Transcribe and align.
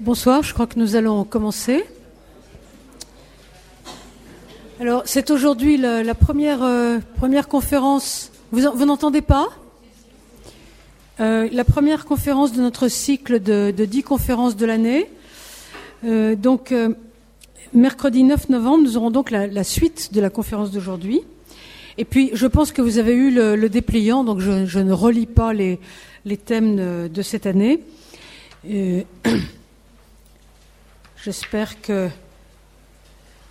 Bonsoir, 0.00 0.42
je 0.42 0.54
crois 0.54 0.66
que 0.66 0.78
nous 0.78 0.96
allons 0.96 1.24
commencer. 1.24 1.84
Alors, 4.80 5.02
c'est 5.04 5.30
aujourd'hui 5.30 5.76
la, 5.76 6.14
première, 6.14 6.62
euh, 6.62 7.00
première 7.18 7.48
conférence. 7.48 8.32
Vous, 8.50 8.62
n'entendez 8.86 9.20
pas? 9.20 9.48
Euh, 11.20 11.50
La 11.52 11.64
première 11.64 12.06
conférence 12.06 12.54
de 12.54 12.62
notre 12.62 12.88
cycle 12.88 13.42
de, 13.42 13.72
dix 13.84 14.02
conférences 14.02 14.56
de 14.56 14.64
l'année. 14.64 15.06
Euh, 16.06 16.34
donc, 16.34 16.74
mercredi 17.74 18.24
9 18.24 18.48
novembre, 18.48 18.84
nous 18.84 18.96
aurons 18.96 19.10
donc 19.10 19.30
la, 19.30 19.64
suite 19.64 20.14
de 20.14 20.22
la 20.22 20.30
conférence 20.30 20.70
d'aujourd'hui. 20.70 21.20
Et 21.98 22.06
puis, 22.06 22.30
je 22.32 22.46
pense 22.46 22.72
que 22.72 22.80
vous 22.80 22.96
avez 22.96 23.12
eu 23.12 23.30
le, 23.30 23.68
dépliant, 23.68 24.24
donc 24.24 24.40
je, 24.40 24.78
ne 24.78 24.92
relis 24.94 25.26
pas 25.26 25.52
les, 25.52 25.78
thèmes 26.46 26.76
de, 26.76 27.10
de 27.12 27.20
cette 27.20 27.44
année. 27.44 27.80
J'espère 31.22 31.82
que, 31.82 32.08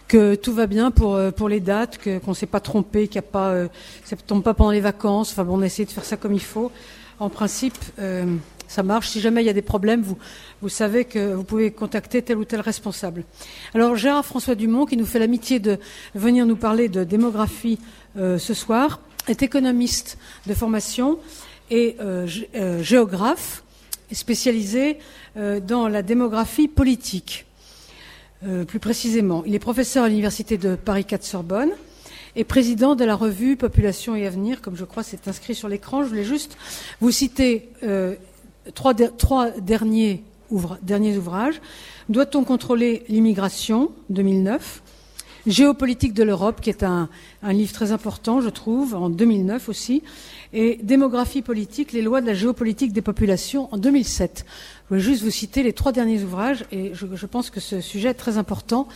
que 0.08 0.34
tout 0.34 0.54
va 0.54 0.66
bien 0.66 0.90
pour, 0.90 1.14
euh, 1.14 1.30
pour 1.30 1.48
les 1.48 1.60
dates, 1.60 2.00
qu'on 2.04 2.32
ne 2.32 2.36
s'est 2.36 2.48
pas 2.48 2.60
trompé, 2.60 3.08
qu'il 3.08 3.22
n'y 3.22 3.28
a 3.28 3.30
pas, 3.30 3.50
euh, 3.50 3.68
ça 4.06 4.16
ne 4.16 4.22
tombe 4.22 4.42
pas 4.42 4.56
pendant 4.56 4.72
les 4.72 4.80
vacances. 4.80 5.32
Enfin 5.32 5.44
bon, 5.44 5.60
on 5.60 5.62
a 5.62 5.68
essayé 5.68 5.86
de 5.86 5.92
faire 5.92 6.04
ça 6.04 6.18
comme 6.18 6.34
il 6.34 6.42
faut. 6.42 6.72
En 7.20 7.30
principe, 7.30 7.78
euh, 8.00 8.26
ça 8.68 8.82
marche. 8.82 9.10
Si 9.10 9.22
jamais 9.22 9.44
il 9.44 9.46
y 9.46 9.52
a 9.52 9.54
des 9.54 9.62
problèmes, 9.62 10.02
vous, 10.02 10.18
vous 10.64 10.70
savez 10.70 11.06
que 11.06 11.36
vous 11.36 11.44
pouvez 11.44 11.70
contacter 11.70 12.24
tel 12.24 12.38
ou 12.38 12.46
tel 12.46 12.60
responsable. 12.62 13.24
Alors 13.76 13.96
Gérard 13.96 14.26
François 14.26 14.56
Dumont, 14.56 14.88
qui 14.88 14.98
nous 14.98 15.06
fait 15.06 15.20
l'amitié 15.20 15.60
de 15.60 15.78
venir 16.16 16.48
nous 16.48 16.56
parler 16.56 16.90
de 16.90 17.04
démographie 17.04 17.78
ce 18.16 18.54
soir, 18.56 19.00
est 19.28 19.44
économiste 19.44 20.18
de 20.48 20.56
formation 20.56 21.20
et 21.70 21.98
géographe, 22.82 23.64
spécialisé 24.12 24.98
dans 25.36 25.88
la 25.88 26.02
démographie 26.02 26.68
politique. 26.68 27.46
Euh, 28.48 28.64
plus 28.64 28.80
précisément. 28.80 29.44
Il 29.46 29.54
est 29.54 29.60
professeur 29.60 30.06
à 30.06 30.08
l'Université 30.08 30.58
de 30.58 30.76
Paris 30.76 31.04
4 31.04 31.26
Sorbonne 31.26 31.72
et 32.38 32.46
président 32.46 32.96
de 32.96 33.04
la 33.04 33.14
revue 33.14 33.58
Population 33.58 34.16
et 34.16 34.26
Avenir, 34.26 34.62
comme 34.62 34.78
je 34.78 34.86
crois 34.86 35.04
c'est 35.04 35.28
inscrit 35.28 35.56
sur 35.56 35.68
l'écran. 35.68 36.04
Je 36.04 36.08
voulais 36.08 36.24
juste 36.24 36.58
vous 37.02 37.12
citer 37.12 37.70
euh, 37.84 38.16
trois, 38.76 38.94
derniers, 38.94 40.24
ouvrages. 40.52 41.60
Doit-on 42.08 42.46
contrôler 42.46 43.04
l'immigration 43.10 43.92
2009 44.10 44.84
Géopolitique 45.46 46.14
de 46.14 46.24
l'Europe, 46.24 46.62
qui 46.62 46.70
est 46.70 46.84
un, 46.84 47.10
un, 47.44 47.54
livre 47.54 47.74
très 47.74 47.92
important, 47.92 48.40
je 48.40 48.50
trouve, 48.50 48.94
en 48.94 49.10
2009 49.10 49.70
aussi, 49.70 50.04
et 50.52 50.80
Démographie 50.84 51.42
politique, 51.42 51.94
les 51.94 52.02
lois 52.02 52.22
de 52.22 52.28
la 52.28 52.34
géopolitique 52.34 52.92
des 52.92 53.02
populations 53.02 53.74
en 53.74 53.78
2007. 53.78 54.46
Je 54.90 54.96
voulais 54.96 55.06
juste 55.06 55.22
vous 55.22 55.30
citer 55.30 55.62
les 55.62 55.74
trois 55.74 55.92
derniers 55.92 56.24
ouvrages 56.24 56.66
et 56.72 56.96
je, 56.96 57.26
pense 57.28 57.52
que 57.52 57.60
ce 57.60 57.80
sujet 57.80 58.10
est 58.10 58.16
très 58.16 58.40
important. 58.40 58.88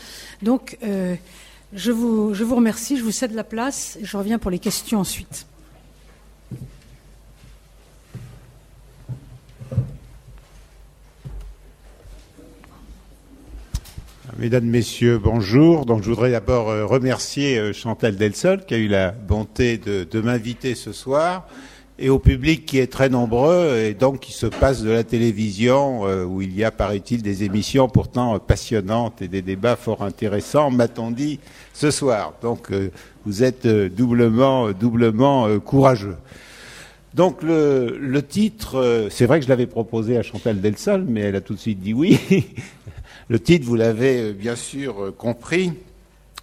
Donc, 0.41 0.79
euh, 0.83 1.13
je, 1.71 1.91
vous, 1.91 2.33
je 2.33 2.43
vous 2.43 2.55
remercie, 2.55 2.97
je 2.97 3.03
vous 3.03 3.11
cède 3.11 3.35
la 3.35 3.43
place 3.43 3.99
et 4.01 4.05
je 4.05 4.17
reviens 4.17 4.39
pour 4.39 4.49
les 4.49 4.57
questions 4.57 4.99
ensuite. 4.99 5.45
Mesdames, 14.39 14.65
Messieurs, 14.65 15.19
bonjour. 15.19 15.85
Donc, 15.85 16.01
je 16.01 16.09
voudrais 16.09 16.31
d'abord 16.31 16.71
euh, 16.71 16.87
remercier 16.87 17.59
euh, 17.59 17.71
Chantal 17.71 18.15
Delsol 18.15 18.65
qui 18.65 18.73
a 18.73 18.77
eu 18.77 18.87
la 18.87 19.11
bonté 19.11 19.77
de, 19.77 20.07
de 20.09 20.21
m'inviter 20.21 20.73
ce 20.73 20.91
soir 20.91 21.47
et 21.99 22.09
au 22.09 22.19
public 22.19 22.65
qui 22.65 22.79
est 22.79 22.91
très 22.91 23.09
nombreux 23.09 23.77
et 23.77 23.93
donc 23.93 24.19
qui 24.21 24.33
se 24.33 24.47
passe 24.47 24.81
de 24.81 24.89
la 24.89 25.03
télévision 25.03 26.07
euh, 26.07 26.23
où 26.23 26.41
il 26.41 26.55
y 26.55 26.63
a, 26.63 26.71
paraît-il, 26.71 27.21
des 27.21 27.43
émissions 27.43 27.87
pourtant 27.87 28.39
passionnantes 28.39 29.21
et 29.21 29.27
des 29.27 29.41
débats 29.41 29.75
fort 29.75 30.03
intéressants, 30.03 30.71
m'a-t-on 30.71 31.11
dit 31.11 31.39
ce 31.73 31.91
soir. 31.91 32.33
Donc 32.41 32.71
euh, 32.71 32.89
vous 33.25 33.43
êtes 33.43 33.65
euh, 33.65 33.89
doublement, 33.89 34.71
doublement 34.71 35.59
courageux. 35.59 36.17
Donc 37.13 37.43
le, 37.43 37.95
le 37.99 38.23
titre, 38.23 39.07
c'est 39.11 39.27
vrai 39.27 39.37
que 39.39 39.45
je 39.45 39.49
l'avais 39.49 39.67
proposé 39.67 40.17
à 40.17 40.23
Chantal 40.23 40.59
Delsol, 40.59 41.05
mais 41.07 41.21
elle 41.21 41.35
a 41.35 41.41
tout 41.41 41.53
de 41.53 41.59
suite 41.59 41.79
dit 41.79 41.93
oui. 41.93 42.19
le 43.29 43.39
titre, 43.39 43.67
vous 43.67 43.75
l'avez 43.75 44.33
bien 44.33 44.55
sûr 44.55 45.13
compris. 45.15 45.73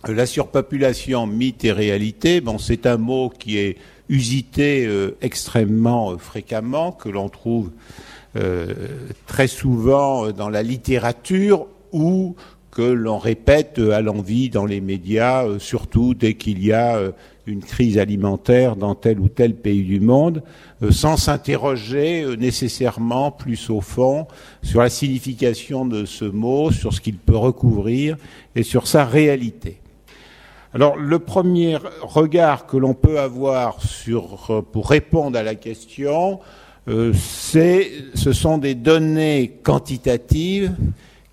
La 0.09 0.27
surpopulation, 0.27 1.27
mythe 1.27 1.65
et 1.65 1.73
réalité. 1.73 2.41
Bon, 2.41 2.57
c'est 2.57 2.87
un 2.87 2.97
mot 2.97 3.31
qui 3.37 3.59
est 3.59 3.77
usité 4.11 4.87
euh, 4.87 5.17
extrêmement 5.23 6.11
euh, 6.11 6.19
fréquemment, 6.19 6.93
que 6.93 7.09
l'on 7.09 7.29
trouve 7.29 7.71
euh, 8.37 8.75
très 9.27 9.47
souvent 9.47 10.31
dans 10.33 10.51
la 10.51 10.63
littérature 10.63 11.67
ou 11.93 12.35
que 12.71 12.83
l'on 12.83 13.19
répète 13.19 13.79
à 13.79 14.01
l'envie 14.01 14.51
dans 14.51 14.67
les 14.67 14.81
médias, 14.81 15.45
surtout 15.59 16.15
dès 16.15 16.35
qu'il 16.35 16.65
y 16.65 16.73
a 16.73 17.01
une 17.47 17.65
crise 17.65 17.99
alimentaire 17.99 18.77
dans 18.77 18.95
tel 18.95 19.19
ou 19.19 19.29
tel 19.29 19.57
pays 19.57 19.83
du 19.83 19.99
monde, 19.99 20.45
sans 20.91 21.17
s'interroger 21.17 22.25
nécessairement 22.39 23.33
plus 23.33 23.71
au 23.71 23.81
fond 23.81 24.29
sur 24.63 24.83
la 24.83 24.89
signification 24.89 25.85
de 25.85 26.05
ce 26.05 26.25
mot, 26.25 26.71
sur 26.71 26.93
ce 26.93 27.01
qu'il 27.01 27.17
peut 27.17 27.37
recouvrir 27.37 28.17
et 28.55 28.63
sur 28.63 28.87
sa 28.87 29.05
réalité. 29.05 29.81
Alors 30.73 30.97
le 30.97 31.19
premier 31.19 31.79
regard 32.01 32.67
que 32.67 32.77
l'on 32.77 32.95
peut 32.95 33.19
avoir 33.19 33.83
sur, 33.83 34.39
euh, 34.51 34.63
pour 34.63 34.89
répondre 34.89 35.37
à 35.37 35.43
la 35.43 35.57
question, 35.57 36.39
euh, 36.89 37.13
c'est, 37.13 37.91
ce 38.15 38.33
sont 38.33 38.57
des 38.57 38.77
données 38.77 39.59
quantitatives 39.65 40.73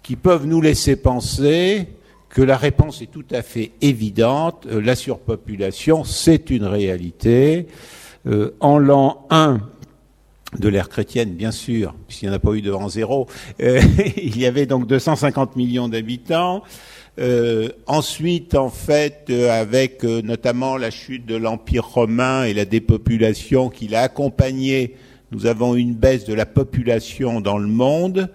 qui 0.01 0.15
peuvent 0.15 0.47
nous 0.47 0.59
laisser 0.59 0.95
penser 0.95 1.87
que 2.29 2.41
la 2.41 2.57
réponse 2.57 3.03
est 3.03 3.11
tout 3.11 3.25
à 3.31 3.43
fait 3.43 3.73
évidente. 3.79 4.65
Euh, 4.71 4.81
la 4.81 4.95
surpopulation, 4.95 6.03
c'est 6.03 6.49
une 6.49 6.65
réalité. 6.65 7.67
en 8.59 8.77
l'an 8.77 9.25
1 9.29 9.59
de 10.59 10.67
l'ère 10.67 10.89
chrétienne, 10.89 11.33
bien 11.33 11.51
sûr, 11.51 11.93
puisqu'il 12.07 12.25
n'y 12.25 12.31
en 12.31 12.35
a 12.35 12.39
pas 12.39 12.53
eu 12.53 12.61
devant 12.61 12.89
zéro, 12.89 13.27
il 13.59 14.37
y 14.37 14.45
avait 14.45 14.65
donc 14.65 14.87
250 14.87 15.55
millions 15.55 15.87
d'habitants. 15.87 16.63
Euh, 17.19 17.69
ensuite, 17.87 18.53
en 18.53 18.69
fait, 18.69 19.25
euh, 19.31 19.49
avec 19.49 20.03
euh, 20.03 20.21
notamment 20.21 20.77
la 20.77 20.91
chute 20.91 21.25
de 21.25 21.35
l'Empire 21.35 21.85
romain 21.85 22.43
et 22.43 22.53
la 22.53 22.65
dépopulation 22.65 23.69
qui 23.69 23.87
l'a 23.87 24.03
accompagné, 24.03 24.93
nous 25.31 25.47
avons 25.47 25.73
une 25.73 25.95
baisse 25.95 26.25
de 26.25 26.35
la 26.35 26.45
population 26.45 27.41
dans 27.41 27.57
le 27.57 27.67
monde. 27.67 28.29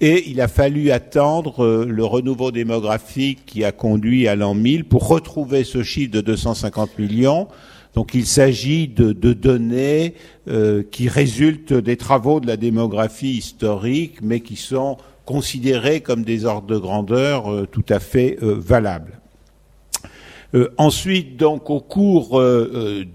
Et 0.00 0.28
il 0.28 0.40
a 0.40 0.48
fallu 0.48 0.90
attendre 0.90 1.86
le 1.86 2.04
renouveau 2.04 2.50
démographique 2.50 3.46
qui 3.46 3.64
a 3.64 3.70
conduit 3.70 4.26
à 4.26 4.34
l'an 4.34 4.52
1000 4.52 4.84
pour 4.84 5.06
retrouver 5.06 5.62
ce 5.62 5.84
chiffre 5.84 6.10
de 6.10 6.20
250 6.20 6.98
millions. 6.98 7.46
Donc 7.94 8.12
il 8.12 8.26
s'agit 8.26 8.88
de, 8.88 9.12
de, 9.12 9.32
données 9.32 10.14
qui 10.90 11.08
résultent 11.08 11.72
des 11.72 11.96
travaux 11.96 12.40
de 12.40 12.48
la 12.48 12.56
démographie 12.56 13.36
historique, 13.36 14.16
mais 14.20 14.40
qui 14.40 14.56
sont 14.56 14.98
considérés 15.24 16.00
comme 16.00 16.24
des 16.24 16.44
ordres 16.44 16.66
de 16.66 16.78
grandeur 16.78 17.50
euh, 17.50 17.66
tout 17.66 17.84
à 17.88 18.00
fait 18.00 18.38
euh, 18.42 18.54
valables. 18.58 19.20
Euh, 20.54 20.68
ensuite, 20.78 21.36
donc, 21.36 21.68
au 21.70 21.80
cours 21.80 22.40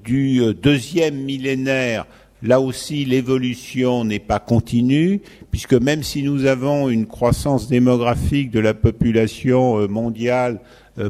du 0.03 0.53
deuxième 0.61 1.15
millénaire, 1.15 2.05
là 2.43 2.59
aussi, 2.59 3.05
l'évolution 3.05 4.03
n'est 4.03 4.19
pas 4.19 4.39
continue, 4.39 5.21
puisque 5.49 5.73
même 5.73 6.03
si 6.03 6.21
nous 6.21 6.45
avons 6.45 6.89
une 6.89 7.05
croissance 7.05 7.69
démographique 7.69 8.51
de 8.51 8.59
la 8.59 8.73
population 8.73 9.87
mondiale 9.87 10.59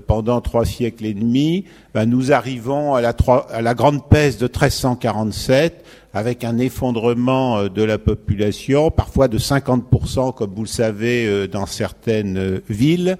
pendant 0.06 0.42
trois 0.42 0.66
siècles 0.66 1.06
et 1.06 1.14
demi, 1.14 1.66
ben, 1.94 2.06
nous 2.06 2.32
arrivons 2.32 2.96
à 2.96 3.02
la, 3.02 3.16
à 3.52 3.62
la 3.62 3.74
grande 3.74 4.08
peste 4.08 4.40
de 4.42 4.46
1347 4.46 5.84
avec 6.14 6.44
un 6.44 6.58
effondrement 6.58 7.60
euh, 7.60 7.70
de 7.70 7.84
la 7.84 7.98
population, 7.98 8.92
parfois 8.92 9.28
de 9.28 9.38
50%, 9.38 10.34
comme 10.34 10.52
vous 10.56 10.64
le 10.64 10.68
savez, 10.68 11.26
euh, 11.26 11.48
dans 11.48 11.66
certaines 11.66 12.38
euh, 12.38 12.60
villes. 12.70 13.18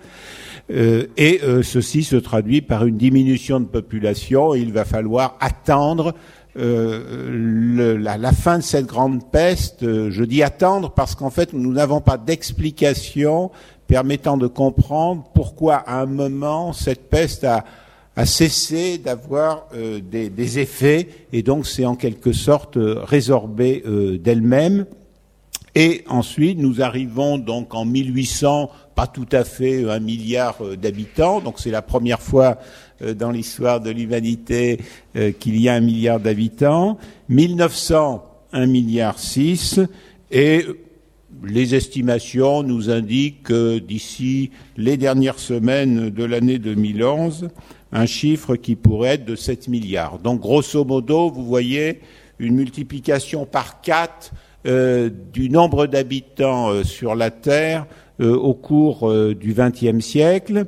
et 0.72 1.42
ceci 1.64 2.04
se 2.04 2.16
traduit 2.16 2.62
par 2.62 2.86
une 2.86 2.96
diminution 2.96 3.60
de 3.60 3.66
population. 3.66 4.54
il 4.54 4.72
va 4.72 4.86
falloir 4.86 5.36
attendre 5.40 6.14
la, 6.56 8.32
fin 8.34 8.60
de 8.60 8.64
cette 8.64 8.86
grande 8.86 9.32
peste. 9.32 9.80
je 9.82 10.24
dis 10.24 10.44
attendre 10.44 10.92
parce 10.92 11.16
qu'en 11.16 11.32
fait, 11.32 11.54
nous 11.54 11.74
n'avons 11.74 12.02
pas 12.02 12.18
d'explication 12.20 13.50
permettant 13.90 14.38
de 14.38 14.46
comprendre 14.46 15.26
pourquoi 15.34 15.78
à 15.78 16.00
un 16.02 16.06
moment 16.06 16.74
cette 16.74 17.10
peste 17.10 17.44
a, 17.44 17.66
a 18.16 18.26
cessé 18.28 19.00
d'avoir 19.00 19.66
euh, 19.74 20.00
des, 20.00 20.60
effets 20.60 21.08
et 21.34 21.42
donc 21.42 21.66
c'est 21.66 21.86
en 21.86 21.96
quelque 21.96 22.32
sorte 22.32 22.78
euh, 22.78 23.00
résorbé 23.04 23.82
euh, 23.88 24.20
d'elle-même. 24.20 24.86
Et 25.74 26.04
ensuite, 26.08 26.60
nous 26.60 26.84
arrivons 26.84 27.40
donc 27.40 27.74
en 27.74 27.84
1800, 27.84 28.70
pas 28.94 29.08
tout 29.08 29.28
à 29.32 29.44
fait 29.44 29.90
un 29.90 30.00
milliard 30.00 30.58
d'habitants, 30.78 31.42
donc 31.42 31.60
c'est 31.60 31.72
la 31.72 31.82
première 31.82 32.22
fois 32.22 32.58
dans 33.16 33.32
l'histoire 33.32 33.80
de 33.80 33.92
l'humanité 33.92 34.80
qu'il 35.40 35.62
y 35.62 35.70
a 35.70 35.76
un 35.76 35.80
milliard 35.80 36.20
d'habitants. 36.20 36.98
1900, 37.30 38.26
un 38.52 38.66
milliard 38.66 39.20
six, 39.20 39.80
et 40.32 40.66
les 41.44 41.76
estimations 41.76 42.64
nous 42.64 42.90
indiquent 42.90 43.44
que 43.44 43.80
d'ici 43.80 44.52
les 44.78 44.98
dernières 44.98 45.40
semaines 45.40 46.10
de 46.10 46.24
l'année 46.24 46.60
2011, 46.60 47.50
un 47.92 48.06
chiffre 48.06 48.56
qui 48.56 48.76
pourrait 48.76 49.16
être 49.16 49.26
de 49.26 49.36
7 49.36 49.68
milliards. 49.68 50.20
Donc 50.20 50.42
grosso 50.42 50.84
modo, 50.86 51.30
vous 51.30 51.46
voyez 51.46 52.02
une 52.40 52.56
multiplication 52.56 53.46
par 53.46 53.82
4 53.82 54.32
euh, 54.66 55.10
du 55.34 55.50
nombre 55.50 55.88
d'habitants 55.88 56.70
euh, 56.70 56.84
sur 56.84 57.16
la 57.16 57.32
Terre 57.32 57.86
euh, 58.20 58.36
au 58.36 58.54
cours 58.54 59.12
du 59.34 59.54
XXe 59.54 60.04
siècle. 60.04 60.66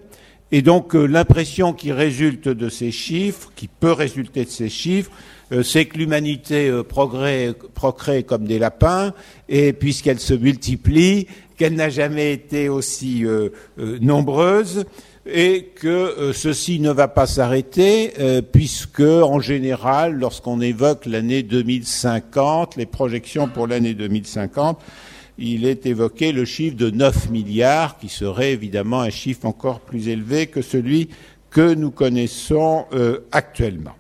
Et 0.53 0.62
donc 0.62 0.94
l'impression 0.94 1.74
qui 1.74 1.91
résulte 1.91 2.50
de 2.50 2.69
ces 2.69 2.91
chiffres, 2.91 3.51
qui 3.56 3.67
peut 3.67 3.91
résulter 3.94 4.44
de 4.44 4.50
ces 4.50 4.67
chiffres, 4.67 5.12
c'est 5.63 5.86
que 5.86 5.98
l'humanité 5.98 6.71
procrée 6.88 8.24
comme 8.24 8.45
des 8.45 8.59
lapins, 8.59 9.13
et 9.50 9.74
puisqu'elle 9.74 10.19
se 10.19 10.33
multiplie, 10.33 11.27
qu'elle 11.57 11.75
n'a 11.75 11.89
jamais 11.89 12.33
été 12.33 12.69
aussi 12.69 13.25
nombreuse, 14.01 14.86
et 15.25 15.71
que 15.75 15.88
euh, 15.88 16.33
ceci 16.33 16.80
ne 16.80 16.92
va 16.92 17.07
pas 17.07 17.27
s'arrêter 17.27 18.13
euh, 18.19 18.42
puisque 18.42 19.01
en 19.01 19.39
général 19.39 20.15
lorsqu'on 20.15 20.62
évoque 20.62 21.06
l'année 21.06 21.44
2050 21.44 22.75
les 22.75 22.88
projections 22.88 23.48
pour 23.48 23.68
l'année 23.68 23.94
2050 23.94 24.80
il 25.38 25.65
est 25.65 25.86
évoqué 25.86 26.31
le 26.31 26.45
chiffre 26.45 26.75
de 26.75 26.89
9 26.89 27.30
milliards 27.30 27.98
qui 28.00 28.09
serait 28.09 28.51
évidemment 28.51 29.01
un 29.01 29.12
chiffre 29.12 29.45
encore 29.45 29.81
plus 29.81 30.07
élevé 30.07 30.48
que 30.48 30.63
celui 30.63 31.09
que 31.51 31.74
nous 31.75 31.92
connaissons 31.92 32.86
euh, 32.94 33.19
actuellement 33.31 33.95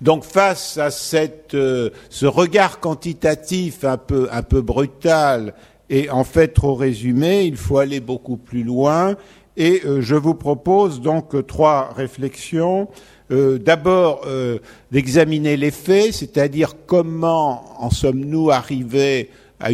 donc 0.00 0.24
face 0.24 0.78
à 0.78 0.90
cette, 0.90 1.52
ce 1.52 2.26
regard 2.26 2.80
quantitatif 2.80 3.84
un 3.84 3.98
peu, 3.98 4.28
un 4.32 4.42
peu 4.42 4.62
brutal 4.62 5.54
et 5.90 6.08
en 6.08 6.24
fait 6.24 6.48
trop 6.48 6.74
résumé, 6.74 7.42
il 7.42 7.56
faut 7.56 7.78
aller 7.78 8.00
beaucoup 8.00 8.36
plus 8.36 8.62
loin 8.62 9.16
et 9.56 9.82
euh, 9.84 10.00
je 10.00 10.14
vous 10.14 10.34
propose 10.34 11.00
donc 11.00 11.34
euh, 11.34 11.42
trois 11.42 11.92
réflexions. 11.94 12.88
Euh, 13.30 13.58
d'abord, 13.58 14.26
d'examiner 14.90 15.56
les 15.56 15.70
faits, 15.70 16.14
c'est-à-dire 16.14 16.74
comment 16.86 17.62
en 17.78 17.88
sommes-nous 17.88 18.50
arrivés 18.50 19.30
à, 19.60 19.68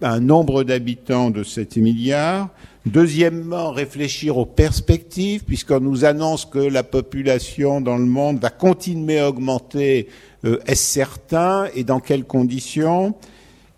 un 0.00 0.20
nombre 0.20 0.64
d'habitants 0.64 1.30
de 1.30 1.42
7 1.42 1.76
milliards. 1.76 2.48
Deuxièmement, 2.86 3.70
réfléchir 3.70 4.36
aux 4.36 4.46
perspectives, 4.46 5.44
puisqu'on 5.44 5.80
nous 5.80 6.04
annonce 6.04 6.44
que 6.44 6.58
la 6.58 6.82
population 6.82 7.80
dans 7.80 7.96
le 7.96 8.04
monde 8.04 8.40
va 8.40 8.50
continuer 8.50 9.18
à 9.18 9.28
augmenter. 9.28 10.08
Est-ce 10.44 10.92
certain 10.92 11.66
et 11.74 11.82
dans 11.82 12.00
quelles 12.00 12.24
conditions? 12.24 13.14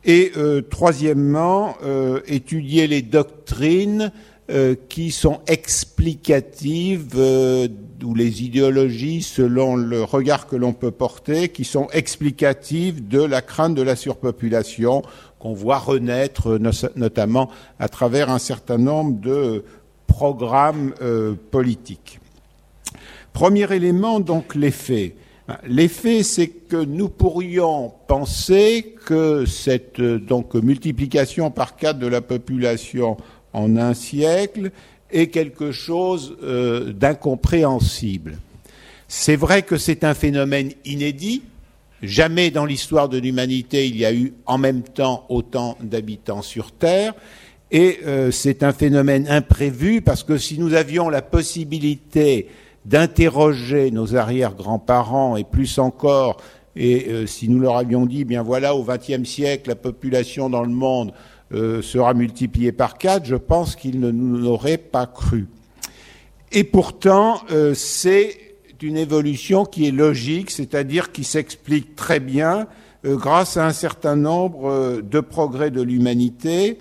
Et 0.05 0.33
troisièmement, 0.71 1.77
étudier 2.27 2.89
les 2.89 3.03
doctrines 3.03 4.11
euh, 4.49 4.77
qui 4.89 5.11
sont 5.11 5.41
explicatives, 5.49 7.15
euh, 7.17 7.67
ou 8.05 8.15
les 8.15 8.45
idéologies, 8.45 9.23
selon 9.23 9.75
le 9.75 10.05
regard 10.05 10.47
que 10.47 10.55
l'on 10.55 10.73
peut 10.73 10.93
porter, 10.93 11.49
qui 11.49 11.65
sont 11.65 11.89
explicatives 11.93 13.09
de 13.09 13.21
la 13.21 13.43
crainte 13.43 13.75
de 13.75 13.83
la 13.83 13.97
surpopulation 13.97 15.03
qu'on 15.39 15.53
voit 15.53 15.79
renaître 15.79 16.59
notamment 16.97 17.51
à 17.79 17.89
travers 17.89 18.31
un 18.31 18.39
certain 18.39 18.79
nombre 18.79 19.21
de 19.21 19.65
programmes 20.07 20.95
euh, 21.03 21.35
politiques. 21.51 22.21
Premier 23.33 23.71
élément, 23.73 24.21
donc 24.21 24.55
les 24.55 24.71
faits. 24.71 25.15
L'effet, 25.67 26.23
c'est 26.23 26.49
que 26.49 26.77
nous 26.77 27.09
pourrions 27.09 27.93
penser 28.09 28.97
que 29.05 29.45
cette 29.45 30.01
multiplication 30.55 31.51
par 31.51 31.77
quatre 31.77 31.99
de 31.99 32.07
la 32.07 32.21
population 32.21 33.17
en 33.53 33.77
un 33.77 33.95
siècle 33.95 34.73
est 35.11 35.29
quelque 35.29 35.71
chose 35.71 36.37
euh, 36.43 36.93
d'incompréhensible. 36.93 38.39
C'est 39.07 39.37
vrai 39.37 39.63
que 39.63 39.77
c'est 39.77 40.03
un 40.03 40.15
phénomène 40.15 40.73
inédit. 40.85 41.43
Jamais 42.07 42.53
dans 42.53 42.65
l'histoire 42.65 43.09
de 43.09 43.19
l'humanité 43.19 43.89
il 43.89 43.97
y 43.97 44.05
a 44.05 44.13
eu 44.13 44.33
en 44.47 44.59
même 44.59 44.83
temps 44.83 45.27
autant 45.29 45.77
d'habitants 45.83 46.41
sur 46.41 46.71
Terre. 46.71 47.15
Et 47.73 47.99
euh, 48.07 48.31
c'est 48.31 48.63
un 48.63 48.73
phénomène 48.73 49.27
imprévu 49.29 50.03
parce 50.03 50.23
que 50.23 50.39
si 50.39 50.61
nous 50.61 50.75
avions 50.75 51.09
la 51.09 51.21
possibilité 51.21 52.49
d'interroger 52.85 53.91
nos 53.91 54.15
arrière-grands-parents 54.15 55.37
et 55.37 55.43
plus 55.43 55.81
encore, 55.81 56.37
et 56.77 57.09
euh, 57.09 57.27
si 57.27 57.49
nous 57.49 57.59
leur 57.59 57.77
avions 57.77 58.07
dit, 58.07 58.25
bien 58.25 58.45
voilà, 58.45 58.77
au 58.77 58.85
XXe 58.85 59.29
siècle, 59.29 59.71
la 59.71 59.75
population 59.75 60.49
dans 60.49 60.63
le 60.63 60.71
monde 60.71 61.13
euh, 61.53 61.83
sera 61.83 62.15
multiplié 62.15 62.71
par 62.71 62.99
quatre, 62.99 63.25
je 63.25 63.35
pense 63.35 63.75
qu'il 63.75 63.99
ne 63.99 64.13
nous 64.13 64.47
aurait 64.47 64.79
pas 64.79 65.07
cru. 65.07 65.49
Et 66.53 66.63
pourtant, 66.63 67.41
c'est 67.75 68.56
une 68.83 68.97
évolution 68.97 69.65
qui 69.65 69.87
est 69.87 69.93
logique, 69.93 70.51
c'est-à-dire 70.51 71.13
qui 71.13 71.25
s'explique 71.25 71.97
très 71.97 72.21
bien 72.21 72.67
euh, 73.05 73.17
grâce 73.17 73.57
à 73.57 73.67
un 73.67 73.73
certain 73.73 74.17
nombre 74.17 75.01
de 75.03 75.21
progrès 75.21 75.71
de 75.71 75.83
l'humanité 75.83 76.79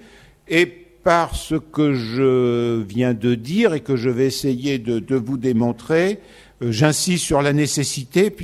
et 0.48 0.66
par 0.66 1.36
ce 1.36 1.56
que 1.56 1.94
je 1.94 2.82
viens 2.82 3.14
de 3.14 3.36
dire 3.36 3.74
et 3.74 3.82
que 3.82 3.96
je 3.96 4.10
vais 4.10 4.26
essayer 4.26 4.80
de, 4.80 4.98
de 5.00 5.16
vous 5.16 5.38
démontrer, 5.38 6.20
j'insiste 6.62 7.24
sur 7.24 7.44
la 7.44 7.54
nécessité 7.54 8.36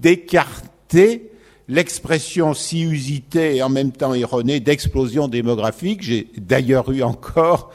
d'écarter 0.00 1.30
l'expression 1.68 2.52
si 2.52 2.82
usitée 2.82 3.56
et 3.56 3.62
en 3.62 3.70
même 3.70 3.92
temps 3.92 4.14
erronée 4.14 4.60
d'explosion 4.60 5.28
démographique. 5.28 6.02
J'ai 6.02 6.28
d'ailleurs 6.36 6.90
eu 6.90 7.02
encore 7.02 7.72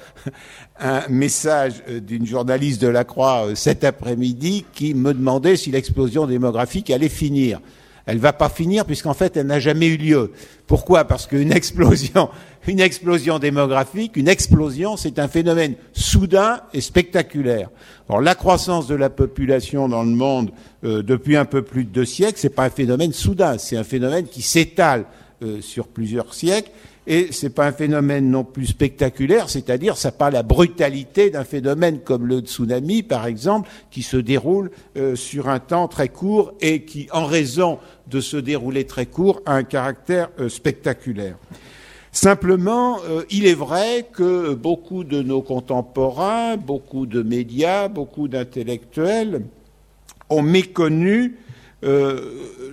un 0.79 1.07
message 1.09 1.83
euh, 1.89 1.99
d'une 1.99 2.25
journaliste 2.25 2.81
de 2.81 2.87
la 2.87 3.03
Croix 3.03 3.47
euh, 3.47 3.55
cet 3.55 3.83
après-midi 3.83 4.65
qui 4.73 4.93
me 4.93 5.13
demandait 5.13 5.57
si 5.57 5.71
l'explosion 5.71 6.25
démographique 6.25 6.89
allait 6.89 7.09
finir. 7.09 7.59
Elle 8.05 8.17
va 8.17 8.33
pas 8.33 8.49
finir 8.49 8.85
puisqu'en 8.85 9.13
fait 9.13 9.37
elle 9.37 9.47
n'a 9.47 9.59
jamais 9.59 9.87
eu 9.87 9.97
lieu. 9.97 10.31
Pourquoi? 10.67 11.05
Parce 11.05 11.27
qu'une 11.27 11.51
explosion, 11.55 12.29
une 12.67 12.79
explosion 12.79 13.39
démographique, 13.39 14.17
une 14.17 14.27
explosion, 14.27 14.97
c'est 14.97 15.19
un 15.19 15.27
phénomène 15.27 15.75
soudain 15.93 16.61
et 16.73 16.81
spectaculaire. 16.81 17.69
Alors 18.07 18.21
la 18.21 18.35
croissance 18.35 18.87
de 18.87 18.95
la 18.95 19.09
population 19.09 19.87
dans 19.87 20.03
le 20.03 20.09
monde 20.09 20.51
euh, 20.83 21.03
depuis 21.03 21.37
un 21.37 21.45
peu 21.45 21.61
plus 21.61 21.83
de 21.83 21.89
deux 21.89 22.05
siècles, 22.05 22.39
c'est 22.39 22.49
pas 22.49 22.65
un 22.65 22.69
phénomène 22.69 23.13
soudain, 23.13 23.57
c'est 23.57 23.77
un 23.77 23.83
phénomène 23.83 24.25
qui 24.25 24.41
s'étale 24.41 25.05
euh, 25.41 25.61
sur 25.61 25.87
plusieurs 25.87 26.33
siècles. 26.33 26.71
Et 27.11 27.29
c'est 27.31 27.49
pas 27.49 27.65
un 27.65 27.71
phénomène 27.71 28.29
non 28.29 28.43
plus 28.43 28.67
spectaculaire, 28.67 29.49
c'est-à-dire 29.49 29.97
ça 29.97 30.11
pas 30.11 30.29
la 30.29 30.43
brutalité 30.43 31.31
d'un 31.31 31.43
phénomène 31.43 32.01
comme 32.01 32.27
le 32.27 32.41
tsunami, 32.41 33.01
par 33.01 33.25
exemple, 33.25 33.67
qui 33.89 34.03
se 34.03 34.15
déroule 34.15 34.69
euh, 34.95 35.15
sur 35.15 35.49
un 35.49 35.57
temps 35.57 35.87
très 35.87 36.09
court 36.09 36.53
et 36.61 36.83
qui, 36.83 37.07
en 37.11 37.25
raison 37.25 37.79
de 38.05 38.21
se 38.21 38.37
dérouler 38.37 38.85
très 38.85 39.07
court, 39.07 39.41
a 39.47 39.55
un 39.55 39.63
caractère 39.63 40.29
euh, 40.39 40.49
spectaculaire. 40.49 41.35
Simplement, 42.11 42.99
euh, 43.09 43.23
il 43.31 43.47
est 43.47 43.55
vrai 43.55 44.05
que 44.13 44.53
beaucoup 44.53 45.03
de 45.03 45.23
nos 45.23 45.41
contemporains, 45.41 46.57
beaucoup 46.57 47.07
de 47.07 47.23
médias, 47.23 47.87
beaucoup 47.87 48.27
d'intellectuels 48.27 49.45
ont 50.29 50.43
méconnu 50.43 51.37
euh, 51.83 52.19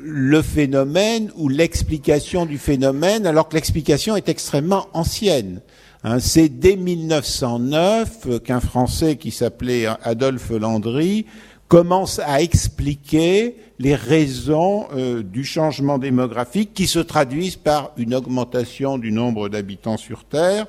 le 0.03 0.43
phénomène 0.43 1.31
ou 1.37 1.49
l'explication 1.49 2.47
du 2.47 2.59
phénomène, 2.59 3.27
alors 3.27 3.49
que 3.49 3.55
l'explication 3.55 4.17
est 4.17 4.29
extrêmement 4.29 4.89
ancienne. 4.93 5.61
Hein, 6.05 6.19
c'est 6.21 6.49
dès 6.49 6.77
1909 6.77 8.43
qu'un 8.43 8.61
Français 8.61 9.17
qui 9.17 9.31
s'appelait 9.31 9.87
Adolphe 10.03 10.51
Landry 10.51 11.27
commence 11.69 12.21
à 12.21 12.43
expliquer 12.43 13.57
les 13.79 13.95
raisons 13.95 14.87
euh, 14.95 15.23
du 15.23 15.45
changement 15.45 15.99
démographique 15.99 16.73
qui 16.75 16.87
se 16.87 16.99
traduisent 16.99 17.57
par 17.57 17.93
une 17.97 18.15
augmentation 18.15 18.99
du 18.99 19.13
nombre 19.13 19.49
d'habitants 19.49 19.97
sur 19.97 20.25
Terre. 20.25 20.67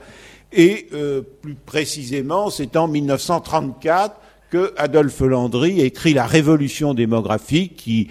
Et 0.52 0.88
euh, 0.94 1.22
plus 1.42 1.56
précisément, 1.56 2.50
c'est 2.50 2.76
en 2.76 2.88
1934 2.88 4.16
que 4.50 4.74
Adolphe 4.78 5.20
Landry 5.20 5.82
écrit 5.82 6.14
La 6.14 6.26
Révolution 6.26 6.94
démographique, 6.94 7.76
qui 7.76 8.10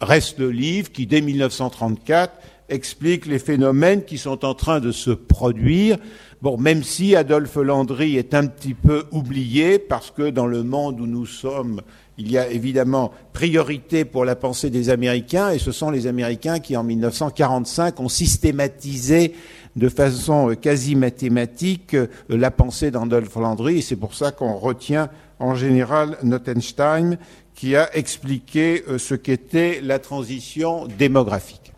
reste 0.00 0.38
le 0.38 0.50
livre 0.50 0.90
qui, 0.90 1.06
dès 1.06 1.20
1934, 1.20 2.32
explique 2.68 3.26
les 3.26 3.38
phénomènes 3.38 4.04
qui 4.04 4.18
sont 4.18 4.44
en 4.44 4.54
train 4.54 4.80
de 4.80 4.92
se 4.92 5.10
produire. 5.10 5.98
Bon, 6.40 6.56
même 6.56 6.82
si 6.82 7.14
Adolphe 7.14 7.56
Landry 7.56 8.16
est 8.16 8.34
un 8.34 8.46
petit 8.46 8.74
peu 8.74 9.04
oublié, 9.12 9.78
parce 9.78 10.10
que 10.10 10.30
dans 10.30 10.46
le 10.46 10.62
monde 10.62 11.00
où 11.00 11.06
nous 11.06 11.26
sommes, 11.26 11.82
il 12.18 12.30
y 12.30 12.36
a 12.36 12.50
évidemment 12.50 13.12
priorité 13.32 14.04
pour 14.04 14.24
la 14.24 14.36
pensée 14.36 14.70
des 14.70 14.90
Américains, 14.90 15.50
et 15.50 15.58
ce 15.58 15.72
sont 15.72 15.90
les 15.90 16.06
Américains 16.06 16.58
qui, 16.58 16.76
en 16.76 16.84
1945, 16.84 18.00
ont 18.00 18.08
systématisé 18.08 19.34
de 19.76 19.88
façon 19.88 20.54
quasi 20.60 20.94
mathématique 20.94 21.96
la 22.28 22.50
pensée 22.50 22.90
d'Adolphe 22.90 23.36
Landry, 23.36 23.78
et 23.78 23.82
c'est 23.82 23.96
pour 23.96 24.14
ça 24.14 24.32
qu'on 24.32 24.54
retient 24.54 25.08
en 25.42 25.56
général 25.56 26.16
Nottenstein, 26.22 27.18
qui 27.54 27.76
a 27.76 27.94
expliqué 27.96 28.84
euh, 28.88 28.96
ce 28.96 29.14
qu'était 29.14 29.80
la 29.82 29.98
transition 29.98 30.86
démographique. 30.86 31.72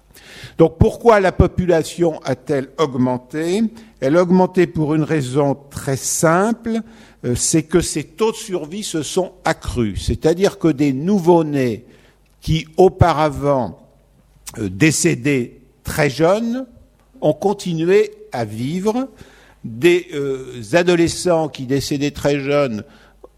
Donc 0.59 0.77
pourquoi 0.79 1.19
la 1.19 1.33
population 1.33 2.21
a-t-elle 2.25 2.69
augmenté? 2.79 3.63
Elle 4.01 4.17
a 4.17 4.23
augmenté 4.23 4.67
pour 4.67 4.95
une 4.95 5.03
raison 5.03 5.57
très 5.71 5.97
simple, 5.97 6.81
euh, 7.25 7.35
c'est 7.35 7.63
que 7.63 7.81
ces 7.81 8.05
taux 8.05 8.33
de 8.33 8.37
survie 8.37 8.85
se 8.85 9.03
sont 9.03 9.33
accrus. 9.45 10.05
C'est-à-dire 10.05 10.59
que 10.59 10.69
des 10.69 10.93
nouveau-nés 10.93 11.87
qui 12.43 12.67
auparavant 12.77 13.79
euh, 14.59 14.69
décédaient 14.69 15.61
très 15.83 16.11
jeunes 16.11 16.67
ont 17.23 17.33
continué 17.33 18.11
à 18.31 18.45
vivre, 18.45 19.09
des 19.65 20.11
adolescents 20.75 21.49
qui 21.49 21.65
décédaient 21.65 22.11
très 22.11 22.39
jeunes 22.39 22.85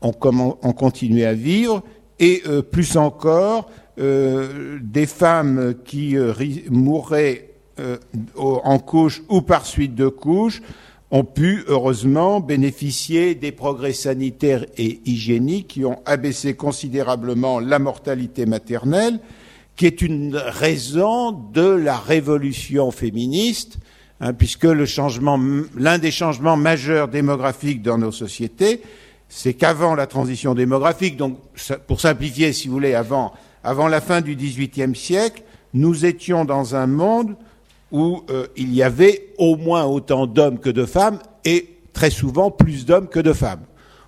ont, 0.01 0.15
ont 0.63 0.73
continué 0.73 1.27
à 1.27 1.35
vivre, 1.35 1.83
et 2.19 2.43
plus 2.71 2.97
encore, 2.97 3.71
des 3.99 5.07
femmes 5.07 5.75
qui 5.85 6.17
mourraient 6.71 7.51
en 8.37 8.79
couche 8.79 9.23
ou 9.29 9.43
par 9.43 9.67
suite 9.67 9.95
de 9.95 10.09
couche 10.09 10.63
ont 11.11 11.25
pu, 11.25 11.63
heureusement, 11.69 12.41
bénéficier 12.41 13.35
des 13.35 13.53
progrès 13.53 13.93
sanitaires 13.93 14.67
et 14.77 15.01
hygiéniques 15.05 15.69
qui 15.69 15.85
ont 15.85 16.01
abaissé 16.05 16.55
considérablement 16.55 17.61
la 17.61 17.79
mortalité 17.79 18.45
maternelle, 18.45 19.21
qui 19.77 19.87
est 19.87 20.03
une 20.03 20.37
raison 20.37 21.31
de 21.31 21.69
la 21.69 21.97
révolution 21.97 22.91
féministe, 22.91 23.79
hein, 24.21 24.33
puisque 24.33 24.65
l'un 24.65 25.99
des 25.99 26.11
changements 26.11 26.57
majeurs 26.57 27.09
démographiques 27.09 27.83
dans 27.83 27.99
nos 27.99 28.13
sociétés, 28.13 28.83
c'est 29.29 29.55
qu'avant 29.55 29.95
la 29.95 30.07
transition 30.07 30.55
démographique, 30.55 31.17
donc 31.17 31.39
pour 31.87 32.01
simplifier, 32.01 32.53
si 32.53 32.69
vous 32.69 32.75
voulez, 32.75 32.95
avant, 32.95 33.33
avant 33.65 33.89
la 33.89 34.01
fin 34.01 34.21
du 34.21 34.37
XVIIIe 34.37 34.95
siècle, 34.95 35.43
nous 35.75 36.07
étions 36.07 36.45
dans 36.45 36.75
un 36.75 36.87
monde 36.87 37.37
où 37.93 38.23
euh, 38.31 38.47
il 38.57 38.75
y 38.75 38.83
avait 38.83 39.33
au 39.39 39.57
moins 39.57 39.85
autant 39.85 40.27
d'hommes 40.27 40.59
que 40.59 40.71
de 40.71 40.85
femmes 40.85 41.19
et 41.45 41.77
très 41.93 42.11
souvent 42.11 42.51
plus 42.51 42.87
d'hommes 42.87 43.09
que 43.09 43.21
de 43.21 43.33
femmes. 43.33 43.65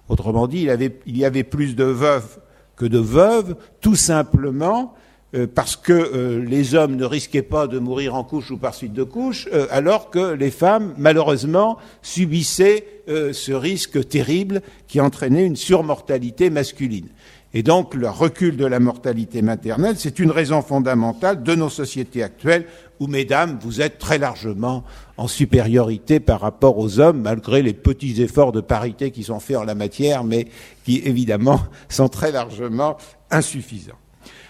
Autrement 0.08 0.46
dit, 0.46 0.68
il, 1.06 1.18
y 1.18 1.24
avait 1.24 1.44
plus 1.44 1.76
de 1.76 1.84
veuves 1.84 2.38
que 2.76 2.86
de 2.86 2.98
veuves, 2.98 3.56
tout 3.80 3.96
simplement 3.96 4.94
euh, 5.34 5.46
parce 5.52 5.76
que 5.76 5.92
euh, 5.92 6.44
les 6.44 6.74
hommes 6.74 6.96
ne 6.96 7.04
risquaient 7.04 7.42
pas 7.42 7.66
de 7.66 7.78
mourir 7.78 8.14
en 8.14 8.24
couche 8.24 8.50
ou 8.50 8.56
par 8.56 8.74
suite 8.74 8.92
de 8.92 9.02
couche, 9.02 9.48
alors 9.70 10.10
que 10.10 10.32
les 10.32 10.50
femmes, 10.50 10.94
malheureusement, 10.96 11.78
subissaient 12.02 12.84
ce 13.06 13.52
risque 13.52 14.06
terrible 14.06 14.60
qui 14.86 15.00
entraînait 15.00 15.46
une 15.46 15.56
surmortalité 15.56 16.50
masculine. 16.50 17.08
Et 17.54 17.62
donc, 17.62 17.94
le 17.94 18.10
recul 18.10 18.56
de 18.56 18.66
la 18.66 18.78
mortalité 18.78 19.40
maternelle, 19.40 19.94
c'est 19.96 20.18
une 20.18 20.30
raison 20.30 20.60
fondamentale 20.60 21.42
de 21.42 21.54
nos 21.54 21.70
sociétés 21.70 22.22
actuelles 22.22 22.66
où, 23.00 23.06
mesdames, 23.06 23.58
vous 23.62 23.80
êtes 23.80 23.98
très 23.98 24.18
largement 24.18 24.84
en 25.16 25.28
supériorité 25.28 26.20
par 26.20 26.40
rapport 26.40 26.78
aux 26.78 27.00
hommes, 27.00 27.22
malgré 27.22 27.62
les 27.62 27.72
petits 27.72 28.20
efforts 28.20 28.52
de 28.52 28.60
parité 28.60 29.10
qui 29.10 29.22
sont 29.24 29.40
faits 29.40 29.56
en 29.56 29.64
la 29.64 29.74
matière, 29.74 30.24
mais 30.24 30.48
qui, 30.84 31.00
évidemment, 31.04 31.60
sont 31.88 32.08
très 32.08 32.32
largement 32.32 32.98
insuffisants. 33.30 33.98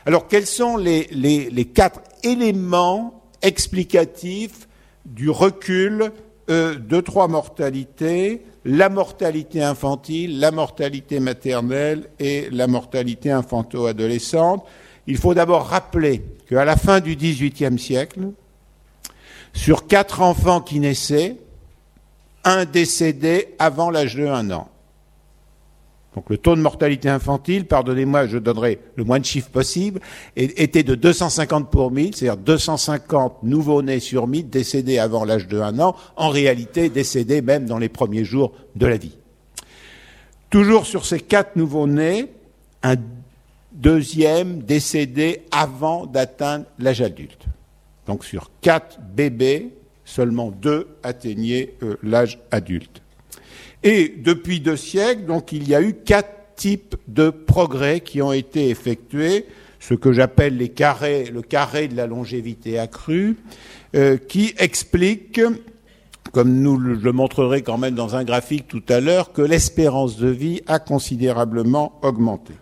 Alors, 0.08 0.26
quels 0.26 0.46
sont 0.46 0.78
les, 0.78 1.70
quatre 1.74 2.00
éléments 2.22 3.22
explicatifs 3.42 4.66
du 5.04 5.28
recul 5.28 6.12
euh, 6.48 6.76
de 6.76 7.02
trois 7.02 7.28
mortalités 7.28 8.42
la 8.64 8.88
mortalité 8.88 9.62
infantile, 9.62 10.40
la 10.40 10.50
mortalité 10.50 11.20
maternelle 11.20 12.08
et 12.18 12.48
la 12.50 12.66
mortalité 12.68 13.30
infanto-adolescente? 13.30 14.64
Il 15.06 15.18
faut 15.18 15.34
d'abord 15.34 15.66
rappeler 15.66 16.24
qu'à 16.48 16.64
la 16.64 16.76
fin 16.76 17.00
du 17.00 17.14
XVIIIe 17.14 17.78
siècle, 17.78 18.30
sur 19.52 19.86
quatre 19.86 20.22
enfants 20.22 20.62
qui 20.62 20.80
naissaient, 20.80 21.36
un 22.44 22.64
décédait 22.64 23.54
avant 23.58 23.90
l'âge 23.90 24.14
de 24.14 24.24
un 24.24 24.50
an. 24.52 24.70
Donc 26.18 26.30
le 26.30 26.38
taux 26.38 26.56
de 26.56 26.60
mortalité 26.60 27.08
infantile, 27.08 27.64
pardonnez-moi, 27.64 28.26
je 28.26 28.38
donnerai 28.38 28.80
le 28.96 29.04
moins 29.04 29.20
de 29.20 29.24
chiffres 29.24 29.50
possible, 29.50 30.00
était 30.34 30.82
de 30.82 30.96
250 30.96 31.70
pour 31.70 31.92
1000, 31.92 32.16
c'est-à-dire 32.16 32.42
250 32.42 33.44
nouveaux-nés 33.44 34.00
sur 34.00 34.26
1000 34.26 34.50
décédés 34.50 34.98
avant 34.98 35.24
l'âge 35.24 35.46
de 35.46 35.60
1 35.60 35.78
an, 35.78 35.94
en 36.16 36.28
réalité 36.30 36.88
décédés 36.88 37.40
même 37.40 37.66
dans 37.66 37.78
les 37.78 37.88
premiers 37.88 38.24
jours 38.24 38.50
de 38.74 38.86
la 38.86 38.96
vie. 38.96 39.16
Toujours 40.50 40.86
sur 40.86 41.06
ces 41.06 41.20
quatre 41.20 41.54
nouveaux-nés, 41.54 42.32
un 42.82 42.96
deuxième 43.70 44.58
décédé 44.58 45.42
avant 45.52 46.04
d'atteindre 46.04 46.64
l'âge 46.80 47.00
adulte. 47.00 47.46
Donc 48.08 48.24
sur 48.24 48.50
quatre 48.60 48.98
bébés, 49.14 49.68
seulement 50.04 50.50
deux 50.50 50.88
atteignaient 51.04 51.74
euh, 51.84 51.96
l'âge 52.02 52.40
adulte. 52.50 53.02
Et 53.82 54.14
depuis 54.18 54.60
deux 54.60 54.76
siècles, 54.76 55.26
donc, 55.26 55.52
il 55.52 55.68
y 55.68 55.74
a 55.74 55.82
eu 55.82 55.94
quatre 55.94 56.54
types 56.56 56.96
de 57.06 57.30
progrès 57.30 58.00
qui 58.00 58.20
ont 58.20 58.32
été 58.32 58.68
effectués, 58.68 59.46
ce 59.78 59.94
que 59.94 60.12
j'appelle 60.12 60.56
les 60.56 60.70
carrés, 60.70 61.26
le 61.32 61.42
carré 61.42 61.86
de 61.86 61.96
la 61.96 62.06
longévité 62.06 62.78
accrue, 62.78 63.36
euh, 63.94 64.16
qui 64.16 64.54
expliquent, 64.58 65.40
comme 66.32 66.60
nous 66.60 66.76
le 66.76 67.12
montrerai 67.12 67.62
quand 67.62 67.78
même 67.78 67.94
dans 67.94 68.16
un 68.16 68.24
graphique 68.24 68.66
tout 68.66 68.82
à 68.88 69.00
l'heure, 69.00 69.32
que 69.32 69.42
l'espérance 69.42 70.16
de 70.18 70.28
vie 70.28 70.60
a 70.66 70.80
considérablement 70.80 71.98
augmenté. 72.02 72.54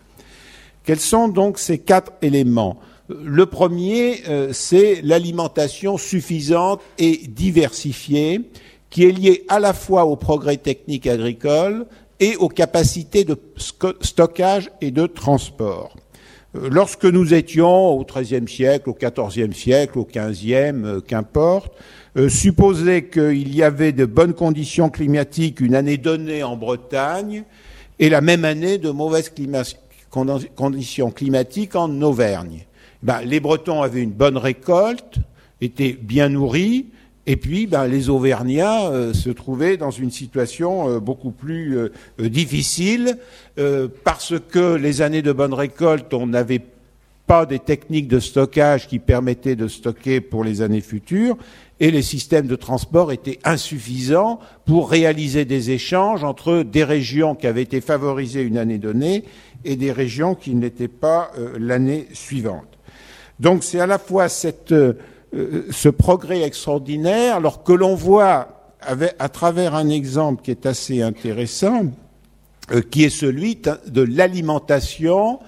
Quels 0.85 0.99
sont 0.99 1.27
donc 1.27 1.57
ces 1.57 1.79
quatre 1.79 2.13
éléments? 2.21 2.79
Le 3.09 3.45
premier, 3.45 4.21
euh, 4.29 4.49
c'est 4.53 5.01
l'alimentation 5.01 5.97
suffisante 5.97 6.81
et 6.97 7.21
diversifiée 7.27 8.41
qui 8.89 9.05
est 9.05 9.11
lié 9.11 9.45
à 9.49 9.59
la 9.59 9.73
fois 9.73 10.05
au 10.05 10.15
progrès 10.15 10.57
technique 10.57 11.07
agricole 11.07 11.85
et 12.19 12.35
aux 12.37 12.49
capacités 12.49 13.23
de 13.23 13.37
stockage 14.01 14.69
et 14.81 14.91
de 14.91 15.05
transport. 15.05 15.95
Euh, 16.55 16.69
lorsque 16.71 17.05
nous 17.05 17.33
étions 17.33 17.89
au 17.89 18.05
XIIIe 18.05 18.47
siècle, 18.47 18.89
au 18.89 18.97
XIVe 18.99 19.53
siècle, 19.53 19.99
au 19.99 20.05
XVe, 20.05 20.85
euh, 20.85 21.01
qu'importe, 21.01 21.73
euh, 22.17 22.29
supposer 22.29 23.05
qu'il 23.05 23.53
y 23.53 23.63
avait 23.63 23.91
de 23.91 24.05
bonnes 24.05 24.33
conditions 24.33 24.89
climatiques 24.89 25.59
une 25.59 25.75
année 25.75 25.97
donnée 25.97 26.43
en 26.43 26.55
Bretagne 26.55 27.43
et 27.99 28.09
la 28.09 28.21
même 28.21 28.45
année 28.45 28.77
de 28.77 28.89
mauvaises 28.89 29.31
conditions 30.55 31.11
climatiques 31.11 31.75
en 31.75 32.01
Auvergne. 32.01 32.65
Ben, 33.03 33.21
les 33.21 33.39
Bretons 33.39 33.81
avaient 33.81 34.01
une 34.01 34.11
bonne 34.11 34.37
récolte, 34.37 35.19
étaient 35.61 35.97
bien 35.99 36.29
nourris, 36.29 36.87
et 37.29 37.35
puis, 37.35 37.67
ben, 37.67 37.87
les 37.87 38.09
Auvergnats 38.09 38.89
euh, 38.89 39.13
se 39.13 39.29
trouvaient 39.29 39.75
dans 39.75 39.91
une 39.91 40.11
situation 40.11 40.89
euh, 40.89 40.99
beaucoup 41.01 41.31
plus 41.31 41.77
euh, 41.77 41.89
difficile 42.17 43.17
parce 44.03 44.35
que 44.51 44.75
les 44.75 45.01
années 45.01 45.23
de 45.23 45.31
bonne 45.31 45.53
récolte, 45.55 46.13
on 46.13 46.27
n'avait 46.27 46.61
pas 47.25 47.47
des 47.47 47.57
techniques 47.57 48.07
de 48.07 48.19
stockage 48.19 48.87
qui 48.87 48.99
permettaient 48.99 49.55
de 49.55 49.67
stocker 49.67 50.21
pour 50.21 50.43
les 50.43 50.61
années 50.61 50.81
futures, 50.81 51.37
et 51.79 51.89
les 51.89 52.03
systèmes 52.03 52.45
de 52.45 52.55
transport 52.55 53.11
étaient 53.11 53.39
insuffisants 53.43 54.39
pour 54.65 54.91
réaliser 54.91 55.43
des 55.43 55.71
échanges 55.71 56.23
entre 56.23 56.61
des 56.61 56.83
régions 56.83 57.33
qui 57.33 57.47
avaient 57.47 57.63
été 57.63 57.81
favorisées 57.81 58.43
une 58.43 58.59
année 58.59 58.77
donnée 58.77 59.23
et 59.65 59.75
des 59.75 59.91
régions 59.91 60.35
qui 60.35 60.53
n'étaient 60.53 60.87
pas 60.87 61.31
l'année 61.57 62.07
suivante. 62.13 62.77
Donc 63.39 63.63
c'est 63.63 63.79
à 63.79 63.87
la 63.87 63.99
fois 63.99 64.29
cette 64.29 64.71
euh, 64.71 64.93
ce 65.71 65.89
progrès 65.89 66.41
extraordinaire, 66.43 67.35
alors 67.35 67.63
que 67.63 67.73
l'on 67.73 67.95
voit 67.95 68.57
à 68.81 69.29
travers 69.29 69.75
un 69.75 69.89
exemple 69.89 70.43
qui 70.43 70.51
est 70.51 70.65
assez 70.65 71.01
intéressant, 71.01 71.85
euh, 72.71 72.81
qui 72.81 73.03
est 73.03 73.09
celui 73.09 73.59
de 73.87 74.01
l'alimentation 74.01 75.39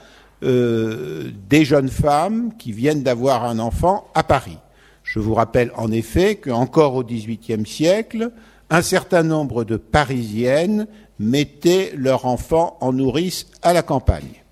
euh, 0.41 1.29
des 1.49 1.65
jeunes 1.65 1.89
femmes 1.89 2.53
qui 2.57 2.71
viennent 2.71 3.03
d'avoir 3.03 3.45
un 3.45 3.59
enfant 3.59 4.07
à 4.15 4.23
Paris. 4.23 4.57
Je 5.03 5.19
vous 5.19 5.33
rappelle 5.33 5.71
en 5.75 5.91
effet 5.91 6.35
qu'encore 6.35 6.95
au 6.95 7.03
XVIIIe 7.03 7.65
siècle, 7.65 8.31
un 8.69 8.81
certain 8.81 9.23
nombre 9.23 9.63
de 9.63 9.75
Parisiennes 9.75 10.87
mettaient 11.17 11.91
leur 11.95 12.25
enfant 12.25 12.77
en 12.79 12.93
nourrice 12.93 13.47
à 13.63 13.73
la 13.73 13.81
campagne. 13.81 14.43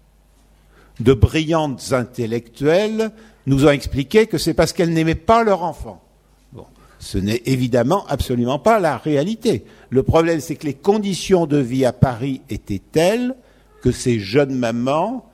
De 0.99 1.13
brillantes 1.13 1.93
intellectuelles 1.93 3.11
nous 3.47 3.65
ont 3.65 3.71
expliqué 3.71 4.27
que 4.27 4.37
c'est 4.37 4.53
parce 4.53 4.73
qu'elles 4.73 4.93
n'aimaient 4.93 5.15
pas 5.15 5.43
leur 5.43 5.63
enfant. 5.63 6.03
Bon, 6.51 6.65
ce 6.99 7.17
n'est 7.17 7.41
évidemment 7.45 8.05
absolument 8.07 8.59
pas 8.59 8.79
la 8.79 8.97
réalité. 8.97 9.63
Le 9.89 10.03
problème, 10.03 10.41
c'est 10.41 10.57
que 10.57 10.67
les 10.67 10.73
conditions 10.73 11.47
de 11.47 11.57
vie 11.57 11.85
à 11.85 11.93
Paris 11.93 12.41
étaient 12.49 12.81
telles 12.91 13.35
que 13.81 13.91
ces 13.91 14.19
jeunes 14.19 14.53
mamans 14.53 15.25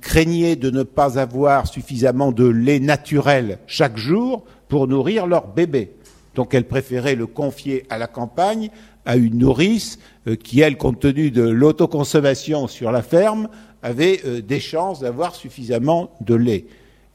craignaient 0.00 0.56
de 0.56 0.70
ne 0.70 0.82
pas 0.82 1.18
avoir 1.18 1.68
suffisamment 1.68 2.32
de 2.32 2.46
lait 2.46 2.80
naturel 2.80 3.58
chaque 3.66 3.96
jour 3.96 4.44
pour 4.68 4.88
nourrir 4.88 5.26
leur 5.26 5.46
bébé. 5.46 5.92
Donc 6.34 6.52
elles 6.52 6.66
préféraient 6.66 7.14
le 7.14 7.26
confier 7.26 7.84
à 7.90 7.96
la 7.96 8.08
campagne, 8.08 8.70
à 9.06 9.16
une 9.16 9.38
nourrice 9.38 9.98
euh, 10.26 10.36
qui, 10.36 10.60
elle, 10.60 10.76
compte 10.76 11.00
tenu 11.00 11.30
de 11.30 11.42
l'autoconsommation 11.42 12.66
sur 12.66 12.92
la 12.92 13.02
ferme, 13.02 13.48
avait 13.82 14.20
euh, 14.26 14.42
des 14.42 14.60
chances 14.60 15.00
d'avoir 15.00 15.34
suffisamment 15.34 16.10
de 16.20 16.34
lait. 16.34 16.66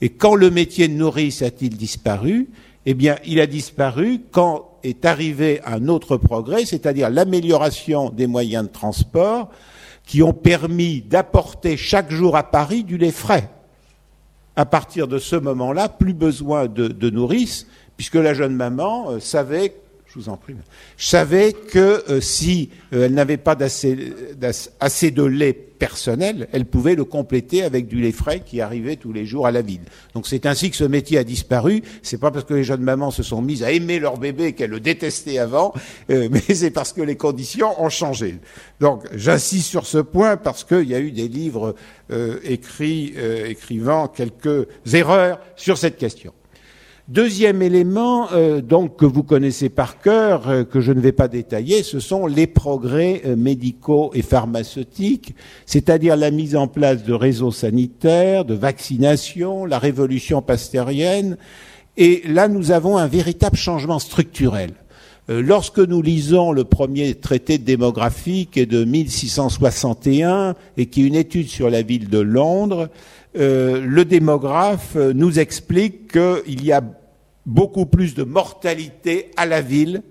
Et 0.02 0.10
quand 0.10 0.36
le 0.36 0.50
métier 0.50 0.88
de 0.88 0.94
nourrice 0.94 1.42
a-t-il 1.42 1.78
disparu 1.78 2.50
Eh 2.86 2.94
bien, 2.94 3.18
il 3.26 3.40
a 3.40 3.48
disparu 3.48 4.22
quand 4.32 4.72
est 4.84 5.06
arrivé 5.06 5.62
un 5.66 5.88
autre 5.88 6.18
progrès, 6.18 6.66
c'est-à-dire 6.66 7.10
l'amélioration 7.10 8.10
des 8.10 8.28
moyens 8.28 8.66
de 8.66 8.72
transport 8.72 9.50
qui 10.06 10.22
ont 10.22 10.34
permis 10.34 11.02
d'apporter 11.02 11.78
chaque 11.78 12.12
jour 12.12 12.36
à 12.36 12.44
Paris 12.44 12.84
du 12.84 12.98
lait 12.98 13.12
frais. 13.12 13.50
À 14.56 14.66
partir 14.66 15.08
de 15.08 15.18
ce 15.18 15.36
moment-là, 15.36 15.90
plus 15.90 16.14
besoin 16.14 16.68
de, 16.68 16.88
de 16.88 17.10
nourrice, 17.10 17.68
puisque 17.98 18.16
la 18.16 18.34
jeune 18.34 18.56
maman 18.56 19.12
euh, 19.12 19.20
savait 19.20 19.76
je 20.16 20.22
vous 20.22 20.30
en 20.30 20.38
prie. 20.38 20.56
Je 20.98 21.08
savais 21.08 21.52
que 21.52 22.04
euh, 22.10 22.22
si 22.22 22.70
euh, 22.94 23.06
elle 23.06 23.14
n'avait 23.14 23.38
pas 23.38 23.58
assez, 23.62 25.12
de 25.12 25.24
lait 25.24 25.54
personnel, 25.54 26.48
elle 26.54 26.66
pouvait 26.66 26.96
le 26.96 27.04
compléter 27.04 27.64
avec 27.64 27.88
du 27.88 28.02
lait 28.02 28.14
frais 28.14 28.42
qui 28.46 28.62
arrivait 28.62 28.96
tous 28.96 29.12
les 29.12 29.26
jours 29.26 29.46
à 29.46 29.52
la 29.52 29.62
ville. 29.62 29.82
Donc 30.14 30.26
c'est 30.26 30.46
ainsi 30.46 30.70
que 30.72 30.78
ce 30.78 30.86
métier 30.86 31.18
a 31.18 31.26
disparu. 31.26 31.84
C'est 32.02 32.18
pas 32.18 32.32
parce 32.32 32.46
que 32.46 32.54
les 32.54 32.64
jeunes 32.64 32.82
mamans 32.82 33.12
se 33.12 33.24
sont 33.24 33.42
mises 33.42 33.62
à 33.64 33.72
aimer 33.72 34.00
leur 34.00 34.18
bébé 34.18 34.54
qu'elles 34.54 34.70
le 34.70 34.80
détestaient 34.80 35.38
avant, 35.38 35.74
euh, 36.10 36.30
mais 36.32 36.40
c'est 36.40 36.72
parce 36.72 36.94
que 36.94 37.02
les 37.02 37.18
conditions 37.18 37.82
ont 37.84 37.90
changé. 37.90 38.40
Donc 38.80 39.04
j'insiste 39.14 39.68
sur 39.68 39.86
ce 39.86 39.98
point 39.98 40.38
parce 40.38 40.64
qu'il 40.64 40.88
y 40.88 40.96
a 40.96 41.00
eu 41.00 41.12
des 41.12 41.28
livres 41.28 41.76
écrits 42.44 43.16
écrivant 43.48 44.08
quelques 44.08 44.68
erreurs 44.94 45.40
sur 45.56 45.78
cette 45.78 45.98
question. 45.98 46.34
Deuxième 47.08 47.62
élément, 47.62 48.30
euh, 48.32 48.62
donc 48.62 48.96
que 48.96 49.06
vous 49.06 49.22
connaissez 49.22 49.70
par 49.70 50.02
cœur, 50.02 50.50
euh, 50.50 50.64
que 50.64 50.82
je 50.82 50.92
ne 50.92 51.00
vais 51.00 51.12
pas 51.12 51.28
détailler, 51.28 51.84
ce 51.84 52.00
sont 52.00 52.26
les 52.26 52.48
progrès 52.48 53.22
euh, 53.28 53.36
médicaux 53.36 54.10
et 54.16 54.24
pharmaceutiques, 54.24 55.36
c'est-à-dire 55.68 56.18
la 56.18 56.32
mise 56.32 56.56
en 56.56 56.68
place 56.68 57.04
de 57.04 57.14
réseaux 57.14 57.52
sanitaires, 57.52 58.44
de 58.44 58.56
vaccination, 58.56 59.66
la 59.66 59.78
révolution 59.78 60.42
pasteurienne. 60.42 61.38
Et 61.96 62.24
là, 62.26 62.48
nous 62.48 62.72
avons 62.72 62.98
un 62.98 63.06
véritable 63.06 63.56
changement 63.56 64.00
structurel. 64.00 64.72
Lorsque 65.28 65.80
nous 65.80 66.04
lisons 66.04 66.52
le 66.52 66.66
premier 66.66 67.16
traité 67.16 67.56
est 67.56 68.66
de 68.66 68.84
1661 68.84 70.54
et 70.78 70.86
qui 70.86 71.02
est 71.02 71.08
une 71.08 71.16
étude 71.16 71.48
sur 71.48 71.72
la 71.72 71.82
ville 71.82 72.10
de 72.10 72.20
Londres, 72.20 72.90
euh, 73.38 73.82
le 73.86 74.06
démographe 74.06 74.96
euh, 74.96 75.14
nous 75.14 75.40
explique 75.40 76.12
qu'il 76.12 76.64
y 76.64 76.72
a 76.72 76.82
beaucoup 77.46 77.86
plus 77.86 78.16
de 78.16 78.24
mortalité 78.24 79.32
à 79.36 79.46
la 79.46 79.62
ville 79.62 80.04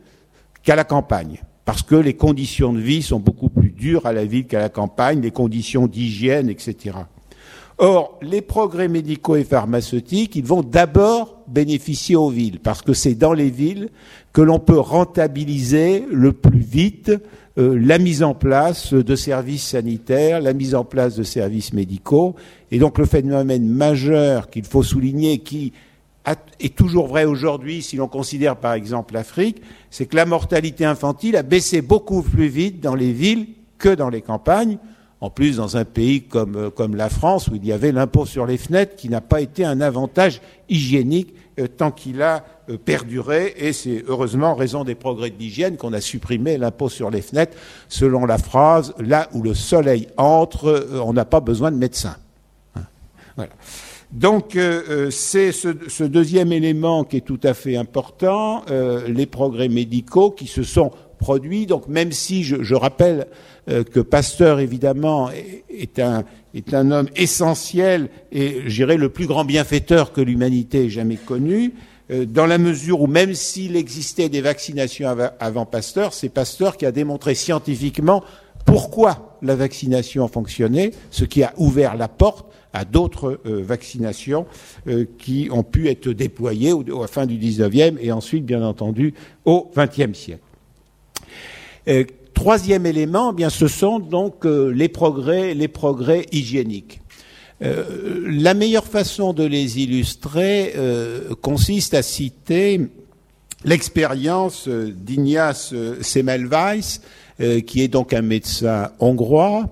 qu'à 0.62 0.76
la 0.76 0.85
campagne, 0.85 1.40
parce 1.64 1.83
que 1.83 1.95
les 1.95 2.14
conditions 2.14 2.73
de 2.73 2.81
vie 2.81 3.02
sont 3.02 3.21
beaucoup 3.21 3.49
plus 3.49 3.71
dures 3.71 4.07
à 4.07 4.12
la 4.12 4.25
ville 4.25 4.47
qu'à 4.47 4.61
la 4.61 4.69
campagne, 4.69 5.21
les 5.21 5.31
conditions 5.31 5.87
d'hygiène, 5.87 6.49
etc. 6.49 6.97
Or, 7.78 8.19
les 8.23 8.40
progrès 8.40 8.87
médicaux 8.87 9.37
et 9.37 9.45
pharmaceutiques, 9.45 10.37
ils 10.37 10.45
vont 10.45 10.62
d'abord 10.62 11.43
bénéficier 11.49 12.14
aux 12.14 12.31
villes, 12.31 12.61
parce 12.61 12.83
que 12.83 12.93
c'est 12.93 13.14
dans 13.14 13.33
les 13.33 13.50
villes 13.50 13.90
que 14.33 14.43
l'on 14.43 14.61
peut 14.61 14.78
rentabiliser 14.78 16.04
le 16.11 16.33
plus 16.33 16.61
vite 16.61 17.12
euh, 17.57 17.78
la 17.81 17.99
mise 17.99 18.23
en 18.23 18.35
place 18.35 18.95
de 18.95 19.16
services 19.16 19.64
sanitaires, 19.64 20.40
la 20.40 20.52
mise 20.52 20.75
en 20.75 20.85
place 20.85 21.16
de 21.16 21.23
services 21.23 21.73
médicaux. 21.73 22.35
Et 22.71 22.78
donc 22.78 22.99
le 22.99 23.07
phénomène 23.07 23.69
majeur 23.69 24.50
qu'il 24.50 24.64
faut 24.64 24.83
souligner, 24.83 25.38
qui 25.38 25.73
est 26.59 26.75
toujours 26.75 27.07
vrai 27.07 27.25
aujourd'hui 27.25 27.83
si 27.83 27.97
l'on 27.97 28.09
considère 28.09 28.57
par 28.57 28.73
exemple 28.73 29.14
l'Afrique, 29.14 29.62
c'est 29.90 30.07
que 30.07 30.16
la 30.16 30.26
mortalité 30.26 30.85
infantile 30.85 31.37
a 31.37 31.43
baissé 31.43 31.83
beaucoup 31.83 32.23
plus 32.23 32.49
vite 32.49 32.81
dans 32.81 32.95
les 32.95 33.12
villes 33.12 33.49
que 33.78 33.95
dans 33.95 34.09
les 34.09 34.23
campagnes. 34.23 34.78
En 35.25 35.31
plus, 35.31 35.57
dans 35.57 35.78
un 35.78 35.87
pays 35.87 36.21
comme, 36.21 36.54
euh, 36.54 36.69
comme 36.69 36.97
la 36.97 37.09
France, 37.09 37.49
où 37.49 37.54
il 37.54 37.64
y 37.64 37.73
avait 37.73 37.93
l'impôt 37.93 38.26
sur 38.26 38.45
les 38.45 38.59
fenêtres, 38.59 38.95
qui 38.95 39.09
n'a 39.09 39.23
pas 39.23 39.40
été 39.40 39.64
un 39.64 39.81
avantage 39.81 40.43
hygiénique 40.69 41.33
euh, 41.59 41.66
tant 41.66 41.90
qu'il 41.90 42.21
a 42.21 42.45
euh, 42.69 42.76
perduré, 42.76 43.54
et 43.57 43.73
c'est 43.73 44.04
heureusement 44.07 44.49
en 44.49 44.54
raison 44.54 44.85
des 44.85 44.95
progrès 44.95 45.31
de 45.31 45.38
l'hygiène 45.38 45.78
qu'on 45.78 45.95
a 45.95 46.02
supprimé 46.02 46.59
l'impôt 46.59 46.90
sur 46.90 47.09
les 47.09 47.23
fenêtres, 47.23 47.57
selon 47.88 48.26
la 48.26 48.37
phrase 48.37 48.93
là 48.99 49.31
où 49.33 49.40
le 49.40 49.54
soleil 49.54 50.09
entre, 50.19 50.88
on 51.02 51.15
n'a 51.15 51.25
pas 51.25 51.41
besoin 51.41 51.73
de 51.73 51.78
médecin. 51.78 52.17
Hein. 52.76 53.47
Donc 54.13 54.58
c'est 55.10 55.52
ce, 55.52 56.04
deuxième 56.04 56.52
élément 56.52 57.04
qui 57.04 57.17
est 57.17 57.23
tout 57.23 57.41
à 57.43 57.54
fait 57.54 57.76
important, 57.76 58.63
les 59.08 59.26
progrès 59.26 59.69
médicaux 59.69 60.30
qui 60.30 60.47
se 60.47 60.63
sont 60.63 60.93
produits. 61.14 61.66
Donc 61.66 61.88
même 61.88 62.12
si 62.12 62.44
je, 62.44 62.74
rappelle 62.74 63.26
que 63.66 64.00
Pasteur 64.00 64.60
évidemment 64.60 65.30
est 65.70 65.98
un, 65.98 66.24
homme 66.90 67.08
essentiel 67.16 68.08
et, 68.32 68.62
j'irai 68.66 68.96
le 68.96 69.08
plus 69.08 69.26
grand 69.26 69.44
bienfaiteur 69.44 70.12
que 70.12 70.20
l'humanité 70.20 70.84
ait 70.84 70.90
jamais 70.90 71.16
connu, 71.16 71.72
euh, 72.10 72.26
dans 72.26 72.46
la 72.46 72.58
mesure 72.58 73.00
où 73.00 73.06
même 73.06 73.34
s'il 73.34 73.76
existait 73.76 74.28
des 74.28 74.42
vaccinations 74.42 75.16
avant 75.40 75.64
Pasteur, 75.64 76.12
c'est 76.12 76.28
Pasteur 76.28 76.76
qui 76.76 76.84
a 76.84 76.92
démontré 76.92 77.34
scientifiquement 77.34 78.22
pourquoi 78.66 79.38
la 79.42 79.56
vaccination 79.56 80.28
fonctionnait, 80.28 80.90
ce 81.10 81.24
qui 81.24 81.42
a 81.42 81.54
ouvert 81.56 81.96
la 81.96 82.08
porte 82.08 82.46
à 82.72 82.84
d'autres 82.84 83.40
euh, 83.46 83.62
vaccinations 83.62 84.46
euh, 84.88 85.06
qui 85.18 85.48
ont 85.50 85.62
pu 85.62 85.88
être 85.88 86.08
déployées 86.08 86.72
au, 86.72 86.82
à 86.98 87.02
la 87.02 87.06
fin 87.06 87.24
du 87.24 87.38
19e 87.38 87.96
et 88.00 88.12
ensuite, 88.12 88.44
bien 88.44 88.62
entendu, 88.62 89.14
au 89.44 89.70
20e 89.74 90.14
siècle. 90.14 90.42
Troisième 92.34 92.84
élément, 92.84 93.30
eh 93.32 93.36
bien, 93.36 93.49
ce 93.49 93.68
sont 93.68 94.00
donc 94.00 94.44
euh, 94.44 94.70
les 94.70 94.88
progrès, 94.88 95.54
les 95.54 95.68
progrès 95.68 96.26
hygiéniques. 96.32 97.00
Euh, 97.62 98.26
la 98.28 98.54
meilleure 98.54 98.86
façon 98.86 99.32
de 99.32 99.44
les 99.44 99.80
illustrer 99.80 100.73
euh, 100.76 101.34
consiste 101.40 101.94
à 101.94 102.02
citer 102.02 102.80
l'expérience 103.64 104.68
d'Ignace 104.68 105.73
Semmelweis, 106.02 107.00
qui 107.66 107.80
est 107.80 107.88
donc 107.88 108.12
un 108.12 108.20
médecin 108.20 108.90
hongrois 108.99 109.70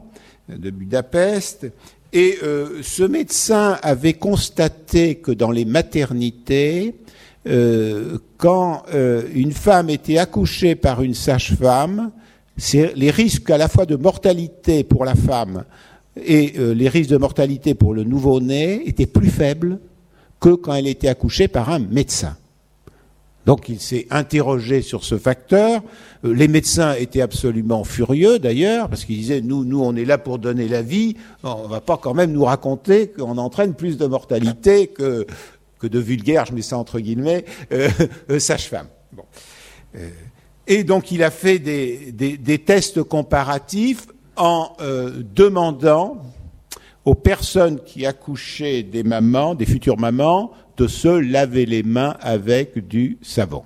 de 0.49 0.71
Budapest. 0.71 1.67
Et 2.15 2.39
ce 2.81 3.03
médecin 3.03 3.79
avait 3.83 4.15
constaté 4.15 5.17
que 5.17 5.31
dans 5.31 5.51
les 5.51 5.67
maternités, 5.67 6.95
quand 7.45 8.83
une 9.35 9.53
femme 9.53 9.91
était 9.91 10.19
accouchée 10.19 10.75
par 10.75 11.03
une 11.03 11.15
sage-femme, 11.15 12.13
les 12.75 13.11
risques 13.11 13.51
à 13.51 13.59
la 13.59 13.69
fois 13.69 13.87
de 13.87 13.97
mortalité 13.97 14.85
pour 14.85 15.05
la 15.05 15.15
femme 15.15 15.65
et 16.17 16.55
euh, 16.59 16.75
les 16.75 16.89
risques 16.89 17.11
de 17.11 17.17
mortalité 17.17 17.75
pour 17.75 17.95
le 17.95 18.05
nouveau-né 18.05 18.87
étaient 18.87 19.07
plus 19.07 19.31
faibles 19.31 19.79
que 20.41 20.51
quand 20.51 20.75
elle 20.75 20.87
était 20.87 21.09
accouchée 21.09 21.49
par 21.49 21.71
un 21.71 21.79
médecin. 21.79 22.37
Donc 23.45 23.69
il 23.69 23.81
s'est 23.81 24.07
interrogé 24.11 24.83
sur 24.83 25.03
ce 25.05 25.19
facteur. 25.19 25.83
Euh, 26.25 26.35
les 26.35 26.49
médecins 26.49 26.95
étaient 26.95 27.23
absolument 27.23 27.83
furieux 27.83 28.39
d'ailleurs, 28.39 28.89
parce 28.89 29.05
qu'ils 29.05 29.17
disaient 29.17 29.41
nous, 29.41 29.65
nous, 29.65 29.81
on 29.81 29.97
est 29.97 30.05
là 30.05 30.19
pour 30.19 30.39
donner 30.39 30.69
la 30.69 30.83
vie, 30.83 31.17
on 31.43 31.67
va 31.67 31.81
pas 31.81 31.97
quand 31.97 32.15
même 32.15 32.33
nous 32.33 32.45
raconter 32.45 33.09
qu'on 33.09 33.39
entraîne 33.39 33.75
plus 33.75 33.97
de 33.97 34.07
mortalité 34.07 34.89
que, 34.89 35.27
que 35.83 35.87
de 35.89 35.99
vulgaires, 35.99 36.47
je 36.47 36.55
mets 36.55 36.63
ça 36.63 36.79
entre 36.79 37.01
guillemets, 37.01 37.45
euh, 37.73 37.91
sage-femme. 38.39 38.87
Bon. 39.13 39.25
Et 40.67 40.85
donc 40.85 41.11
il 41.11 41.23
a 41.23 41.31
fait 41.31 41.59
des, 41.59 42.59
tests 42.65 43.03
comparatifs 43.03 44.07
en 44.37 44.73
euh, 44.81 45.23
demandant 45.35 46.23
aux 47.05 47.15
personnes 47.15 47.81
qui 47.85 48.07
accouchaient 48.07 48.83
des 48.83 49.03
mamans, 49.03 49.55
des 49.55 49.67
futures 49.67 49.99
mamans, 49.99 50.53
de 50.77 50.87
se 50.87 51.09
laver 51.09 51.67
les 51.67 51.83
mains 51.83 52.17
avec 52.21 52.87
du 52.87 53.19
savon. 53.23 53.65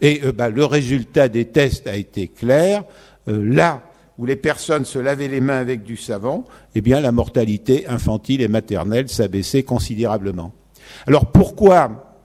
Et 0.00 0.20
euh, 0.24 0.32
bah, 0.32 0.50
le 0.50 0.64
résultat 0.64 1.28
des 1.28 1.46
tests 1.46 1.86
a 1.86 1.96
été 1.96 2.28
clair. 2.28 2.84
Euh, 3.28 3.42
là 3.42 3.82
où 4.18 4.26
les 4.26 4.36
personnes 4.36 4.84
se 4.84 4.98
lavaient 4.98 5.28
les 5.28 5.40
mains 5.40 5.58
avec 5.58 5.82
du 5.82 5.96
savon, 5.96 6.44
eh 6.74 6.80
bien 6.80 7.00
la 7.00 7.12
mortalité 7.12 7.86
infantile 7.86 8.42
et 8.42 8.48
maternelle 8.48 9.08
s'abaissait 9.08 9.62
considérablement. 9.62 10.52
Alors 11.06 11.26
pourquoi 11.26 12.16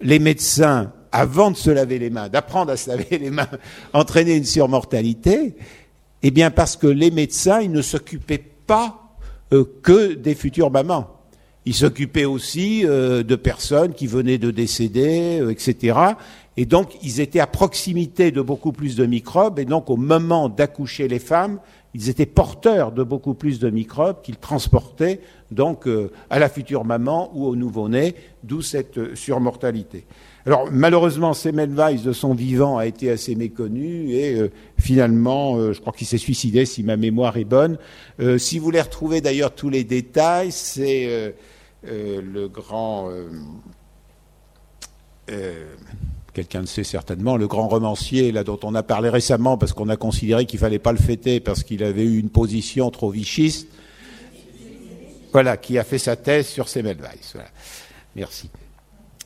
les 0.00 0.18
médecins 0.18 0.92
avant 1.12 1.50
de 1.50 1.56
se 1.56 1.70
laver 1.70 1.98
les 1.98 2.10
mains, 2.10 2.28
d'apprendre 2.28 2.72
à 2.72 2.76
se 2.76 2.90
laver 2.90 3.18
les 3.18 3.30
mains, 3.30 3.48
entraîner 3.92 4.36
une 4.36 4.44
surmortalité? 4.44 5.56
Eh 6.22 6.30
bien 6.30 6.50
parce 6.50 6.76
que 6.76 6.86
les 6.86 7.10
médecins, 7.10 7.66
ne 7.68 7.82
s'occupaient 7.82 8.44
pas 8.66 9.16
euh, 9.52 9.64
que 9.82 10.14
des 10.14 10.34
futures 10.34 10.70
mamans. 10.70 11.16
Ils 11.66 11.74
s'occupaient 11.74 12.24
aussi 12.24 12.82
euh, 12.84 13.22
de 13.24 13.34
personnes 13.34 13.92
qui 13.92 14.06
venaient 14.06 14.38
de 14.38 14.52
décéder, 14.52 15.40
euh, 15.40 15.50
etc. 15.50 15.98
Et 16.56 16.64
donc, 16.64 16.96
ils 17.02 17.20
étaient 17.20 17.40
à 17.40 17.46
proximité 17.46 18.30
de 18.30 18.40
beaucoup 18.40 18.72
plus 18.72 18.96
de 18.96 19.04
microbes, 19.04 19.58
et 19.58 19.64
donc 19.64 19.90
au 19.90 19.96
moment 19.96 20.48
d'accoucher 20.48 21.08
les 21.08 21.18
femmes, 21.18 21.58
ils 21.92 22.08
étaient 22.08 22.26
porteurs 22.26 22.92
de 22.92 23.02
beaucoup 23.02 23.34
plus 23.34 23.58
de 23.58 23.68
microbes 23.68 24.22
qu'ils 24.22 24.36
transportaient 24.36 25.20
donc 25.50 25.88
à 26.30 26.38
la 26.38 26.48
future 26.48 26.84
maman 26.84 27.30
ou 27.34 27.46
au 27.46 27.56
nouveau-né, 27.56 28.14
d'où 28.42 28.62
cette 28.62 29.14
surmortalité. 29.14 30.06
Alors 30.46 30.68
malheureusement, 30.70 31.34
Semmelweis 31.34 31.98
de 32.04 32.12
son 32.12 32.32
vivant 32.32 32.78
a 32.78 32.86
été 32.86 33.10
assez 33.10 33.34
méconnu 33.34 34.12
et 34.12 34.38
euh, 34.38 34.52
finalement, 34.78 35.56
euh, 35.56 35.72
je 35.72 35.80
crois 35.80 35.92
qu'il 35.92 36.06
s'est 36.06 36.18
suicidé 36.18 36.64
si 36.64 36.84
ma 36.84 36.96
mémoire 36.96 37.36
est 37.36 37.44
bonne. 37.44 37.78
Euh, 38.20 38.38
si 38.38 38.60
vous 38.60 38.64
voulez 38.64 38.80
retrouver 38.80 39.20
d'ailleurs 39.20 39.52
tous 39.56 39.70
les 39.70 39.82
détails, 39.82 40.52
c'est 40.52 41.34
le 41.82 42.46
grand 42.46 43.10
quelqu'un 46.32 46.60
le 46.60 46.66
sait 46.66 46.84
certainement, 46.84 47.36
le 47.36 47.48
grand 47.48 47.66
romancier 47.66 48.30
là 48.30 48.44
dont 48.44 48.60
on 48.62 48.74
a 48.76 48.84
parlé 48.84 49.08
récemment 49.08 49.58
parce 49.58 49.72
qu'on 49.72 49.88
a 49.88 49.96
considéré 49.96 50.46
qu'il 50.46 50.60
fallait 50.60 50.78
pas 50.78 50.92
le 50.92 50.98
fêter 50.98 51.40
parce 51.40 51.64
qu'il 51.64 51.82
avait 51.82 52.04
eu 52.04 52.18
une 52.18 52.30
position 52.30 52.90
trop 52.90 53.10
vichiste. 53.10 53.68
Voilà, 55.36 55.58
qui 55.58 55.76
a 55.76 55.84
fait 55.84 55.98
sa 55.98 56.16
thèse 56.16 56.46
sur 56.46 56.66
Semmelweis. 56.66 57.20
Voilà. 57.34 57.50
Merci. 58.14 58.48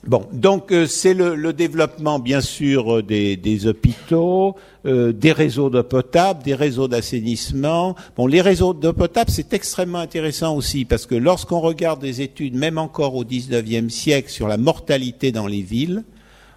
Bon, 0.04 0.26
donc 0.32 0.72
euh, 0.72 0.84
c'est 0.84 1.14
le, 1.14 1.52
développement 1.52 2.18
bien 2.18 2.40
sûr 2.40 2.96
euh, 2.96 3.02
des, 3.04 3.66
hôpitaux, 3.68 4.56
euh, 4.86 5.12
des 5.12 5.30
réseaux 5.30 5.70
d'eau 5.70 5.84
potable, 5.84 6.42
des 6.42 6.56
réseaux 6.56 6.88
d'assainissement. 6.88 7.94
Bon, 8.16 8.26
les 8.26 8.40
réseaux 8.40 8.74
d'eau 8.74 8.92
potable 8.92 9.30
c'est 9.30 9.54
extrêmement 9.54 10.00
intéressant 10.00 10.56
aussi 10.56 10.84
parce 10.84 11.06
que 11.06 11.14
lorsqu'on 11.14 11.60
regarde 11.60 12.00
des 12.00 12.22
études, 12.22 12.56
même 12.56 12.78
encore 12.78 13.14
au 13.14 13.24
XIXe 13.24 13.94
siècle, 13.94 14.30
sur 14.30 14.48
la 14.48 14.56
mortalité 14.56 15.30
dans 15.30 15.46
les 15.46 15.62
villes, 15.62 16.02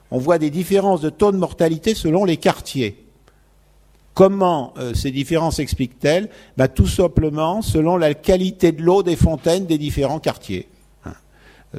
on 0.10 0.18
voit 0.18 0.40
des 0.40 0.50
différences 0.50 1.02
de 1.02 1.12
taux 1.12 1.32
de 1.32 1.38
mortalité 1.38 1.94
selon 1.94 2.26
les 2.26 2.38
quartiers. 2.38 3.03
Comment 4.14 4.74
euh, 4.78 4.94
ces 4.94 5.10
différences 5.12 5.56
s'expliquent-elles 5.56 6.30
bah, 6.56 6.68
Tout 6.68 6.88
simplement 6.88 7.62
selon 7.62 7.98
la 7.98 8.14
qualité 8.14 8.72
de 8.72 8.84
l'eau 8.84 9.02
des 9.02 9.16
fontaines 9.16 9.66
des 9.66 9.80
différents 9.80 10.20
quartiers. 10.20 10.68
Hein. 11.06 11.14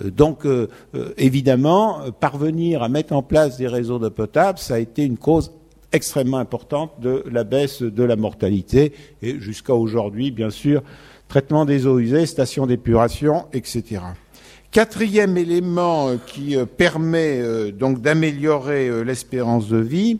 Euh, 0.03 0.11
donc, 0.11 0.44
euh, 0.44 0.68
évidemment, 1.16 2.01
parvenir 2.18 2.83
à 2.83 2.88
mettre 2.88 3.12
en 3.12 3.23
place 3.23 3.57
des 3.57 3.68
réseaux 3.68 4.01
d'eau 4.01 4.11
potable, 4.11 4.59
ça 4.59 4.75
a 4.75 4.79
été 4.79 5.05
une 5.05 5.16
cause 5.16 5.53
extrêmement 5.92 6.38
importante 6.38 7.01
de 7.01 7.23
la 7.31 7.44
baisse 7.44 7.83
de 7.83 8.03
la 8.03 8.16
mortalité 8.16 8.92
et 9.23 9.38
jusqu'à 9.38 9.75
aujourd'hui, 9.75 10.33
bien 10.33 10.51
sûr, 10.51 10.83
traitement 11.29 11.64
des 11.64 11.87
eaux 11.87 12.01
usées, 12.01 12.27
stations 12.27 12.66
d'épuration, 12.66 13.44
etc. 13.53 14.01
Quatrième 14.73 15.37
élément 15.37 16.16
qui 16.27 16.57
permet 16.77 17.70
donc 17.70 18.01
d'améliorer 18.01 19.05
l'espérance 19.05 19.68
de 19.68 19.77
vie, 19.77 20.18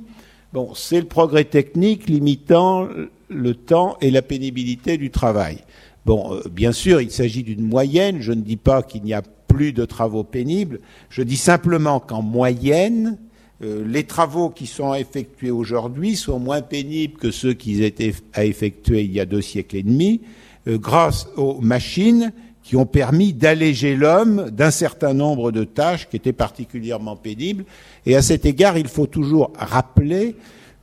bon, 0.55 0.73
c'est 0.75 1.01
le 1.01 1.07
progrès 1.07 1.45
technique 1.45 2.09
limitant 2.09 2.89
le 3.29 3.55
temps 3.55 3.97
et 4.01 4.13
la 4.13 4.23
pénibilité 4.23 4.97
du 4.97 5.11
travail. 5.11 5.59
Bon, 6.07 6.41
bien 6.51 6.71
sûr, 6.71 7.01
il 7.01 7.11
s'agit 7.11 7.43
d'une 7.43 7.67
moyenne. 7.67 8.21
Je 8.21 8.33
ne 8.33 8.41
dis 8.41 8.57
pas 8.57 8.83
qu'il 8.83 9.03
n'y 9.03 9.15
a 9.15 9.23
plus 9.49 9.73
de 9.73 9.85
travaux 9.85 10.23
pénibles. 10.23 10.81
Je 11.11 11.23
dis 11.23 11.37
simplement 11.37 11.99
qu'en 11.99 12.23
moyenne, 12.23 13.19
les 13.61 14.05
travaux 14.05 14.49
qui 14.49 14.67
sont 14.67 14.95
effectués 14.95 15.51
aujourd'hui 15.51 16.15
sont 16.15 16.39
moins 16.39 16.63
pénibles 16.63 17.19
que 17.19 17.33
ceux 17.33 17.55
qui 17.55 17.83
étaient 17.83 18.15
à 18.33 18.45
effectuer 18.45 19.03
il 19.03 19.13
y 19.13 19.21
a 19.21 19.27
deux 19.27 19.43
siècles 19.43 19.77
et 19.77 19.83
demi, 19.83 20.21
grâce 20.67 21.27
aux 21.37 21.61
machines 21.61 22.33
qui 22.65 22.77
ont 22.77 22.87
permis 22.87 23.35
d'alléger 23.35 23.95
l'homme 23.95 24.51
d'un 24.51 24.71
certain 24.71 25.13
nombre 25.13 25.53
de 25.53 25.65
tâches 25.65 26.09
qui 26.09 26.17
étaient 26.17 26.33
particulièrement 26.33 27.15
pénibles. 27.15 27.65
Et 28.07 28.17
à 28.17 28.23
cet 28.23 28.47
égard, 28.47 28.79
il 28.79 28.89
faut 28.89 29.07
toujours 29.07 29.53
rappeler 29.57 30.35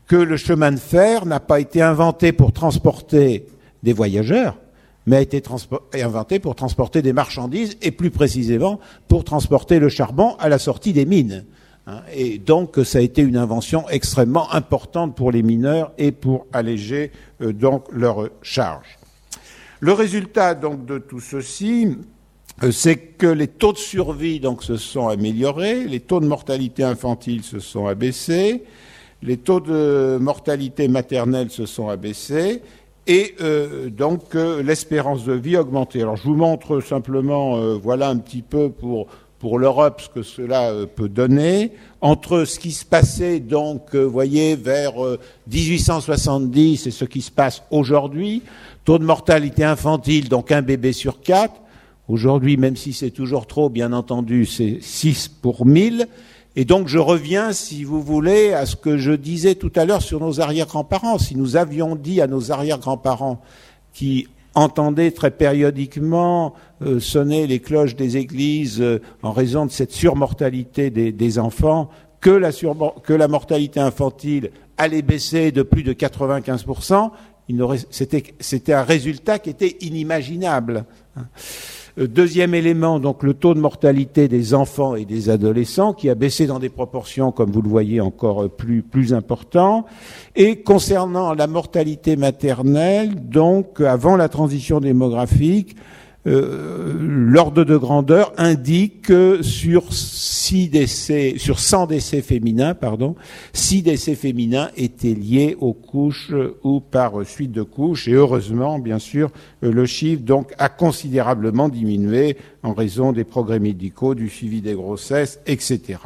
que 0.08 0.16
le 0.16 0.38
chemin 0.38 0.72
de 0.72 0.78
fer 0.78 1.26
n'a 1.26 1.40
pas 1.40 1.60
été 1.60 1.82
inventé 1.82 2.34
pour 2.34 2.54
transporter 2.54 3.48
des 3.82 3.94
voyageurs, 3.94 4.58
mais 5.08 5.16
a 5.16 5.22
été 5.22 5.42
inventé 5.94 6.38
pour 6.38 6.54
transporter 6.54 7.02
des 7.02 7.14
marchandises 7.14 7.78
et 7.82 7.90
plus 7.90 8.12
précisément 8.12 8.80
pour 9.08 9.24
transporter 9.24 9.80
le 9.80 9.90
charbon 9.90 10.36
à 10.38 10.50
la 10.50 10.60
sortie 10.60 10.94
des 10.94 11.06
mines. 11.06 11.46
Hein. 11.88 12.02
Et 12.14 12.38
donc, 12.38 12.78
ça 12.84 13.00
a 13.00 13.02
été 13.02 13.24
une 13.24 13.38
invention 13.38 13.90
extrêmement 13.90 14.54
importante 14.54 15.16
pour 15.16 15.32
les 15.32 15.42
mineurs 15.42 15.92
et 15.98 16.12
pour 16.12 16.46
alléger 16.54 17.12
euh, 17.42 17.54
donc 17.54 17.86
leur 17.92 18.30
charge. 18.44 19.00
Le 19.84 19.94
résultat 19.94 20.54
donc 20.54 20.86
de 20.86 21.00
tout 21.00 21.20
ceci, 21.20 21.98
euh, 22.62 22.72
c'est 22.72 22.98
que 22.98 23.26
les 23.26 23.48
taux 23.48 23.74
de 23.74 23.80
survie 23.80 24.40
donc 24.40 24.64
se 24.64 24.78
sont 24.78 25.08
améliorés, 25.08 25.86
les 25.86 26.00
taux 26.00 26.20
de 26.20 26.28
mortalité 26.28 26.84
infantile 26.84 27.42
se 27.42 27.58
sont 27.58 27.88
abaissés, 27.88 28.64
les 29.24 29.38
taux 29.38 29.60
de 29.60 30.20
mortalité 30.22 30.88
maternelle 30.88 31.50
se 31.50 31.66
sont 31.66 31.90
abaissés 31.90 32.62
et 33.08 33.34
euh, 33.42 33.90
donc 33.90 34.36
euh, 34.36 34.62
l'espérance 34.62 35.26
de 35.26 35.34
vie 35.34 35.56
a 35.56 35.62
augmenté. 35.62 36.04
Alors 36.04 36.16
je 36.16 36.26
vous 36.26 36.36
montre 36.36 36.80
simplement, 36.82 37.76
voilà 37.78 38.10
un 38.10 38.18
petit 38.18 38.44
peu 38.44 38.70
pour 38.70 39.08
pour 39.40 39.58
l'Europe 39.58 40.02
ce 40.02 40.10
que 40.10 40.22
cela 40.22 40.72
peut 40.96 41.10
donner 41.10 41.72
entre 42.02 42.46
ce 42.46 42.60
qui 42.60 42.70
se 42.70 42.86
passait 42.86 43.40
donc, 43.40 43.96
vous 43.96 44.12
voyez, 44.12 44.56
vers 44.56 44.94
1870 45.52 46.86
et 46.86 46.92
ce 46.92 47.06
qui 47.06 47.24
se 47.24 47.32
passe 47.32 47.64
aujourd'hui. 47.72 48.44
Taux 48.84 48.98
de 48.98 49.06
mortalité 49.06 49.64
infantile, 49.64 50.28
donc 50.28 50.52
un 50.52 50.64
bébé 50.64 50.92
sur 50.92 51.22
quatre. 51.22 51.62
Aujourd'hui, 52.08 52.58
même 52.58 52.76
si 52.76 52.94
c'est 52.94 53.12
toujours 53.12 53.46
trop, 53.46 53.70
bien 53.70 53.94
entendu, 53.94 54.46
c'est 54.46 54.80
6 54.82 55.28
pour 55.28 55.66
1000. 55.66 56.08
Et 56.56 56.66
donc 56.66 56.88
je 56.88 56.98
reviens, 56.98 57.54
si 57.54 57.84
vous 57.84 58.02
voulez, 58.02 58.54
à 58.54 58.66
ce 58.66 58.76
que 58.76 58.98
je 58.98 59.12
disais 59.12 59.56
tout 59.56 59.72
à 59.76 59.86
l'heure 59.86 60.02
sur 60.02 60.20
nos 60.20 60.42
arrière-grands-parents. 60.42 61.20
Si 61.20 61.38
nous 61.38 61.56
avions 61.56 61.96
dit 61.96 62.22
à 62.22 62.28
nos 62.28 62.52
arrière-grands-parents 62.52 63.42
qui 63.94 64.28
entendaient 64.56 65.12
très 65.12 65.32
périodiquement 65.32 66.54
euh, 66.82 67.00
sonner 67.00 67.48
les 67.48 67.60
cloches 67.60 67.96
des 67.96 68.18
églises 68.18 68.82
euh, 68.82 69.00
en 69.22 69.32
raison 69.32 69.66
de 69.66 69.72
cette 69.72 69.92
surmortalité 69.92 70.90
des, 70.90 71.40
enfants, 71.40 71.90
que 72.20 72.32
la, 72.32 72.52
que 72.52 73.14
la 73.14 73.28
mortalité 73.28 73.80
infantile 73.80 74.52
allait 74.78 75.02
baisser 75.02 75.52
de 75.52 75.62
plus 75.62 75.84
de 75.84 75.94
95%, 75.94 77.12
c'était 77.90 78.74
un 78.74 78.84
résultat 78.84 79.40
qui 79.40 79.50
était 79.50 79.78
inimaginable. 79.82 80.86
Euh, 82.00 82.08
deuxième 82.08 82.54
élément, 82.54 83.00
donc 83.00 83.24
le 83.24 83.34
taux 83.34 83.54
de 83.54 83.60
mortalité 83.60 84.28
des 84.28 84.54
enfants 84.54 84.96
et 84.96 85.06
des 85.06 85.30
adolescents 85.30 85.94
qui 85.94 86.10
a 86.10 86.16
baissé 86.16 86.48
dans 86.48 86.60
des 86.60 86.70
proportions, 86.70 87.32
comme 87.32 87.52
vous 87.52 87.62
le 87.62 87.70
voyez, 87.70 88.00
encore 88.00 88.50
plus, 88.50 88.82
plus 88.82 89.14
importants. 89.14 89.86
Et 90.36 90.62
concernant 90.62 91.34
la 91.34 91.48
mortalité 91.48 92.16
maternelle, 92.16 93.16
donc 93.28 93.82
avant 93.82 94.16
la 94.16 94.30
transition 94.30 94.80
démographique, 94.80 95.76
euh, 96.28 96.94
l'ordre 97.00 97.64
de 97.64 97.76
grandeur 97.76 98.32
indique 98.38 99.02
que 99.04 99.42
sur 99.42 99.92
six 99.92 100.70
décès, 100.70 101.36
sur 101.38 101.60
100 101.60 101.88
décès 101.88 102.22
féminins, 102.22 102.76
pardon, 102.76 103.16
6 103.54 103.82
décès 103.82 104.16
féminins 104.16 104.70
étaient 104.78 105.16
liés 105.16 105.58
aux 105.60 105.74
couches 105.74 106.32
ou 106.64 106.80
par 106.80 107.26
suite 107.26 107.52
de 107.52 107.64
couches. 107.64 108.08
Et 108.08 108.14
heureusement, 108.14 108.78
bien 108.78 109.00
sûr, 109.00 109.32
le 109.62 109.86
chiffre 109.86 110.22
donc 110.22 110.54
a 110.60 110.70
considérablement 110.70 111.70
diminué 111.70 112.38
en 112.62 112.74
raison 112.74 113.14
des 113.14 113.24
progrès 113.24 113.60
médicaux, 113.60 114.14
du 114.14 114.30
suivi 114.30 114.62
des 114.62 114.74
grossesses, 114.74 115.40
etc. 115.48 116.00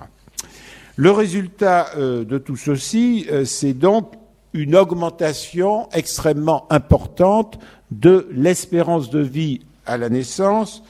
Le 0.95 1.11
résultat 1.11 1.87
euh, 1.97 2.23
de 2.23 2.37
tout 2.37 2.55
ceci, 2.55 3.25
euh, 3.29 3.43
c'est 3.43 3.73
donc 3.73 4.13
une 4.53 4.77
augmentation 4.77 5.89
extrêmement 5.91 6.65
importante 6.69 7.59
de 7.91 8.29
l'espérance 8.31 9.09
de 9.09 9.19
vie 9.19 9.59
à 9.85 9.97
la 9.97 10.09
naissance. 10.09 10.83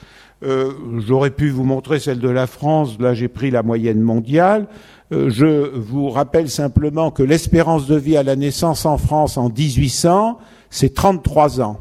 Euh, 0.43 0.71
j'aurais 0.99 1.31
pu 1.31 1.49
vous 1.49 1.63
montrer 1.63 1.99
celle 1.99 2.19
de 2.19 2.29
la 2.29 2.45
France, 2.45 2.97
là 2.99 3.13
j'ai 3.13 3.27
pris 3.27 3.51
la 3.51 3.63
moyenne 3.63 4.01
mondiale. 4.01 4.67
Euh, 5.11 5.29
je 5.29 5.69
vous 5.75 6.09
rappelle 6.09 6.49
simplement 6.49 7.11
que 7.11 7.23
l'espérance 7.23 7.87
de 7.87 7.95
vie 7.95 8.17
à 8.17 8.23
la 8.23 8.35
naissance 8.35 8.85
en 8.85 8.97
France 8.97 9.37
en 9.37 9.49
1800, 9.49 10.37
c'est 10.69 10.93
33 10.93 11.61
ans. 11.61 11.79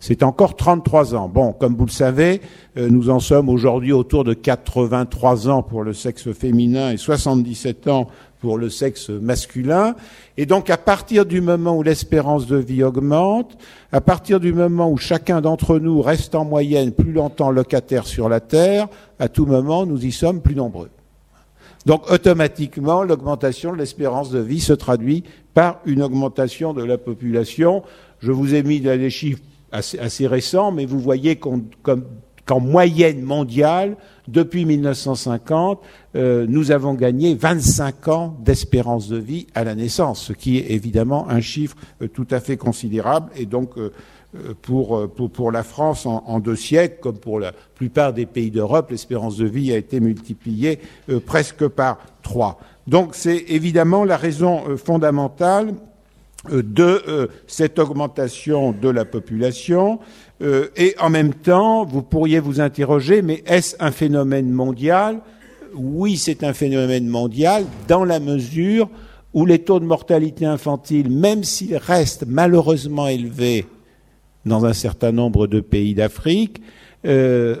C'est 0.00 0.22
encore 0.22 0.56
33 0.56 1.14
ans. 1.14 1.28
Bon, 1.28 1.52
comme 1.52 1.76
vous 1.76 1.84
le 1.84 1.90
savez, 1.90 2.40
euh, 2.78 2.88
nous 2.88 3.10
en 3.10 3.20
sommes 3.20 3.50
aujourd'hui 3.50 3.92
autour 3.92 4.24
de 4.24 4.32
83 4.32 5.48
ans 5.48 5.62
pour 5.62 5.82
le 5.82 5.92
sexe 5.92 6.32
féminin 6.32 6.90
et 6.90 6.96
77 6.96 7.88
ans 7.88 8.08
pour 8.40 8.58
le 8.58 8.70
sexe 8.70 9.10
masculin. 9.10 9.94
Et 10.36 10.46
donc 10.46 10.70
à 10.70 10.78
partir 10.78 11.26
du 11.26 11.40
moment 11.40 11.76
où 11.76 11.82
l'espérance 11.82 12.46
de 12.46 12.56
vie 12.56 12.82
augmente, 12.82 13.56
à 13.92 14.00
partir 14.00 14.40
du 14.40 14.52
moment 14.52 14.90
où 14.90 14.96
chacun 14.96 15.40
d'entre 15.40 15.78
nous 15.78 16.00
reste 16.00 16.34
en 16.34 16.44
moyenne 16.44 16.92
plus 16.92 17.12
longtemps 17.12 17.50
locataire 17.50 18.06
sur 18.06 18.28
la 18.28 18.40
Terre, 18.40 18.88
à 19.18 19.28
tout 19.28 19.46
moment 19.46 19.86
nous 19.86 20.04
y 20.04 20.12
sommes 20.12 20.40
plus 20.40 20.56
nombreux. 20.56 20.90
Donc 21.86 22.10
automatiquement, 22.10 23.02
l'augmentation 23.02 23.72
de 23.72 23.78
l'espérance 23.78 24.30
de 24.30 24.38
vie 24.38 24.60
se 24.60 24.72
traduit 24.72 25.24
par 25.54 25.80
une 25.86 26.02
augmentation 26.02 26.74
de 26.74 26.84
la 26.84 26.98
population. 26.98 27.82
Je 28.20 28.32
vous 28.32 28.54
ai 28.54 28.62
mis 28.62 28.80
des 28.80 29.10
chiffres 29.10 29.42
assez, 29.72 30.26
récents, 30.26 30.72
mais 30.72 30.84
vous 30.84 31.00
voyez 31.00 31.36
qu'en 31.36 32.60
moyenne 32.60 33.22
mondiale, 33.22 33.96
depuis 34.30 34.64
1950, 34.64 35.80
euh, 36.14 36.46
nous 36.48 36.70
avons 36.70 36.94
gagné 36.94 37.34
25 37.34 38.08
ans 38.08 38.36
d'espérance 38.40 39.08
de 39.08 39.16
vie 39.16 39.46
à 39.54 39.64
la 39.64 39.74
naissance, 39.74 40.22
ce 40.22 40.32
qui 40.32 40.58
est 40.58 40.70
évidemment 40.70 41.28
un 41.28 41.40
chiffre 41.40 41.76
euh, 42.00 42.08
tout 42.08 42.26
à 42.30 42.40
fait 42.40 42.56
considérable. 42.56 43.30
Et 43.36 43.46
donc, 43.46 43.76
euh, 43.76 43.92
pour, 44.62 45.08
pour, 45.10 45.50
la 45.50 45.64
France, 45.64 46.06
en, 46.06 46.38
deux 46.38 46.54
siècles, 46.54 46.98
comme 47.00 47.18
pour 47.18 47.40
la 47.40 47.50
plupart 47.50 48.12
des 48.12 48.26
pays 48.26 48.52
d'Europe, 48.52 48.92
l'espérance 48.92 49.36
de 49.36 49.46
vie 49.46 49.72
a 49.72 49.76
été 49.76 49.98
multipliée 49.98 50.78
presque 51.26 51.66
par 51.66 51.98
trois. 52.22 52.60
Donc, 52.86 53.16
c'est 53.16 53.46
évidemment 53.48 54.04
la 54.04 54.16
raison 54.16 54.76
fondamentale 54.76 55.74
de 56.48 57.28
cette 57.46 57.78
augmentation 57.78 58.72
de 58.72 58.88
la 58.88 59.04
population. 59.04 59.98
et 60.40 60.94
en 60.98 61.10
même 61.10 61.34
temps, 61.34 61.84
vous 61.84 62.02
pourriez 62.02 62.40
vous 62.40 62.60
interroger, 62.60 63.20
mais 63.20 63.42
est-ce 63.46 63.76
un 63.78 63.90
phénomène 63.90 64.50
mondial? 64.50 65.20
Oui, 65.74 66.16
c'est 66.16 66.42
un 66.42 66.54
phénomène 66.54 67.06
mondial 67.06 67.64
dans 67.88 68.04
la 68.04 68.20
mesure 68.20 68.88
où 69.32 69.46
les 69.46 69.60
taux 69.60 69.80
de 69.80 69.84
mortalité 69.84 70.44
infantile, 70.44 71.10
même 71.10 71.44
s'ils 71.44 71.76
restent 71.76 72.24
malheureusement 72.26 73.06
élevés 73.06 73.66
dans 74.44 74.64
un 74.64 74.72
certain 74.72 75.12
nombre 75.12 75.46
de 75.46 75.60
pays 75.60 75.94
d'Afrique, 75.94 76.60
euh, 77.06 77.56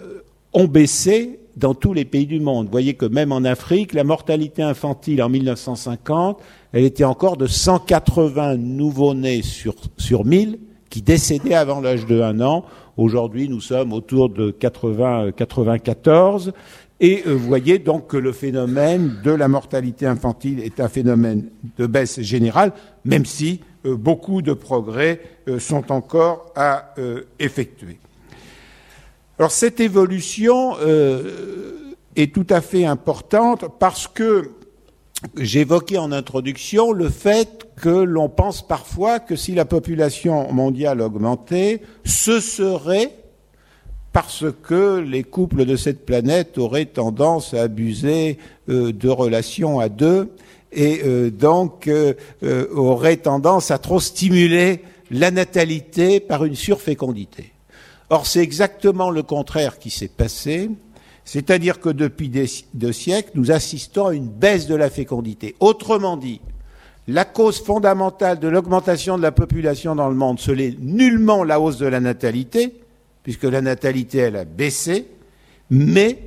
ont 0.52 0.66
baissé 0.66 1.38
dans 1.56 1.74
tous 1.74 1.92
les 1.92 2.04
pays 2.04 2.26
du 2.26 2.40
monde. 2.40 2.66
Vous 2.66 2.72
voyez 2.72 2.94
que 2.94 3.06
même 3.06 3.32
en 3.32 3.44
Afrique, 3.44 3.92
la 3.92 4.04
mortalité 4.04 4.62
infantile 4.62 5.22
en 5.22 5.28
1950, 5.28 6.40
elle 6.72 6.84
était 6.84 7.04
encore 7.04 7.36
de 7.36 7.46
180 7.46 8.56
nouveau-nés 8.56 9.42
sur, 9.42 9.74
sur 9.96 10.24
1000 10.24 10.58
qui 10.88 11.02
décédaient 11.02 11.54
avant 11.54 11.80
l'âge 11.80 12.06
de 12.06 12.20
1 12.20 12.40
an. 12.40 12.64
Aujourd'hui, 12.96 13.48
nous 13.48 13.60
sommes 13.60 13.92
autour 13.92 14.28
de 14.28 14.50
80, 14.50 15.32
94. 15.32 16.52
Et 17.00 17.22
euh, 17.26 17.32
vous 17.32 17.46
voyez 17.46 17.78
donc 17.78 18.08
que 18.08 18.16
le 18.16 18.32
phénomène 18.32 19.20
de 19.24 19.30
la 19.30 19.48
mortalité 19.48 20.06
infantile 20.06 20.60
est 20.60 20.80
un 20.80 20.88
phénomène 20.88 21.48
de 21.78 21.86
baisse 21.86 22.20
générale, 22.20 22.72
même 23.04 23.24
si 23.24 23.60
euh, 23.86 23.96
beaucoup 23.96 24.42
de 24.42 24.52
progrès 24.52 25.20
euh, 25.48 25.58
sont 25.58 25.90
encore 25.90 26.52
à 26.54 26.94
effectuer. 27.38 27.98
Alors 29.38 29.50
cette 29.50 29.80
évolution 29.80 30.74
est 32.14 32.34
tout 32.34 32.46
à 32.50 32.60
fait 32.60 32.84
importante 32.84 33.64
parce 33.78 34.06
que 34.06 34.50
j'évoquais 35.36 35.98
en 35.98 36.12
introduction 36.12 36.92
le 36.92 37.08
fait 37.08 37.68
que 37.76 37.88
l'on 37.88 38.28
pense 38.28 38.66
parfois 38.66 39.20
que 39.20 39.36
si 39.36 39.54
la 39.54 39.64
population 39.64 40.52
mondiale 40.52 41.00
augmentait, 41.00 41.82
ce 42.04 42.40
serait 42.40 43.10
parce 44.12 44.44
que 44.62 44.98
les 44.98 45.22
couples 45.22 45.64
de 45.64 45.76
cette 45.76 46.04
planète 46.04 46.58
auraient 46.58 46.86
tendance 46.86 47.54
à 47.54 47.62
abuser 47.62 48.38
euh, 48.68 48.92
de 48.92 49.08
relations 49.08 49.78
à 49.78 49.88
deux 49.88 50.30
et 50.72 51.02
euh, 51.04 51.30
donc 51.30 51.86
euh, 51.86 52.14
auraient 52.74 53.18
tendance 53.18 53.70
à 53.70 53.78
trop 53.78 54.00
stimuler 54.00 54.82
la 55.10 55.30
natalité 55.30 56.20
par 56.20 56.44
une 56.44 56.54
surfécondité. 56.54 57.52
Or, 58.08 58.26
c'est 58.26 58.40
exactement 58.40 59.10
le 59.10 59.22
contraire 59.22 59.78
qui 59.78 59.90
s'est 59.90 60.08
passé, 60.08 60.70
c'est-à-dire 61.24 61.80
que 61.80 61.90
depuis 61.90 62.30
deux 62.74 62.92
siècles, 62.92 63.30
nous 63.34 63.50
assistons 63.50 64.06
à 64.06 64.14
une 64.14 64.28
baisse 64.28 64.66
de 64.66 64.74
la 64.74 64.90
fécondité. 64.90 65.54
Autrement 65.60 66.16
dit, 66.16 66.40
la 67.08 67.24
cause 67.24 67.60
fondamentale 67.60 68.38
de 68.38 68.48
l'augmentation 68.48 69.16
de 69.16 69.22
la 69.22 69.32
population 69.32 69.94
dans 69.94 70.08
le 70.08 70.14
monde, 70.14 70.38
ce 70.38 70.52
n'est 70.52 70.74
nullement 70.80 71.44
la 71.44 71.60
hausse 71.60 71.78
de 71.78 71.86
la 71.86 72.00
natalité, 72.00 72.74
puisque 73.22 73.44
la 73.44 73.60
natalité, 73.60 74.18
elle 74.18 74.36
a 74.36 74.44
baissé, 74.44 75.06
mais 75.70 76.18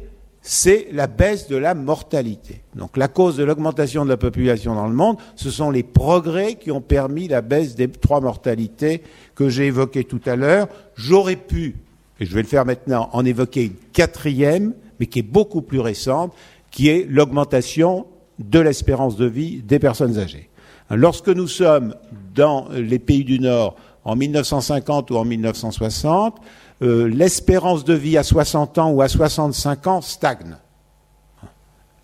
c'est 0.42 0.88
la 0.92 1.08
baisse 1.08 1.48
de 1.48 1.56
la 1.56 1.74
mortalité. 1.74 2.62
Donc 2.76 2.98
la 2.98 3.08
cause 3.08 3.38
de 3.38 3.46
l'augmentation 3.46 4.04
de 4.04 4.10
la 4.10 4.18
population 4.18 4.76
dans 4.76 4.88
le 4.88 4.94
monde, 4.94 5.18
ce 5.36 5.50
sont 5.50 5.72
les 5.72 5.84
progrès 5.84 6.56
qui 6.56 6.70
ont 6.70 6.82
permis 6.82 7.30
la 7.30 7.42
baisse 7.42 7.76
des 7.76 7.88
trois 7.88 8.20
mortalités 8.20 9.04
que 9.36 9.48
j'ai 9.48 9.68
évoquées 9.68 10.04
tout 10.04 10.22
à 10.26 10.36
l'heure. 10.36 10.68
J'aurais 10.96 11.38
pu, 11.38 11.78
et 12.20 12.26
je 12.26 12.36
vais 12.36 12.42
le 12.42 12.48
faire 12.48 12.66
maintenant, 12.66 13.10
en 13.14 13.24
évoquer 13.24 13.66
une 13.66 13.76
quatrième, 13.94 14.74
mais 15.04 15.08
qui 15.08 15.20
est 15.20 15.22
beaucoup 15.22 15.62
plus 15.62 15.82
récente, 15.82 16.32
qui 16.72 16.88
est 16.88 17.06
l'augmentation 17.10 18.06
de 18.40 18.62
l'espérance 18.62 19.18
de 19.18 19.26
vie 19.26 19.62
des 19.62 19.78
personnes 19.78 20.18
âgées. 20.18 20.50
Lorsque 20.90 21.28
nous 21.28 21.50
sommes 21.50 21.94
dans 22.34 22.70
les 22.72 23.00
pays 23.00 23.26
du 23.26 23.38
Nord 23.38 23.76
en 24.06 24.16
1950 24.16 25.12
ou 25.12 25.18
en 25.18 25.26
1960, 25.26 26.38
euh, 26.84 27.10
l'espérance 27.10 27.84
de 27.84 27.94
vie 27.94 28.18
à 28.18 28.24
60 28.24 28.78
ans 28.78 28.92
ou 28.92 29.02
à 29.02 29.10
65 29.10 29.88
ans 29.88 30.00
stagne. 30.00 30.56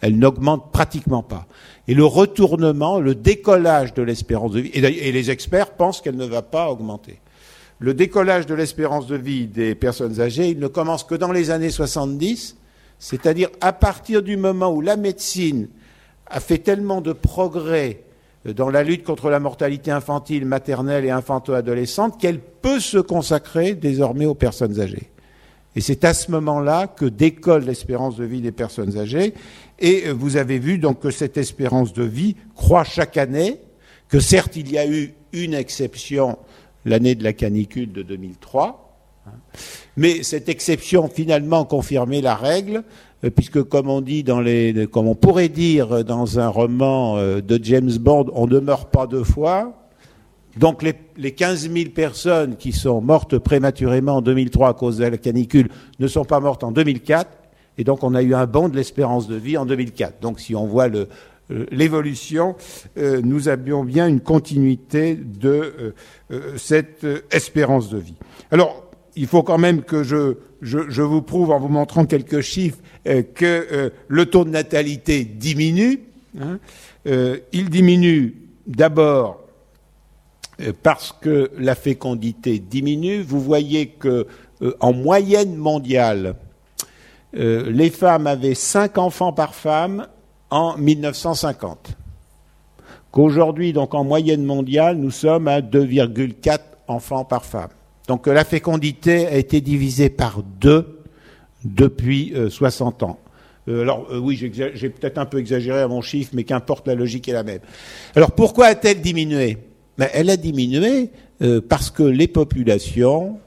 Elle 0.01 0.19
n'augmente 0.19 0.73
pratiquement 0.73 1.23
pas. 1.23 1.47
Et 1.87 1.93
le 1.93 2.03
retournement, 2.03 2.99
le 2.99 3.15
décollage 3.15 3.93
de 3.93 4.01
l'espérance 4.01 4.51
de 4.51 4.59
vie, 4.59 4.71
et, 4.73 5.11
les 5.13 5.31
experts 5.31 5.71
pensent 5.71 6.01
qu'elle 6.01 6.17
ne 6.17 6.25
va 6.25 6.41
pas 6.41 6.69
augmenter. 6.69 7.21
Le 7.79 7.93
décollage 7.93 8.45
de 8.45 8.55
l'espérance 8.55 9.07
de 9.07 9.15
vie 9.15 9.47
des 9.47 9.73
personnes 9.73 10.19
âgées, 10.19 10.49
il 10.49 10.59
ne 10.59 10.67
commence 10.67 11.05
que 11.05 11.15
dans 11.15 11.31
les 11.31 11.49
années 11.49 11.69
70, 11.69 12.57
c'est-à-dire 12.99 13.49
à 13.61 13.73
partir 13.73 14.21
du 14.21 14.37
moment 14.37 14.71
où 14.71 14.81
la 14.81 14.97
médecine 14.97 15.69
a 16.27 16.39
fait 16.39 16.59
tellement 16.59 17.01
de 17.01 17.13
progrès 17.13 18.03
dans 18.45 18.69
la 18.69 18.83
lutte 18.83 19.03
contre 19.03 19.29
la 19.29 19.39
mortalité 19.39 19.91
infantile, 19.91 20.45
maternelle 20.45 21.05
et 21.05 21.09
infanto-adolescente 21.09 22.19
qu'elle 22.19 22.39
peut 22.39 22.79
se 22.79 22.97
consacrer 22.97 23.73
désormais 23.73 24.25
aux 24.25 24.35
personnes 24.35 24.79
âgées. 24.79 25.09
Et 25.75 25.81
c'est 25.81 26.03
à 26.03 26.13
ce 26.13 26.31
moment-là 26.31 26.87
que 26.87 27.05
décolle 27.05 27.63
l'espérance 27.65 28.15
de 28.15 28.25
vie 28.25 28.41
des 28.41 28.51
personnes 28.51 28.97
âgées. 28.97 29.33
Et 29.79 30.07
euh, 30.07 30.13
vous 30.13 30.37
avez 30.37 30.59
vu 30.59 30.77
donc 30.77 30.99
que 30.99 31.11
cette 31.11 31.37
espérance 31.37 31.93
de 31.93 32.03
vie 32.03 32.35
croît 32.55 32.83
chaque 32.83 33.17
année, 33.17 33.59
que 34.07 34.19
certes 34.19 34.55
il 34.55 34.71
y 34.71 34.77
a 34.77 34.87
eu 34.87 35.13
une 35.31 35.53
exception 35.53 36.37
l'année 36.85 37.15
de 37.15 37.23
la 37.23 37.33
canicule 37.33 37.91
de 37.91 38.01
2003, 38.01 38.67
hein, 38.67 38.88
mais 39.97 40.23
cette 40.23 40.49
exception 40.49 41.07
finalement 41.07 41.65
confirmait 41.65 42.21
la 42.21 42.35
règle, 42.35 42.83
euh, 43.23 43.29
puisque 43.29 43.61
comme 43.63 43.89
on 43.89 44.01
dit 44.01 44.23
dans 44.23 44.39
les, 44.39 44.87
comme 44.89 45.07
on 45.07 45.15
pourrait 45.15 45.49
dire 45.49 46.05
dans 46.05 46.39
un 46.39 46.47
roman 46.47 47.17
euh, 47.17 47.41
de 47.41 47.59
James 47.61 47.91
Bond, 47.99 48.27
on 48.33 48.47
ne 48.47 48.59
meurt 48.59 48.91
pas 48.91 49.07
deux 49.07 49.25
fois. 49.25 49.73
Donc 50.57 50.83
les, 50.83 50.93
les 51.17 51.33
15 51.33 51.69
000 51.69 51.89
personnes 51.89 52.55
qui 52.55 52.71
sont 52.71 53.01
mortes 53.01 53.37
prématurément 53.37 54.17
en 54.17 54.21
2003 54.21 54.69
à 54.69 54.73
cause 54.73 54.97
de 54.97 55.05
la 55.05 55.17
canicule 55.17 55.69
ne 55.99 56.07
sont 56.07 56.25
pas 56.25 56.39
mortes 56.39 56.63
en 56.63 56.71
2004, 56.71 57.29
et 57.77 57.83
donc 57.83 58.03
on 58.03 58.15
a 58.15 58.21
eu 58.21 58.33
un 58.33 58.45
bond 58.45 58.69
de 58.69 58.75
l'espérance 58.75 59.27
de 59.27 59.35
vie 59.35 59.57
en 59.57 59.65
2004. 59.65 60.21
Donc 60.21 60.39
si 60.39 60.55
on 60.55 60.65
voit 60.65 60.87
le, 60.87 61.07
euh, 61.51 61.65
l'évolution, 61.71 62.55
nous 62.97 63.47
avions 63.49 63.83
bien 63.83 64.07
une 64.07 64.21
continuité 64.21 65.15
de 65.15 65.93
cette 66.57 67.05
espérance 67.31 67.89
de 67.89 67.97
vie. 67.97 68.15
Alors, 68.51 68.88
il 69.19 69.27
faut 69.27 69.43
quand 69.43 69.57
même 69.57 69.81
que 69.81 70.01
je, 70.01 71.01
vous 71.01 71.21
prouve 71.21 71.51
en 71.51 71.59
vous 71.59 71.67
montrant 71.67 72.05
quelques 72.05 72.39
chiffres 72.39 72.77
euh, 73.05 73.21
que 73.21 73.67
euh, 73.71 73.89
le 74.07 74.25
taux 74.27 74.45
de 74.45 74.49
natalité 74.49 75.25
diminue. 75.25 75.99
Hein. 76.39 76.57
Euh, 77.05 77.37
il 77.51 77.69
diminue 77.69 78.35
d'abord 78.65 79.41
parce 80.83 81.13
que 81.21 81.51
la 81.57 81.75
fécondité 81.75 82.59
diminue. 82.59 83.21
Vous 83.21 83.41
voyez 83.41 83.87
que 83.87 84.25
en 84.79 84.91
moyenne 84.91 85.55
mondiale, 85.55 86.35
les 87.33 87.89
femmes 87.89 88.27
avaient 88.27 88.55
5 88.55 88.97
enfants 88.97 89.31
par 89.31 89.55
femme 89.55 90.07
en 90.49 90.77
1950. 90.77 91.95
Qu'aujourd'hui, 93.11 93.71
donc 93.71 93.93
en 93.93 94.03
moyenne 94.03 94.43
mondiale, 94.43 94.97
nous 94.97 95.11
sommes 95.11 95.47
à 95.47 95.61
2,4 95.61 96.59
enfants 96.89 97.23
par 97.23 97.45
femme. 97.45 97.69
Donc 98.09 98.25
la 98.25 98.43
fécondité 98.43 99.27
a 99.27 99.37
été 99.37 99.61
divisée 99.61 100.09
par 100.09 100.41
deux 100.59 100.99
depuis 101.63 102.33
60 102.49 103.03
euh, 103.03 103.05
ans. 103.05 103.19
Euh, 103.67 103.83
alors 103.83 104.07
euh, 104.11 104.17
oui, 104.17 104.35
j'ai 104.35 104.89
peut-être 104.89 105.19
un 105.19 105.27
peu 105.27 105.37
exagéré 105.37 105.79
à 105.79 105.87
mon 105.87 106.01
chiffre, 106.01 106.31
mais 106.33 106.43
qu'importe, 106.43 106.87
la 106.87 106.95
logique 106.95 107.29
est 107.29 107.33
la 107.33 107.43
même. 107.43 107.59
Alors 108.15 108.31
pourquoi 108.31 108.65
a-t-elle 108.65 109.01
diminué? 109.01 109.59
Ben, 109.95 110.07
Elle 110.11 110.31
a 110.31 110.37
diminué 110.37 111.11
parce 111.69 111.91
que 111.91 112.01
les 112.01 112.27
populations, 112.27 113.37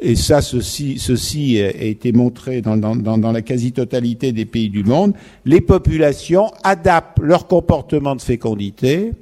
et 0.00 0.16
ça 0.16 0.42
ceci, 0.42 1.58
a 1.58 1.82
été 1.82 2.12
montré 2.12 2.60
dans, 2.60 2.76
dans 2.76 3.32
la 3.32 3.40
quasi-totalité 3.40 4.32
des 4.32 4.44
pays 4.44 4.68
du 4.68 4.84
monde, 4.84 5.14
les 5.46 5.62
populations 5.62 6.52
adaptent 6.62 7.20
leur 7.22 7.46
comportement 7.46 8.14
de 8.14 8.20
fécondité 8.20 9.12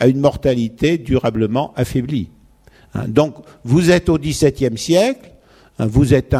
à 0.00 0.06
une 0.08 0.20
mortalité 0.20 0.96
durablement 0.96 1.74
affaiblie. 1.76 2.30
Hein, 2.96 3.06
donc, 3.08 3.34
vous 3.64 3.90
êtes 3.90 4.08
au 4.08 4.18
XVIIe 4.18 4.76
siècle, 4.78 5.30
hein, 5.78 5.86
vous 5.86 6.14
êtes 6.14 6.34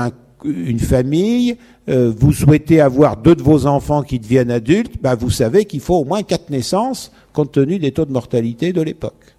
une 0.44 0.78
famille, 0.78 1.56
euh, 1.88 2.12
vous 2.16 2.32
souhaitez 2.32 2.80
avoir 2.80 3.16
deux 3.16 3.34
de 3.34 3.42
vos 3.42 3.66
enfants 3.66 4.02
qui 4.02 4.18
deviennent 4.18 4.50
adultes, 4.50 5.00
bah, 5.00 5.14
vous 5.14 5.30
savez 5.30 5.64
qu'il 5.64 5.80
faut 5.80 5.96
au 5.96 6.04
moins 6.04 6.22
quatre 6.22 6.50
naissances 6.50 7.12
compte 7.32 7.52
tenu 7.52 7.78
des 7.78 7.92
taux 7.92 8.04
de 8.04 8.12
mortalité 8.12 8.72
de 8.72 8.80
l'époque. 8.80 9.36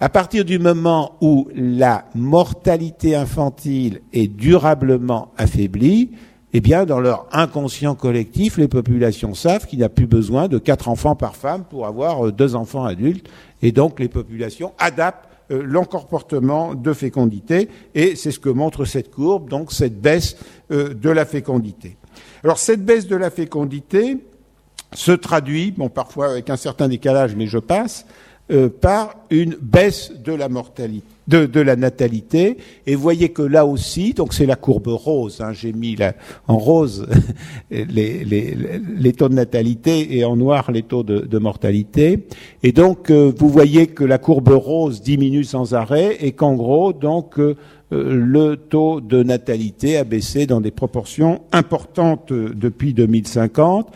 À 0.00 0.08
partir 0.08 0.44
du 0.44 0.58
moment 0.58 1.16
où 1.20 1.48
la 1.54 2.06
mortalité 2.14 3.14
infantile 3.14 4.00
est 4.12 4.26
durablement 4.26 5.32
affaiblie, 5.36 6.10
eh 6.52 6.60
bien, 6.60 6.84
dans 6.84 7.00
leur 7.00 7.26
inconscient 7.32 7.94
collectif, 7.94 8.58
les 8.58 8.68
populations 8.68 9.34
savent 9.34 9.66
qu'il 9.66 9.80
n'y 9.80 9.84
a 9.84 9.88
plus 9.88 10.06
besoin 10.06 10.46
de 10.46 10.58
quatre 10.58 10.88
enfants 10.88 11.16
par 11.16 11.34
femme 11.36 11.64
pour 11.68 11.86
avoir 11.86 12.26
euh, 12.26 12.32
deux 12.32 12.54
enfants 12.54 12.84
adultes, 12.84 13.28
et 13.62 13.72
donc 13.72 13.98
les 13.98 14.08
populations 14.08 14.72
adaptent 14.78 15.28
euh, 15.50 15.62
l'encomportement 15.62 16.74
de 16.74 16.92
fécondité, 16.92 17.68
et 17.94 18.16
c'est 18.16 18.30
ce 18.30 18.40
que 18.40 18.48
montre 18.48 18.84
cette 18.84 19.10
courbe, 19.10 19.50
donc 19.50 19.72
cette 19.72 20.00
baisse 20.00 20.36
euh, 20.70 20.94
de 20.94 21.10
la 21.10 21.24
fécondité. 21.24 21.96
Alors 22.42 22.58
cette 22.58 22.84
baisse 22.84 23.06
de 23.06 23.16
la 23.16 23.30
fécondité 23.30 24.18
se 24.94 25.12
traduit, 25.12 25.72
bon 25.72 25.88
parfois 25.88 26.30
avec 26.30 26.50
un 26.50 26.56
certain 26.56 26.88
décalage, 26.88 27.34
mais 27.36 27.46
je 27.46 27.58
passe, 27.58 28.06
euh, 28.50 28.68
par 28.68 29.16
une 29.30 29.56
baisse 29.60 30.12
de 30.12 30.32
la 30.32 30.48
mortalité. 30.48 31.06
De, 31.26 31.60
la 31.60 31.74
natalité. 31.74 32.58
Et 32.86 32.94
voyez 32.94 33.30
que 33.30 33.40
là 33.40 33.64
aussi 33.64 34.12
donc 34.12 34.34
c'est 34.34 34.44
la 34.44 34.56
courbe 34.56 34.88
rose 34.88 35.40
hein, 35.40 35.54
j'ai 35.54 35.72
mis 35.72 35.96
en 36.48 36.58
rose 36.58 37.06
les, 37.70 39.12
taux 39.16 39.30
de 39.30 39.34
natalité 39.34 40.18
et 40.18 40.26
en 40.26 40.36
noir 40.36 40.70
les 40.70 40.82
taux 40.82 41.02
de, 41.02 41.38
mortalité. 41.38 42.26
Et 42.62 42.72
donc 42.72 43.10
euh, 43.10 43.32
vous 43.38 43.48
voyez 43.48 43.86
que 43.86 44.04
la 44.04 44.18
courbe 44.18 44.50
rose 44.50 45.00
diminue 45.00 45.44
sans 45.44 45.72
arrêt 45.72 46.18
et 46.20 46.32
qu'en 46.32 46.56
gros 46.56 46.92
donc 46.92 47.38
euh, 47.38 47.54
le 47.90 48.56
taux 48.56 49.00
de 49.00 49.22
natalité 49.22 49.96
a 49.96 50.04
baissé 50.04 50.44
dans 50.44 50.60
des 50.60 50.72
proportions 50.72 51.40
importantes 51.52 52.34
depuis 52.34 52.92
2050 52.92 53.90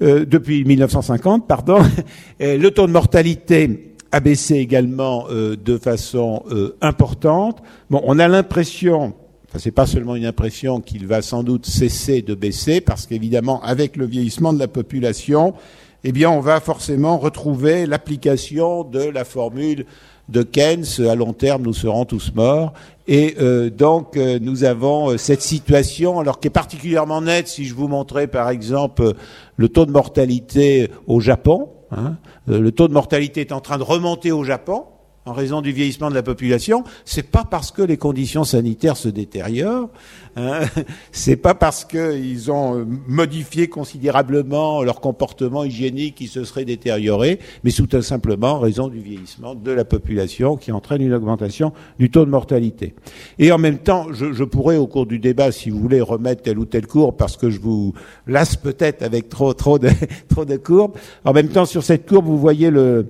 depuis 0.00 0.64
1950 0.64 1.46
pardon. 1.46 1.80
Le 2.40 2.70
taux 2.70 2.86
de 2.86 2.92
mortalité 2.92 3.89
a 4.12 4.20
baissé 4.20 4.56
également 4.56 5.26
euh, 5.30 5.56
de 5.56 5.78
façon 5.78 6.42
euh, 6.50 6.76
importante. 6.80 7.62
Bon, 7.90 8.00
on 8.04 8.18
a 8.18 8.28
l'impression, 8.28 9.14
enfin 9.48 9.58
c'est 9.58 9.70
pas 9.70 9.86
seulement 9.86 10.16
une 10.16 10.26
impression, 10.26 10.80
qu'il 10.80 11.06
va 11.06 11.22
sans 11.22 11.42
doute 11.42 11.66
cesser 11.66 12.22
de 12.22 12.34
baisser, 12.34 12.80
parce 12.80 13.06
qu'évidemment, 13.06 13.62
avec 13.62 13.96
le 13.96 14.06
vieillissement 14.06 14.52
de 14.52 14.58
la 14.58 14.68
population, 14.68 15.54
eh 16.02 16.12
bien, 16.12 16.30
on 16.30 16.40
va 16.40 16.60
forcément 16.60 17.18
retrouver 17.18 17.86
l'application 17.86 18.84
de 18.84 19.00
la 19.00 19.24
formule 19.24 19.84
de 20.28 20.42
Keynes, 20.42 20.86
à 21.08 21.14
long 21.14 21.32
terme, 21.32 21.62
nous 21.62 21.74
serons 21.74 22.04
tous 22.04 22.32
morts. 22.34 22.72
Et 23.06 23.34
euh, 23.40 23.68
donc, 23.68 24.16
nous 24.16 24.64
avons 24.64 25.18
cette 25.18 25.42
situation, 25.42 26.20
alors 26.20 26.40
qui 26.40 26.46
est 26.46 26.50
particulièrement 26.50 27.20
nette, 27.20 27.48
si 27.48 27.64
je 27.64 27.74
vous 27.74 27.88
montrais 27.88 28.28
par 28.28 28.48
exemple 28.48 29.14
le 29.56 29.68
taux 29.68 29.84
de 29.84 29.90
mortalité 29.90 30.88
au 31.06 31.20
Japon, 31.20 31.68
Hein. 31.92 32.16
Euh, 32.48 32.60
le 32.60 32.72
taux 32.72 32.88
de 32.88 32.92
mortalité 32.92 33.40
est 33.40 33.52
en 33.52 33.60
train 33.60 33.78
de 33.78 33.82
remonter 33.82 34.32
au 34.32 34.44
Japon 34.44 34.84
en 35.30 35.32
raison 35.32 35.60
du 35.60 35.70
vieillissement 35.70 36.10
de 36.10 36.14
la 36.14 36.24
population, 36.24 36.82
c'est 37.04 37.30
pas 37.30 37.44
parce 37.48 37.70
que 37.70 37.82
les 37.82 37.96
conditions 37.96 38.42
sanitaires 38.42 38.96
se 38.96 39.08
détériorent, 39.08 39.88
hein, 40.36 40.62
c'est 41.12 41.36
pas 41.36 41.54
parce 41.54 41.84
qu'ils 41.84 42.50
ont 42.50 42.78
euh, 42.78 42.84
modifié 43.06 43.68
considérablement 43.68 44.82
leur 44.82 45.00
comportement 45.00 45.62
hygiénique 45.62 46.16
qui 46.16 46.26
se 46.26 46.42
serait 46.42 46.64
détérioré, 46.64 47.38
mais 47.62 47.70
tout 47.70 48.02
simplement 48.02 48.54
en 48.54 48.58
raison 48.58 48.88
du 48.88 48.98
vieillissement 48.98 49.54
de 49.54 49.70
la 49.70 49.84
population 49.84 50.56
qui 50.56 50.72
entraîne 50.72 51.00
une 51.00 51.14
augmentation 51.14 51.72
du 52.00 52.10
taux 52.10 52.24
de 52.24 52.30
mortalité. 52.30 52.94
Et 53.38 53.52
en 53.52 53.58
même 53.58 53.78
temps, 53.78 54.08
je, 54.12 54.44
pourrais 54.44 54.76
au 54.76 54.88
cours 54.88 55.06
du 55.06 55.20
débat, 55.20 55.52
si 55.52 55.70
vous 55.70 55.78
voulez, 55.78 56.00
remettre 56.00 56.42
tel 56.42 56.58
ou 56.58 56.64
tel 56.64 56.88
cours 56.88 57.16
parce 57.16 57.36
que 57.36 57.50
je 57.50 57.60
vous 57.60 57.94
lasse 58.26 58.56
peut-être 58.56 59.02
avec 59.02 59.28
trop 59.28 59.54
trop 59.54 59.78
de 59.78 59.90
trop 60.28 60.44
de 60.44 60.56
courbes. 60.56 60.96
En 61.24 61.32
même 61.32 61.48
temps, 61.48 61.66
sur 61.66 61.84
cette 61.84 62.08
courbe, 62.08 62.26
vous 62.26 62.38
voyez 62.38 62.70
le 62.70 63.06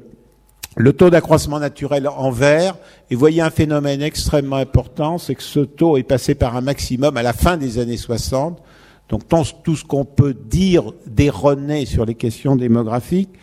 le 0.77 0.93
taux 0.93 1.11
d'accroissement 1.11 1.59
naturel 1.59 2.09
en 2.09 2.31
vert, 2.31 2.77
et 3.11 3.17
voyez 3.17 3.43
un 3.43 3.51
phénomène 3.51 4.03
extrêmement 4.03 4.57
important, 4.57 5.19
c'est 5.19 5.35
que 5.35 5.43
ce 5.43 5.61
taux 5.61 5.97
est 5.97 6.05
passé 6.05 6.35
par 6.35 6.57
un 6.57 6.61
maximum 6.61 7.17
à 7.17 7.23
la 7.23 7.33
fin 7.33 7.57
des 7.57 7.79
années 7.79 7.97
60. 7.97 8.63
Donc 9.09 9.23
tout 9.65 9.75
ce 9.75 9.85
qu'on 9.85 10.05
peut 10.05 10.35
dire 10.35 10.93
d'erroné 11.05 11.85
sur 11.85 12.05
les 12.07 12.15
questions 12.15 12.55
démographiques 12.55 13.35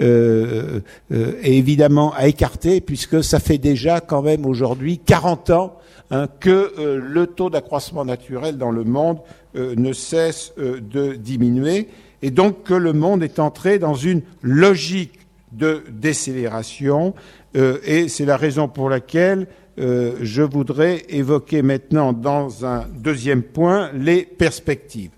euh, 0.00 0.80
euh, 1.12 1.34
est 1.42 1.54
évidemment 1.54 2.12
à 2.14 2.26
écarter, 2.26 2.80
puisque 2.80 3.22
ça 3.22 3.38
fait 3.38 3.58
déjà 3.58 4.00
quand 4.00 4.22
même 4.22 4.44
aujourd'hui 4.44 4.98
40 4.98 5.50
ans 5.50 5.76
hein, 6.10 6.26
que 6.40 6.72
euh, 6.78 7.00
le 7.00 7.28
taux 7.28 7.50
d'accroissement 7.50 8.04
naturel 8.04 8.58
dans 8.58 8.72
le 8.72 8.82
monde 8.82 9.18
ne 9.54 9.92
cesse 9.92 10.54
de 10.56 11.12
diminuer, 11.12 11.88
et 12.22 12.30
donc 12.30 12.62
que 12.62 12.72
le 12.72 12.94
monde 12.94 13.22
est 13.22 13.38
entré 13.38 13.78
dans 13.78 13.92
une 13.92 14.22
logique 14.40 15.21
de 15.52 15.84
décélération 15.90 17.14
euh, 17.56 17.78
et 17.84 18.08
c'est 18.08 18.24
la 18.24 18.36
raison 18.36 18.68
pour 18.68 18.88
laquelle 18.88 19.46
euh, 19.78 20.16
je 20.20 20.42
voudrais 20.42 21.04
évoquer 21.08 21.62
maintenant 21.62 22.12
dans 22.12 22.66
un 22.66 22.86
deuxième 22.94 23.42
point 23.42 23.90
les 23.94 24.22
perspectives. 24.24 25.10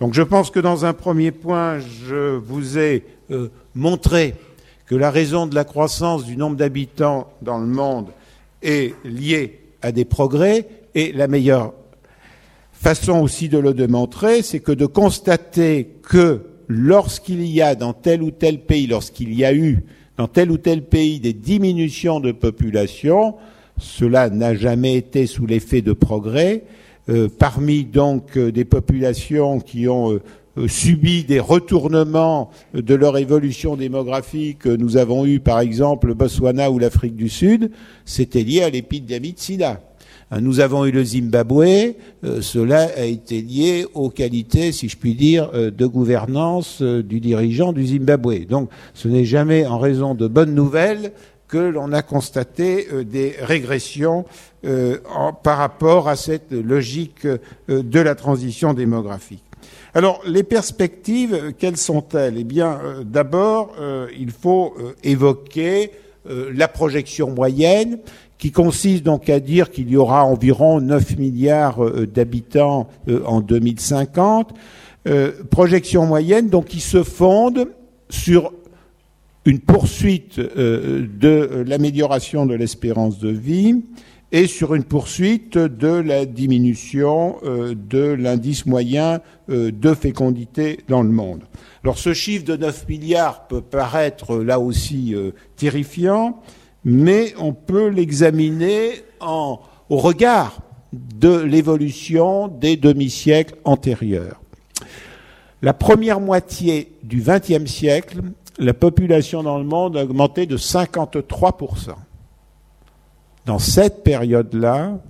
Donc 0.00 0.14
je 0.14 0.22
pense 0.22 0.50
que 0.50 0.60
dans 0.60 0.84
un 0.84 0.92
premier 0.92 1.30
point, 1.30 1.78
je 1.78 2.36
vous 2.36 2.78
ai 2.78 3.04
euh, 3.30 3.48
montré 3.74 4.34
que 4.86 4.94
la 4.94 5.10
raison 5.10 5.46
de 5.46 5.54
la 5.54 5.64
croissance 5.64 6.24
du 6.24 6.36
nombre 6.36 6.56
d'habitants 6.56 7.32
dans 7.42 7.58
le 7.58 7.66
monde 7.66 8.08
est 8.62 8.94
liée 9.04 9.60
à 9.82 9.92
des 9.92 10.04
progrès 10.04 10.68
et 10.94 11.12
la 11.12 11.28
meilleure 11.28 11.72
façon 12.72 13.20
aussi 13.20 13.48
de 13.48 13.58
le 13.58 13.74
démontrer, 13.74 14.42
c'est 14.42 14.60
que 14.60 14.72
de 14.72 14.86
constater 14.86 15.96
que 16.02 16.42
lorsqu'il 16.68 17.46
y 17.46 17.62
a 17.62 17.74
dans 17.74 17.92
tel 17.92 18.22
ou 18.22 18.30
tel 18.30 18.60
pays, 18.60 18.86
lorsqu'il 18.86 19.34
y 19.34 19.44
a 19.44 19.54
eu 19.54 19.84
dans 20.16 20.28
tel 20.28 20.50
ou 20.50 20.58
tel 20.58 20.82
pays 20.82 21.20
des 21.20 21.32
diminutions 21.32 22.20
de 22.20 22.32
population, 22.32 23.34
cela 23.78 24.30
n'a 24.30 24.54
jamais 24.54 24.94
été 24.94 25.26
sous 25.26 25.46
l'effet 25.46 25.82
de 25.82 25.92
progrès. 25.92 26.64
Euh, 27.08 27.28
parmi 27.28 27.84
donc 27.84 28.36
euh, 28.36 28.50
des 28.50 28.64
populations 28.64 29.60
qui 29.60 29.86
ont 29.86 30.14
euh, 30.58 30.66
subi 30.66 31.22
des 31.22 31.38
retournements 31.38 32.50
de 32.74 32.94
leur 32.94 33.16
évolution 33.16 33.76
démographique, 33.76 34.66
nous 34.66 34.96
avons 34.96 35.24
eu 35.24 35.38
par 35.38 35.60
exemple 35.60 36.08
le 36.08 36.14
Botswana 36.14 36.70
ou 36.70 36.80
l'Afrique 36.80 37.14
du 37.14 37.28
Sud, 37.28 37.70
c'était 38.04 38.42
lié 38.42 38.62
à 38.62 38.70
l'épidémie 38.70 39.34
de 39.34 39.38
sida. 39.38 39.85
Euh, 40.32 40.40
nous 40.40 40.60
avons 40.60 40.84
eu 40.84 40.90
le 40.90 41.04
Zimbabwe, 41.04 41.94
euh, 42.24 42.40
cela 42.40 42.88
a 42.96 43.04
été 43.04 43.40
lié 43.40 43.86
aux 43.94 44.10
qualités, 44.10 44.72
si 44.72 44.88
je 44.88 44.96
puis 44.96 45.14
dire, 45.14 45.50
euh, 45.54 45.70
de 45.70 45.86
gouvernance 45.86 46.82
du 46.82 47.20
dirigeant 47.20 47.72
du 47.72 47.86
Zimbabwe. 47.86 48.46
Donc 48.48 48.70
ce 48.94 49.08
n'est 49.08 49.24
jamais 49.24 49.66
en 49.66 49.78
raison 49.78 50.14
de 50.14 50.26
bonnes 50.26 50.54
nouvelles 50.54 51.12
que 51.48 51.58
l'on 51.58 51.92
a 51.92 52.02
constaté 52.02 52.88
des 53.04 53.36
régressions 53.40 54.24
par 55.44 55.58
rapport 55.58 56.08
à 56.08 56.16
cette 56.16 56.50
logique 56.50 57.24
de 57.68 58.00
la 58.00 58.16
transition 58.16 58.74
démographique. 58.74 59.44
Alors, 59.94 60.20
les 60.26 60.42
perspectives, 60.42 61.54
quelles 61.56 61.76
sont-elles? 61.76 62.34
Eh 62.36 62.42
bien, 62.42 62.80
d'abord, 63.04 63.76
il 64.18 64.32
faut 64.32 64.74
évoquer 65.04 65.92
la 66.28 66.66
projection 66.66 67.30
moyenne 67.30 68.00
qui 68.38 68.52
consiste 68.52 69.02
donc 69.02 69.28
à 69.30 69.40
dire 69.40 69.70
qu'il 69.70 69.90
y 69.90 69.96
aura 69.96 70.24
environ 70.24 70.80
9 70.80 71.18
milliards 71.18 71.84
euh, 71.84 72.06
d'habitants 72.06 72.88
euh, 73.08 73.22
en 73.24 73.40
2050. 73.40 74.52
Euh, 75.08 75.32
projection 75.50 76.04
moyenne, 76.06 76.48
donc 76.48 76.66
qui 76.66 76.80
se 76.80 77.02
fonde 77.02 77.70
sur 78.10 78.52
une 79.44 79.60
poursuite 79.60 80.40
de 80.40 81.64
l'amélioration 81.64 82.46
de 82.46 82.54
l'espérance 82.54 83.20
de 83.20 83.28
vie 83.28 83.84
et 84.32 84.48
sur 84.48 84.74
une 84.74 84.82
poursuite 84.82 85.56
de 85.56 85.86
la 85.86 86.26
diminution 86.26 87.36
de 87.44 88.00
l'indice 88.00 88.66
moyen 88.66 89.20
de 89.48 89.94
fécondité 89.94 90.80
dans 90.88 91.04
le 91.04 91.10
monde. 91.10 91.44
Alors 91.84 91.96
ce 91.96 92.12
chiffre 92.12 92.44
de 92.44 92.56
9 92.56 92.88
milliards 92.88 93.46
peut 93.46 93.60
paraître 93.60 94.38
là 94.38 94.58
aussi 94.58 95.14
terrifiant, 95.54 96.40
mais 96.86 97.34
on 97.36 97.52
peut 97.52 97.88
l'examiner 97.88 99.02
au 99.20 99.58
regard 99.90 100.60
de 100.92 101.36
l'évolution 101.36 102.46
des 102.46 102.76
demi-siècles 102.76 103.56
antérieurs. 103.64 104.40
La 105.62 105.74
première 105.74 106.20
moitié 106.20 106.92
du 107.02 107.20
XXe 107.26 107.66
siècle, 107.66 108.20
la 108.58 108.72
population 108.72 109.42
dans 109.42 109.58
le 109.58 109.64
monde 109.64 109.96
a 109.96 110.04
augmenté 110.04 110.46
de 110.46 110.56
53%. 110.56 111.90
Dans 113.46 113.58
cette 113.58 114.04
période-là, 114.04 115.00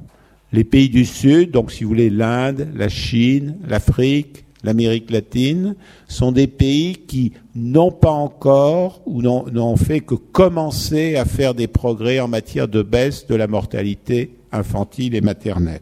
les 0.53 0.65
pays 0.65 0.89
du 0.89 1.05
Sud, 1.05 1.51
donc 1.51 1.73
si 1.73 1.85
vous 1.85 1.91
voulez 1.91 2.09
l'Inde, 2.09 2.69
la 2.75 2.89
Chine, 2.89 3.59
l'Afrique, 3.69 4.46
l'Amérique 4.67 5.11
latine, 5.11 5.77
sont 6.09 6.33
des 6.33 6.47
pays 6.47 6.97
qui 7.07 7.33
n'ont 7.55 7.93
pas 7.93 8.11
encore 8.11 9.01
ou 9.07 9.23
n'ont 9.23 9.77
fait 9.77 10.01
que 10.01 10.15
commencer 10.15 11.17
à 11.17 11.25
faire 11.25 11.55
des 11.55 11.67
progrès 11.67 12.21
en 12.21 12.29
matière 12.29 12.69
de 12.69 12.83
baisse 12.83 13.27
de 13.27 13.35
la 13.35 13.47
mortalité 13.47 14.37
infantile 14.53 15.15
et 15.15 15.21
maternelle. 15.21 15.81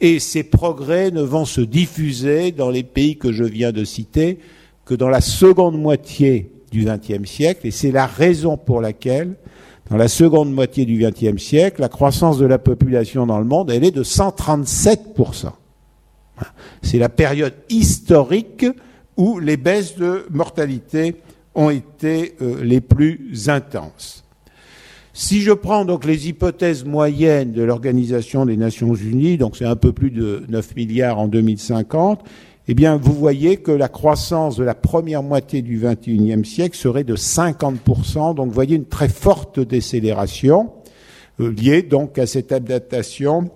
Et 0.00 0.18
ces 0.20 0.44
progrès 0.44 1.10
ne 1.10 1.22
vont 1.22 1.44
se 1.44 1.60
diffuser 1.60 2.52
dans 2.52 2.70
les 2.70 2.84
pays 2.84 3.16
que 3.16 3.32
je 3.32 3.44
viens 3.44 3.72
de 3.72 3.84
citer 3.84 4.38
que 4.84 4.94
dans 4.94 5.08
la 5.08 5.20
seconde 5.20 5.78
moitié 5.78 6.50
du 6.70 6.84
XXe 6.84 7.28
siècle, 7.28 7.66
et 7.66 7.70
c'est 7.70 7.90
la 7.90 8.06
raison 8.06 8.56
pour 8.56 8.80
laquelle, 8.80 9.34
dans 9.90 9.96
la 9.96 10.08
seconde 10.08 10.52
moitié 10.52 10.84
du 10.84 10.98
XXe 10.98 11.42
siècle, 11.42 11.80
la 11.80 11.88
croissance 11.88 12.38
de 12.38 12.46
la 12.46 12.58
population 12.58 13.26
dans 13.26 13.38
le 13.38 13.44
monde, 13.44 13.70
elle 13.70 13.84
est 13.84 13.90
de 13.90 14.04
137%. 14.04 15.50
C'est 16.82 16.98
la 16.98 17.08
période 17.08 17.54
historique 17.68 18.66
où 19.16 19.38
les 19.38 19.56
baisses 19.56 19.96
de 19.96 20.26
mortalité 20.30 21.16
ont 21.54 21.70
été 21.70 22.36
euh, 22.40 22.62
les 22.62 22.80
plus 22.80 23.48
intenses. 23.48 24.24
Si 25.12 25.40
je 25.40 25.50
prends 25.50 25.84
donc 25.84 26.04
les 26.04 26.28
hypothèses 26.28 26.84
moyennes 26.84 27.50
de 27.50 27.62
l'Organisation 27.62 28.46
des 28.46 28.56
Nations 28.56 28.94
Unies, 28.94 29.36
donc 29.36 29.56
c'est 29.56 29.64
un 29.64 29.74
peu 29.74 29.92
plus 29.92 30.12
de 30.12 30.44
9 30.48 30.76
milliards 30.76 31.18
en 31.18 31.26
2050, 31.26 32.22
eh 32.70 32.74
bien, 32.74 32.96
vous 32.98 33.14
voyez 33.14 33.56
que 33.56 33.72
la 33.72 33.88
croissance 33.88 34.56
de 34.56 34.62
la 34.62 34.74
première 34.74 35.22
moitié 35.22 35.62
du 35.62 35.80
XXIe 35.80 36.44
siècle 36.44 36.76
serait 36.76 37.02
de 37.02 37.16
50%. 37.16 38.34
Donc, 38.34 38.48
vous 38.48 38.54
voyez 38.54 38.76
une 38.76 38.84
très 38.84 39.08
forte 39.08 39.58
décélération 39.58 40.70
euh, 41.40 41.50
liée 41.50 41.82
donc 41.82 42.18
à 42.18 42.26
cette 42.26 42.52
adaptation 42.52 43.50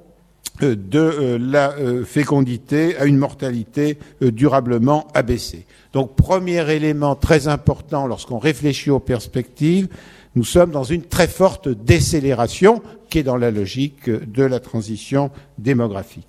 de 0.64 0.98
euh, 0.98 1.38
la 1.40 1.74
fécondité 2.04 2.96
à 2.96 3.06
une 3.06 3.18
mortalité 3.18 3.98
durablement 4.20 5.08
abaissée. 5.14 5.66
Donc, 5.92 6.16
premier 6.16 6.70
élément 6.72 7.14
très 7.14 7.48
important 7.48 8.06
lorsqu'on 8.06 8.38
réfléchit 8.38 8.90
aux 8.90 9.00
perspectives, 9.00 9.88
nous 10.34 10.44
sommes 10.44 10.70
dans 10.70 10.84
une 10.84 11.02
très 11.02 11.28
forte 11.28 11.68
décélération 11.68 12.82
qui 13.10 13.18
est 13.18 13.22
dans 13.22 13.36
la 13.36 13.50
logique 13.50 14.08
de 14.08 14.42
la 14.42 14.60
transition 14.60 15.30
démographique. 15.58 16.28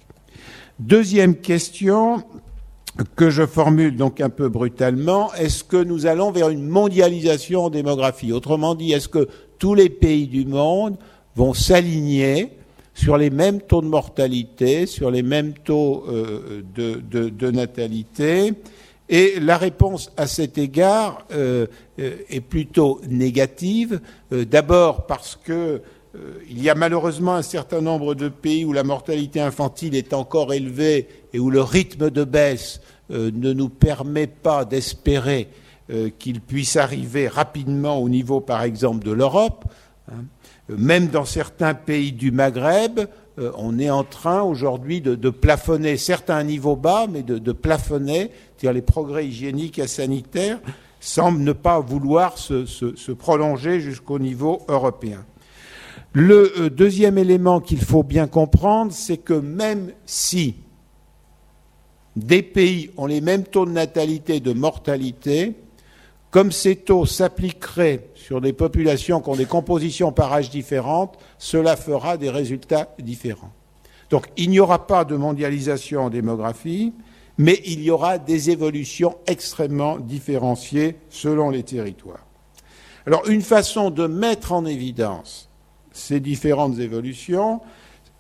Deuxième 0.79 1.35
question, 1.35 2.23
que 3.15 3.29
je 3.29 3.45
formule 3.45 3.95
donc 3.95 4.21
un 4.21 4.29
peu 4.29 4.49
brutalement, 4.49 5.33
est-ce 5.35 5.63
que 5.63 5.77
nous 5.77 6.05
allons 6.05 6.31
vers 6.31 6.49
une 6.49 6.67
mondialisation 6.67 7.65
en 7.65 7.69
démographie? 7.69 8.31
Autrement 8.31 8.75
dit, 8.75 8.91
est-ce 8.91 9.07
que 9.07 9.27
tous 9.59 9.73
les 9.73 9.89
pays 9.89 10.27
du 10.27 10.45
monde 10.45 10.97
vont 11.35 11.53
s'aligner 11.53 12.57
sur 12.93 13.17
les 13.17 13.29
mêmes 13.29 13.61
taux 13.61 13.81
de 13.81 13.87
mortalité, 13.87 14.85
sur 14.85 15.11
les 15.11 15.23
mêmes 15.23 15.53
taux 15.53 16.05
euh, 16.07 16.61
de, 16.75 17.51
natalité 17.51 18.53
Et 19.09 19.39
la 19.39 19.57
réponse 19.57 20.11
à 20.17 20.27
cet 20.27 20.57
égard 20.57 21.25
euh, 21.31 21.67
euh, 21.99 22.15
est 22.29 22.41
plutôt 22.41 23.01
négative. 23.07 23.99
D'abord 24.31 25.05
parce 25.05 25.37
que 25.43 25.81
il 26.47 26.61
y 26.61 26.69
a 26.69 26.75
malheureusement 26.75 27.33
un 27.33 27.41
certain 27.41 27.81
nombre 27.81 28.13
de 28.13 28.29
pays 28.29 28.65
où 28.65 28.71
la 28.71 28.83
mortalité 28.83 29.41
infantile 29.41 29.95
est 29.95 30.13
encore 30.13 30.53
élevée 30.53 31.07
et 31.33 31.39
où 31.39 31.49
le 31.49 31.61
rythme 31.61 32.11
de 32.11 32.23
baisse 32.23 32.81
euh, 33.11 33.31
ne 33.33 33.51
nous 33.51 33.69
permet 33.69 34.27
pas 34.27 34.63
d'espérer 34.63 35.49
euh, 35.91 36.09
qu'il 36.17 36.39
puisse 36.39 36.77
arriver 36.77 37.27
rapidement 37.27 37.97
au 37.97 38.07
niveau, 38.07 38.39
par 38.39 38.63
exemple, 38.63 39.05
de 39.05 39.11
l'Europe. 39.11 39.65
Hein. 40.09 40.23
Même 40.69 41.07
dans 41.07 41.25
certains 41.25 41.73
pays 41.73 42.11
du 42.11 42.31
Maghreb, 42.31 43.01
euh, 43.39 43.51
on 43.57 43.79
est 43.79 43.89
en 43.89 44.03
train 44.03 44.41
aujourd'hui 44.41 45.01
de, 45.01 45.29
plafonner 45.29 45.97
certains 45.97 46.43
niveaux 46.43 46.75
bas, 46.75 47.07
mais 47.09 47.23
de, 47.23 47.51
plafonner, 47.51 48.31
c'est-à-dire 48.55 48.73
les 48.73 48.81
progrès 48.81 49.27
hygiéniques 49.27 49.79
et 49.79 49.87
sanitaires 49.87 50.59
semblent 50.99 51.43
ne 51.43 51.51
pas 51.51 51.79
vouloir 51.81 52.37
se 52.37 53.11
prolonger 53.11 53.81
jusqu'au 53.81 54.19
niveau 54.19 54.61
européen. 54.69 55.25
Le 56.13 56.69
deuxième 56.69 57.17
élément 57.17 57.59
qu'il 57.59 57.81
faut 57.81 58.03
bien 58.03 58.27
comprendre, 58.27 58.93
c'est 58.93 59.17
que 59.17 59.33
même 59.33 59.91
si 60.05 60.55
des 62.15 62.43
pays 62.43 62.91
ont 62.97 63.07
les 63.07 63.19
mêmes 63.19 63.43
taux 63.43 63.65
de 63.65 63.71
natalité 63.71 64.35
et 64.35 64.39
de 64.39 64.53
mortalité, 64.53 65.55
comme 66.33 66.51
ces 66.51 66.77
taux 66.77 67.05
s'appliqueraient 67.05 68.09
sur 68.15 68.41
des 68.41 68.53
populations 68.53 69.21
qui 69.21 69.29
ont 69.29 69.35
des 69.35 69.45
compositions 69.45 70.11
par 70.11 70.33
âge 70.33 70.49
différentes, 70.49 71.19
cela 71.37 71.75
fera 71.75 72.17
des 72.17 72.31
résultats 72.31 72.89
différents. 72.97 73.53
Donc 74.09 74.25
il 74.35 74.49
n'y 74.49 74.59
aura 74.59 74.87
pas 74.87 75.05
de 75.05 75.15
mondialisation 75.15 76.05
en 76.05 76.09
démographie, 76.09 76.91
mais 77.37 77.61
il 77.65 77.83
y 77.83 77.91
aura 77.91 78.17
des 78.17 78.49
évolutions 78.49 79.15
extrêmement 79.27 79.99
différenciées 79.99 80.95
selon 81.11 81.51
les 81.51 81.61
territoires. 81.61 82.25
Alors 83.05 83.29
une 83.29 83.43
façon 83.43 83.91
de 83.91 84.07
mettre 84.07 84.53
en 84.53 84.65
évidence 84.65 85.51
ces 85.91 86.19
différentes 86.19 86.79
évolutions, 86.79 87.61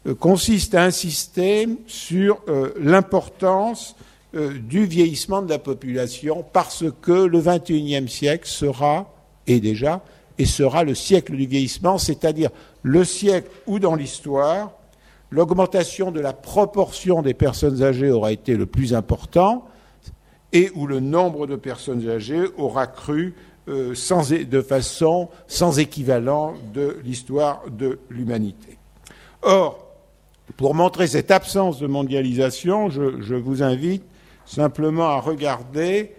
euh, 0.05 0.13
consiste 0.13 0.75
à 0.75 0.83
insister 0.83 1.67
sur 1.87 2.41
euh, 2.47 2.73
l'importance 2.79 3.95
euh, 4.35 4.53
du 4.57 4.85
vieillissement 4.85 5.41
de 5.41 5.49
la 5.49 5.59
population 5.59 6.43
parce 6.53 6.85
que 7.01 7.11
le 7.11 7.39
XXIe 7.41 8.07
siècle 8.09 8.47
sera, 8.47 9.13
et 9.47 9.59
déjà, 9.59 10.03
et 10.37 10.45
sera 10.45 10.83
le 10.83 10.95
siècle 10.95 11.35
du 11.35 11.45
vieillissement, 11.45 11.97
c'est-à-dire 11.97 12.49
le 12.81 13.03
siècle 13.03 13.49
où 13.67 13.79
dans 13.79 13.95
l'histoire, 13.95 14.71
l'augmentation 15.29 16.11
de 16.11 16.19
la 16.19 16.33
proportion 16.33 17.21
des 17.21 17.33
personnes 17.33 17.83
âgées 17.83 18.11
aura 18.11 18.31
été 18.31 18.55
le 18.55 18.65
plus 18.65 18.93
important 18.93 19.65
et 20.51 20.71
où 20.75 20.87
le 20.87 20.99
nombre 20.99 21.47
de 21.47 21.55
personnes 21.55 22.07
âgées 22.09 22.45
aura 22.57 22.87
cru 22.87 23.35
sans, 23.93 24.29
de 24.29 24.61
façon 24.61 25.29
sans 25.47 25.79
équivalent 25.79 26.53
de 26.73 26.97
l'histoire 27.03 27.63
de 27.71 27.99
l'humanité. 28.09 28.77
Or, 29.41 29.83
pour 30.57 30.75
montrer 30.75 31.07
cette 31.07 31.31
absence 31.31 31.79
de 31.79 31.87
mondialisation, 31.87 32.89
je, 32.89 33.35
vous 33.35 33.63
invite 33.63 34.03
simplement 34.45 35.09
à 35.09 35.19
regarder 35.19 36.11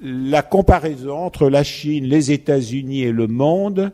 la 0.00 0.42
comparaison 0.42 1.18
entre 1.18 1.48
la 1.48 1.62
Chine, 1.62 2.04
les 2.04 2.32
États-Unis 2.32 3.02
et 3.02 3.12
le 3.12 3.26
monde 3.26 3.92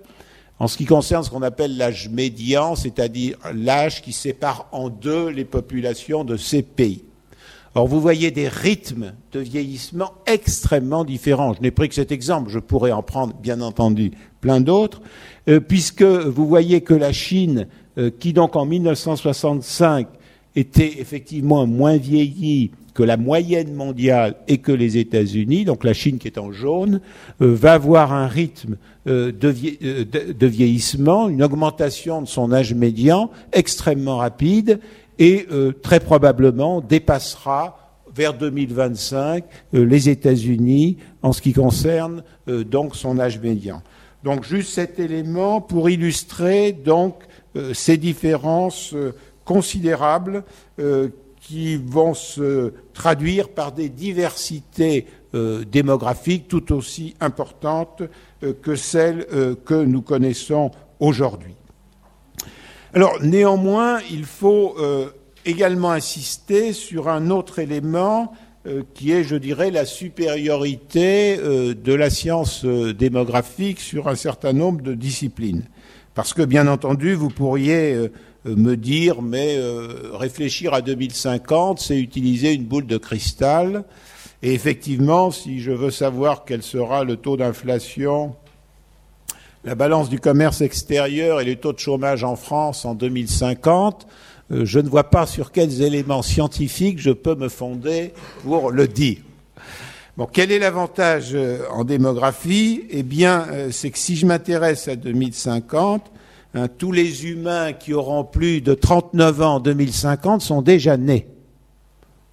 en 0.63 0.69
ce 0.69 0.77
qui 0.77 0.85
concerne 0.85 1.25
ce 1.25 1.31
qu'on 1.31 1.43
appelle 1.43 1.77
l'âge 1.77 2.09
médian, 2.09 2.77
c'est-à-dire 2.77 3.37
l'âge 3.53 4.01
qui 4.01 4.13
sépare 4.13 4.69
en 4.71 4.91
deux 4.91 5.29
les 5.29 5.45
populations 5.45 6.23
de 6.23 6.37
ces 6.37 6.63
pays. 6.63 7.03
Or, 7.75 7.89
vous 7.89 8.01
voyez 8.01 8.31
des 8.31 8.47
rythmes 8.47 9.13
de 9.33 9.41
vieillissement 9.41 10.13
extrêmement 10.27 11.05
différents. 11.05 11.55
Je 11.55 11.63
n'ai 11.63 11.73
pris 11.73 11.89
que 11.89 11.97
cet 11.97 12.13
exemple, 12.13 12.49
je 12.49 12.61
pourrais 12.61 12.93
en 12.93 13.03
prendre, 13.03 13.35
bien 13.35 13.61
entendu, 13.61 14.13
plein 14.41 14.61
d'autres, 14.61 15.03
euh, 15.49 15.59
puisque 15.59 16.03
vous 16.03 16.47
voyez 16.47 16.83
que 16.83 16.95
la 16.95 17.13
Chine 17.13 17.67
euh, 17.99 18.11
qui 18.17 18.33
donc 18.33 18.55
en 18.55 18.65
1965 18.65 20.07
était 20.57 21.01
effectivement 21.01 21.67
moins 21.67 21.97
vieilli 21.97 22.73
que 22.95 23.03
la 23.03 23.17
moyenne 23.17 23.73
mondiale 23.73 24.37
et 24.49 24.59
que 24.59 24.73
les 24.73 24.99
États-Unis, 24.99 25.65
donc 25.65 25.83
la 25.83 25.95
Chine 25.95 26.19
qui 26.19 26.29
est 26.29 26.39
en 26.39 26.53
jaune, 26.53 27.01
euh, 27.41 27.55
va 27.55 27.73
avoir 27.73 28.13
un 28.13 28.27
rythme 28.27 28.77
euh, 29.07 29.33
de, 29.33 30.47
vieillissement, 30.47 31.29
une 31.29 31.43
augmentation 31.43 32.21
de 32.21 32.29
son 32.29 32.53
âge 32.53 32.75
médian 32.75 33.31
extrêmement 33.53 34.19
rapide 34.19 34.79
et 35.19 35.47
très 35.83 36.01
probablement 36.01 36.81
dépassera 36.81 38.01
vers 38.17 38.35
2025 38.35 39.45
les 39.73 40.09
États-Unis 40.09 40.97
en 41.21 41.33
ce 41.33 41.43
qui 41.43 41.53
concerne 41.53 42.25
donc 42.47 42.97
son 42.97 43.21
âge 43.21 43.39
médian. 43.39 43.83
Donc 44.25 44.45
juste 44.45 44.73
cet 44.73 45.01
élément 45.01 45.61
pour 45.61 45.91
illustrer 45.91 46.73
donc 46.73 47.17
euh, 47.57 47.75
ces 47.75 47.97
différences 47.97 48.93
euh, 48.95 49.13
considérables 49.45 50.45
euh, 50.79 51.09
qui 51.41 51.77
vont 51.77 52.15
se 52.15 52.73
traduire 52.95 53.49
par 53.49 53.73
des 53.73 53.89
diversités 53.89 55.07
démographiques 55.73 56.47
tout 56.47 56.73
aussi 56.73 57.15
importantes 57.21 58.03
que 58.61 58.77
celles 58.77 59.27
que 59.65 59.83
nous 59.83 60.03
connaissons 60.03 60.71
aujourd'hui. 61.01 61.55
Alors 62.93 63.21
néanmoins, 63.23 63.99
il 64.11 64.27
faut 64.27 64.77
également 65.47 65.91
insister 65.91 66.75
sur 66.75 67.09
un 67.09 67.31
autre 67.31 67.59
élément 67.59 68.35
qui 68.93 69.11
est, 69.11 69.25
je 69.25 69.35
dirais, 69.35 69.71
la 69.71 69.87
supériorité 69.87 71.39
de 71.39 71.93
la 71.95 72.11
science 72.11 72.65
démographique 72.65 73.81
sur 73.81 74.07
un 74.07 74.17
certain 74.17 74.53
nombre 74.53 74.83
de 74.83 74.93
disciplines. 74.93 75.65
Parce 76.15 76.35
que, 76.35 76.43
bien 76.43 76.67
entendu, 76.67 77.15
vous 77.15 77.31
pourriez 77.31 77.95
euh, 77.95 78.13
me 78.45 78.77
dire, 78.77 79.23
mais 79.23 79.57
euh, 79.57 80.11
réfléchir 80.15 80.75
à 80.75 80.83
2050, 80.83 81.81
c'est 81.81 81.99
utiliser 81.99 82.53
une 82.53 82.65
boule 82.65 82.87
de 82.87 82.97
cristal. 82.97 83.85
Et 84.43 84.55
effectivement, 84.55 85.31
si 85.31 85.61
je 85.61 85.71
veux 85.71 85.91
savoir 85.91 86.45
quel 86.45 86.63
sera 86.63 87.05
le 87.05 87.17
taux 87.17 87.37
d'inflation, 87.37 88.35
la 89.65 89.77
balance 89.77 90.09
du 90.09 90.19
commerce 90.19 90.61
extérieur 90.61 91.41
et 91.41 91.45
les 91.45 91.57
taux 91.57 91.73
de 91.73 91.79
chômage 91.79 92.25
en 92.25 92.35
France 92.35 92.85
en 92.85 92.95
2050, 92.95 94.07
euh, 94.51 94.65
je 94.65 94.81
ne 94.81 94.89
vois 94.89 95.05
pas 95.05 95.27
sur 95.27 95.53
quels 95.53 95.83
éléments 95.83 96.23
scientifiques 96.23 96.99
je 96.99 97.13
peux 97.13 97.37
me 97.37 97.49
fonder 97.49 98.13
pour 98.43 98.73
le 98.73 98.89
dire. 98.89 99.19
Bon, 100.17 100.29
quel 100.31 100.53
est 100.53 100.59
l'avantage 100.59 101.31
euh, 101.33 101.61
en 101.71 101.85
démographie? 101.85 102.85
Eh 102.91 103.03
bien, 103.03 103.47
euh, 103.51 103.69
c'est 103.71 103.91
que 103.91 103.99
si 103.99 104.15
je 104.15 104.27
m'intéresse 104.27 104.89
à 104.89 104.97
2050, 104.97 106.11
hein, 106.55 106.69
tous 106.69 106.93
les 106.93 107.27
humains 107.27 107.73
qui 107.73 107.95
auront 107.95 108.25
plus 108.25 108.61
de 108.61 108.75
39 108.75 109.43
ans 109.43 109.55
en 109.57 109.61
2050 109.61 110.41
sont 110.41 110.63
déjà 110.63 110.97
nés. 110.97 111.27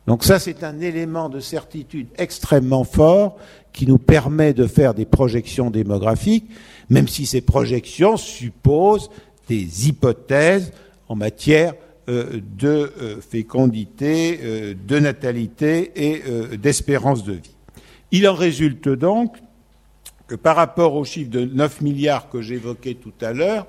Donc 0.08 0.24
ça, 0.24 0.40
c'est 0.40 0.64
un 0.64 0.80
élément 0.80 1.30
de 1.30 1.40
certitude 1.40 2.08
extrêmement 2.18 2.84
fort 2.84 3.38
qui 3.74 3.86
nous 3.86 4.00
permet 4.00 4.54
de 4.54 4.66
faire 4.66 4.94
des 4.94 5.06
projections 5.06 5.70
démographiques, 5.70 6.50
même 6.90 7.08
si 7.08 7.26
ces 7.28 7.42
projections 7.42 8.18
supposent 8.18 9.12
des 9.48 9.88
hypothèses 9.88 10.72
en 11.08 11.16
matière 11.16 11.74
euh, 12.08 12.42
de 12.58 12.92
fécondité, 13.22 14.40
de 14.88 15.00
natalité 15.00 15.92
et 15.96 16.24
d'espérance 16.58 17.24
de 17.24 17.34
vie. 17.34 17.56
Il 18.12 18.28
en 18.28 18.34
résulte 18.34 18.90
donc 18.90 19.38
que 20.30 20.36
par 20.36 20.56
rapport 20.56 20.96
au 20.96 21.04
chiffre 21.04 21.30
de 21.30 21.44
9 21.44 21.82
milliards 21.82 22.30
que 22.30 22.42
j'évoquais 22.42 22.94
tout 22.94 23.14
à 23.22 23.34
l'heure, 23.34 23.66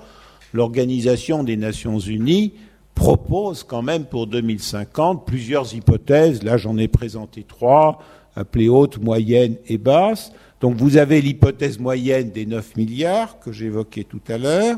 l'Organisation 0.53 1.43
des 1.43 1.57
Nations 1.57 1.99
Unies 1.99 2.53
propose 2.95 3.63
quand 3.63 3.81
même 3.81 4.05
pour 4.05 4.27
2050 4.27 5.25
plusieurs 5.25 5.73
hypothèses. 5.73 6.43
Là, 6.43 6.57
j'en 6.57 6.77
ai 6.77 6.87
présenté 6.87 7.43
trois, 7.43 7.99
appelées 8.35 8.69
haute, 8.69 8.99
moyenne 9.01 9.55
et 9.67 9.77
basse. 9.77 10.31
Donc 10.61 10.75
vous 10.75 10.97
avez 10.97 11.21
l'hypothèse 11.21 11.79
moyenne 11.79 12.29
des 12.29 12.45
9 12.45 12.75
milliards 12.75 13.39
que 13.39 13.51
j'évoquais 13.51 14.03
tout 14.03 14.21
à 14.27 14.37
l'heure. 14.37 14.77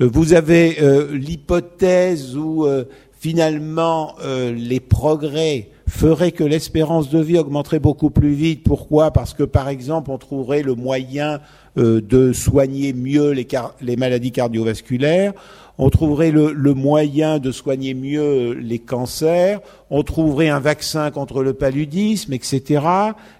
Euh, 0.00 0.10
vous 0.12 0.32
avez 0.34 0.82
euh, 0.82 1.16
l'hypothèse 1.16 2.36
où 2.36 2.66
euh, 2.66 2.84
finalement 3.12 4.16
les 4.26 4.80
progrès 4.80 5.70
feraient 5.88 6.32
que 6.32 6.44
l'espérance 6.44 7.08
de 7.08 7.20
vie 7.20 7.38
augmenterait 7.38 7.78
beaucoup 7.78 8.10
plus 8.10 8.34
vite. 8.34 8.64
Pourquoi? 8.64 9.12
Parce 9.12 9.32
que 9.32 9.44
par 9.44 9.68
exemple 9.68 10.10
on 10.10 10.18
trouverait 10.18 10.62
le 10.62 10.74
moyen 10.74 11.40
de 11.76 12.32
soigner 12.32 12.92
mieux 12.92 13.32
les, 13.32 13.96
maladies 13.96 14.32
cardiovasculaires 14.32 15.32
on 15.78 15.90
trouverait 15.90 16.30
le, 16.30 16.74
moyen 16.74 17.38
de 17.38 17.50
soigner 17.50 17.94
mieux 17.94 18.52
les 18.52 18.78
cancers, 18.78 19.60
on 19.90 20.02
trouverait 20.02 20.48
un 20.48 20.60
vaccin 20.60 21.10
contre 21.10 21.42
le 21.42 21.52
paludisme, 21.52 22.32
etc. 22.32 22.84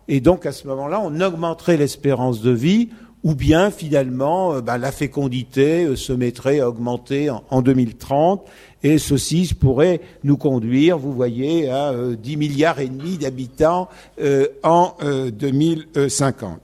Et 0.08 0.20
donc 0.20 0.46
à 0.46 0.52
ce 0.52 0.66
moment-là, 0.66 1.00
on 1.02 1.20
augmenterait 1.20 1.76
l'espérance 1.76 2.40
de 2.40 2.50
vie, 2.50 2.88
ou 3.22 3.34
bien 3.34 3.70
finalement, 3.70 4.54
euh, 4.54 4.60
bah, 4.60 4.78
la 4.78 4.92
fécondité 4.92 5.84
euh, 5.84 5.96
se 5.96 6.12
mettrait 6.12 6.60
à 6.60 6.68
augmenter 6.68 7.30
en, 7.30 7.62
2030, 7.62 8.44
et 8.82 8.98
ceci 8.98 9.54
pourrait 9.58 10.00
nous 10.24 10.36
conduire, 10.36 10.98
vous 10.98 11.12
voyez, 11.12 11.70
à 11.70 11.92
10 11.94 12.34
euh, 12.34 12.38
milliards 12.38 12.80
et 12.80 12.88
demi 12.88 13.16
d'habitants 13.16 13.88
en 14.62 14.94
2050. 15.32 16.60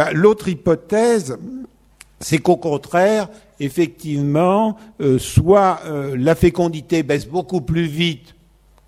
Bah, 0.00 0.14
l'autre 0.14 0.48
hypothèse, 0.48 1.36
c'est 2.20 2.38
qu'au 2.38 2.56
contraire, 2.56 3.28
effectivement, 3.58 4.78
euh, 5.02 5.18
soit 5.18 5.80
euh, 5.84 6.16
la 6.18 6.34
fécondité 6.34 7.02
baisse 7.02 7.26
beaucoup 7.28 7.60
plus 7.60 7.84
vite 7.84 8.34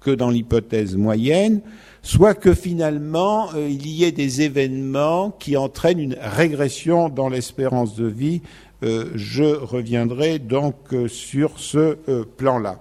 que 0.00 0.10
dans 0.10 0.30
l'hypothèse 0.30 0.96
moyenne, 0.96 1.60
soit 2.00 2.32
que 2.32 2.54
finalement 2.54 3.50
euh, 3.54 3.68
il 3.68 3.86
y 3.88 4.04
ait 4.04 4.12
des 4.12 4.40
événements 4.40 5.36
qui 5.38 5.58
entraînent 5.58 6.00
une 6.00 6.16
régression 6.18 7.10
dans 7.10 7.28
l'espérance 7.28 7.94
de 7.94 8.06
vie. 8.06 8.40
je 8.82 9.54
reviendrai 9.54 10.38
donc 10.38 10.76
sur 11.08 11.58
ce 11.58 11.98
plan-là. 12.38 12.80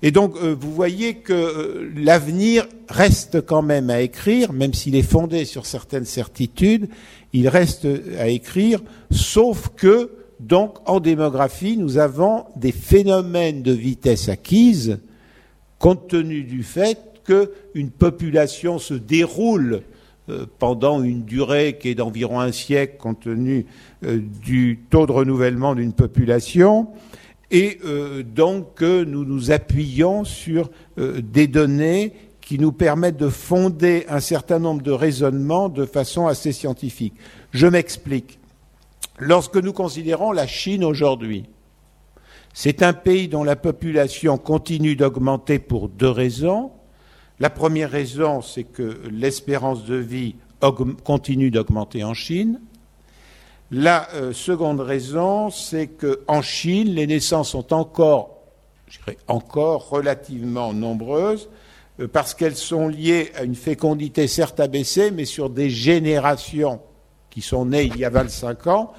Et 0.00 0.10
donc 0.10 0.36
vous 0.36 0.72
voyez 0.72 1.16
que 1.16 1.90
l'avenir 1.96 2.66
reste 2.88 3.40
quand 3.44 3.62
même 3.62 3.90
à 3.90 4.00
écrire, 4.00 4.52
même 4.52 4.74
s'il 4.74 4.96
est 4.96 5.02
fondé 5.02 5.44
sur 5.44 5.66
certaines 5.66 6.04
certitudes, 6.04 6.88
il 7.34 7.48
reste 7.48 7.86
à 8.18 8.28
écrire, 8.28 8.80
sauf 9.10 9.68
que 9.76 10.10
donc, 10.40 10.76
en 10.86 11.00
démographie, 11.00 11.76
nous 11.76 11.98
avons 11.98 12.44
des 12.56 12.72
phénomènes 12.72 13.62
de 13.62 13.72
vitesse 13.72 14.28
acquise 14.28 14.98
compte 15.78 16.08
tenu 16.08 16.42
du 16.42 16.62
fait 16.62 16.98
qu'une 17.24 17.90
population 17.90 18.78
se 18.78 18.94
déroule 18.94 19.82
euh, 20.28 20.46
pendant 20.58 21.02
une 21.02 21.24
durée 21.24 21.76
qui 21.78 21.90
est 21.90 21.94
d'environ 21.94 22.40
un 22.40 22.52
siècle 22.52 22.96
compte 22.98 23.20
tenu 23.20 23.66
euh, 24.04 24.20
du 24.42 24.80
taux 24.90 25.06
de 25.06 25.12
renouvellement 25.12 25.74
d'une 25.74 25.92
population. 25.92 26.88
Et 27.50 27.78
euh, 27.84 28.22
donc 28.22 28.80
nous 28.80 29.24
nous 29.24 29.50
appuyons 29.50 30.24
sur 30.24 30.70
des 30.96 31.46
données 31.46 32.12
qui 32.44 32.58
nous 32.58 32.72
permettent 32.72 33.16
de 33.16 33.30
fonder 33.30 34.04
un 34.08 34.20
certain 34.20 34.58
nombre 34.58 34.82
de 34.82 34.92
raisonnements 34.92 35.70
de 35.70 35.86
façon 35.86 36.26
assez 36.26 36.52
scientifique. 36.52 37.14
Je 37.52 37.66
m'explique. 37.66 38.38
Lorsque 39.18 39.56
nous 39.56 39.72
considérons 39.72 40.30
la 40.30 40.46
Chine 40.46 40.84
aujourd'hui, 40.84 41.46
c'est 42.52 42.82
un 42.82 42.92
pays 42.92 43.28
dont 43.28 43.44
la 43.44 43.56
population 43.56 44.36
continue 44.36 44.94
d'augmenter 44.94 45.58
pour 45.58 45.88
deux 45.88 46.10
raisons. 46.10 46.70
La 47.40 47.50
première 47.50 47.90
raison, 47.90 48.42
c'est 48.42 48.64
que 48.64 49.00
l'espérance 49.10 49.84
de 49.86 49.96
vie 49.96 50.36
continue 51.02 51.50
d'augmenter 51.50 52.04
en 52.04 52.14
Chine. 52.14 52.60
La 53.70 54.08
euh, 54.14 54.32
seconde 54.32 54.80
raison, 54.80 55.50
c'est 55.50 55.88
qu'en 55.88 56.42
Chine, 56.42 56.88
les 56.88 57.06
naissances 57.06 57.50
sont 57.50 57.72
encore, 57.72 58.38
je 58.86 58.98
dirais, 58.98 59.16
encore 59.28 59.88
relativement 59.88 60.72
nombreuses, 60.72 61.48
parce 62.12 62.34
qu'elles 62.34 62.56
sont 62.56 62.88
liées 62.88 63.30
à 63.36 63.44
une 63.44 63.54
fécondité 63.54 64.26
certes 64.26 64.60
abaissée, 64.60 65.10
mais 65.10 65.24
sur 65.24 65.50
des 65.50 65.70
générations 65.70 66.80
qui 67.30 67.40
sont 67.40 67.66
nées 67.66 67.84
il 67.84 67.96
y 67.96 68.04
a 68.04 68.10
25 68.10 68.66
ans 68.66 68.92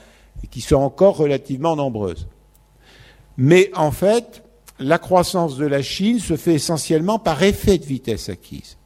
et 0.44 0.48
qui 0.48 0.62
sont 0.62 0.78
encore 0.78 1.18
relativement 1.18 1.76
nombreuses. 1.76 2.28
Mais 3.38 3.70
en 3.76 3.92
fait, 3.92 4.44
la 4.80 4.98
croissance 4.98 5.58
de 5.58 5.66
la 5.66 5.82
Chine 5.82 6.20
se 6.20 6.38
fait 6.38 6.56
essentiellement 6.56 7.20
par 7.20 7.44
effet 7.44 7.78
de 7.78 7.86
vitesse 7.86 8.30
acquise. 8.30 8.78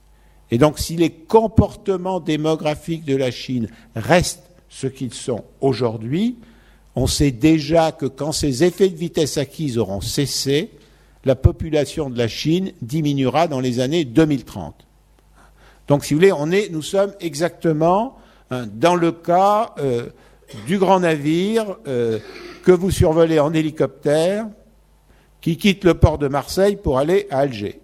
Et 0.52 0.58
donc 0.58 0.80
si 0.80 0.96
les 0.96 1.12
comportements 1.12 2.20
démographiques 2.20 3.06
de 3.06 3.16
la 3.16 3.30
Chine 3.30 3.70
restent 3.96 4.50
ce 4.70 4.88
qu'ils 4.88 5.14
sont 5.14 5.44
aujourd'hui, 5.62 6.38
on 6.96 7.06
sait 7.06 7.32
déjà 7.32 7.92
que 7.92 8.08
quand 8.08 8.32
ces 8.32 8.64
effets 8.64 8.90
de 8.90 8.96
vitesse 8.96 9.38
acquise 9.38 9.78
auront 9.78 10.02
cessé, 10.02 10.72
la 11.26 11.36
population 11.36 12.10
de 12.10 12.18
la 12.18 12.28
Chine 12.28 12.72
diminuera 12.82 13.48
dans 13.48 13.60
les 13.60 13.80
années 13.80 14.06
2030. 14.06 14.88
Donc 15.88 16.06
si 16.06 16.14
vous 16.14 16.20
voulez, 16.20 16.32
on 16.32 16.52
est, 16.52 16.70
nous 16.72 16.82
sommes 16.82 17.14
exactement 17.20 18.18
hein, 18.52 18.68
dans 18.72 18.96
le 18.96 19.12
cas 19.12 19.74
euh, 19.80 20.08
du 20.68 20.78
grand 20.78 21.02
navire 21.02 21.78
euh, 21.88 22.20
que 22.64 22.72
vous 22.72 22.92
survolez 22.92 23.40
en 23.40 23.54
hélicoptère 23.54 24.48
qui 25.42 25.58
quitte 25.58 25.84
le 25.84 25.94
port 25.94 26.18
de 26.18 26.28
Marseille 26.28 26.76
pour 26.76 27.00
aller 27.00 27.28
à 27.32 27.40
Alger. 27.40 27.82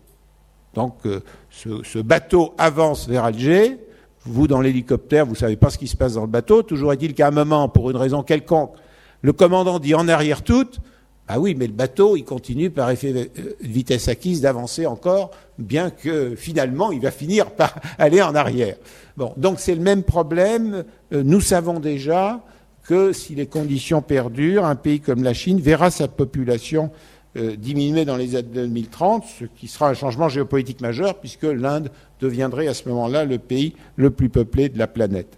Donc 0.74 0.98
euh, 1.06 1.22
ce, 1.50 2.00
bateau 2.00 2.54
avance 2.58 3.08
vers 3.08 3.26
Alger. 3.26 3.80
Vous, 4.28 4.48
dans 4.48 4.60
l'hélicoptère, 4.60 5.26
vous 5.26 5.34
ne 5.34 5.38
savez 5.38 5.56
pas 5.56 5.70
ce 5.70 5.78
qui 5.78 5.88
se 5.88 5.96
passe 5.96 6.16
dans 6.16 6.22
le 6.22 6.28
bateau. 6.28 6.64
Toujours 6.64 6.92
est-il 6.94 7.14
qu'à 7.14 7.28
un 7.28 7.32
moment, 7.32 7.70
pour 7.70 7.92
une 7.92 7.98
raison 7.98 8.24
quelconque, 8.24 8.74
le 9.22 9.34
commandant 9.34 9.80
dit 9.80 9.94
en 9.94 10.08
arrière 10.08 10.44
toute. 10.44 10.80
Ah 11.28 11.40
oui, 11.40 11.56
mais 11.58 11.66
le 11.66 11.74
bateau, 11.74 12.16
il 12.16 12.24
continue 12.24 12.70
par 12.70 12.92
effet 12.92 13.12
de 13.12 13.30
vitesse 13.62 14.08
acquise 14.08 14.42
d'avancer 14.42 14.86
encore, 14.86 15.32
bien 15.58 15.90
que 15.90 16.36
finalement, 16.36 16.92
il 16.92 17.02
va 17.02 17.10
finir 17.10 17.52
par 17.52 17.76
aller 17.98 18.22
en 18.22 18.36
arrière. 18.36 18.78
Bon, 19.18 19.34
donc 19.36 19.60
c'est 19.60 19.74
le 19.74 19.82
même 19.82 20.04
problème. 20.04 20.84
Euh, 21.14 21.24
nous 21.24 21.42
savons 21.42 21.80
déjà 21.80 22.42
que 22.84 23.12
si 23.12 23.34
les 23.34 23.48
conditions 23.48 24.04
perdurent, 24.04 24.66
un 24.66 24.76
pays 24.76 25.00
comme 25.00 25.24
la 25.24 25.34
Chine 25.34 25.60
verra 25.60 25.90
sa 25.90 26.08
population 26.08 26.92
euh, 27.38 27.56
diminuer 27.56 28.06
dans 28.06 28.18
les 28.18 28.36
années 28.36 28.50
2030, 28.54 29.26
ce 29.40 29.46
qui 29.46 29.68
sera 29.68 29.90
un 29.90 29.94
changement 29.96 30.30
géopolitique 30.30 30.82
majeur, 30.82 31.16
puisque 31.16 31.44
l'Inde 31.44 31.90
deviendrait 32.22 32.68
à 32.68 32.76
ce 32.76 32.88
moment-là 32.90 33.26
le 33.26 33.40
pays 33.40 33.74
le 33.96 34.12
plus 34.12 34.30
peuplé 34.30 34.70
de 34.70 34.78
la 34.78 34.88
planète. 34.88 35.38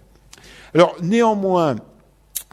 Alors 0.74 0.96
néanmoins, 1.02 1.76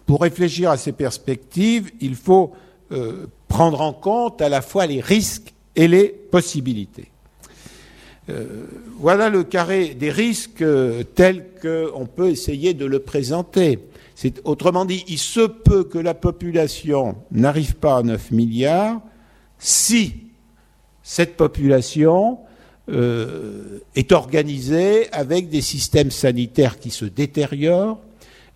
pour 0.06 0.22
réfléchir 0.22 0.72
à 0.72 0.78
ces 0.78 0.94
perspectives, 0.94 1.92
il 2.00 2.16
faut 2.16 2.54
euh, 2.92 3.28
prendre 3.48 3.82
en 3.82 3.94
compte 3.94 4.42
à 4.42 4.50
la 4.50 4.62
fois 4.62 4.86
les 4.86 5.02
risques 5.02 5.54
et 5.76 5.88
les 5.88 6.08
possibilités. 6.08 7.12
Euh, 8.30 8.66
voilà 9.00 9.30
le 9.30 9.44
carré 9.44 9.94
des 9.94 10.10
risques 10.10 10.66
tel 11.16 11.46
qu'on 11.62 12.06
peut 12.08 12.30
essayer 12.30 12.74
de 12.74 12.86
le 12.86 13.00
présenter 13.00 13.80
autrement 14.44 14.86
dit, 14.86 15.04
il 15.08 15.18
se 15.18 15.42
peut 15.42 15.84
que 15.84 15.98
la 15.98 16.14
population 16.14 17.16
n'arrive 17.32 17.76
pas 17.76 17.98
à 17.98 18.04
9 18.04 18.32
milliards 18.32 19.02
si 19.60 20.14
cette 21.04 21.38
population 21.38 22.40
euh, 22.90 23.80
est 23.96 24.12
organisée 24.12 25.12
avec 25.12 25.50
des 25.50 25.62
systèmes 25.62 26.12
sanitaires 26.12 26.80
qui 26.80 26.92
se 26.92 27.06
détériorent, 27.06 28.00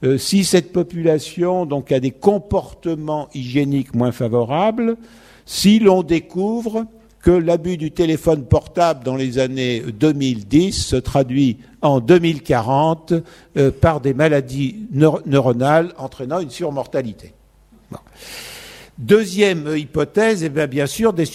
euh, 0.04 0.18
si 0.18 0.44
cette 0.44 0.72
population 0.72 1.66
donc 1.66 1.92
a 1.92 2.00
des 2.00 2.12
comportements 2.12 3.30
hygiéniques 3.34 3.94
moins 3.94 4.12
favorables, 4.12 4.98
si 5.46 5.80
l'on 5.80 6.04
découvre 6.04 6.86
que 7.22 7.32
l'abus 7.32 7.78
du 7.78 7.92
téléphone 7.92 8.46
portable 8.46 9.04
dans 9.04 9.16
les 9.16 9.40
années 9.40 9.82
2010 9.82 10.72
se 10.72 10.96
traduit 10.96 11.58
en 11.82 12.00
2040 12.00 13.14
euh, 13.58 13.72
par 13.72 14.00
des 14.00 14.14
maladies 14.14 14.88
neuronales 14.92 15.94
entraînant 15.98 16.40
une 16.40 16.50
surmortalité. 16.50 17.34
Deuxième 18.98 19.76
hypothèse, 19.78 20.44
eh 20.44 20.50
bien, 20.50 20.68
bien 20.68 20.86
sûr, 20.86 21.14
des, 21.14 21.26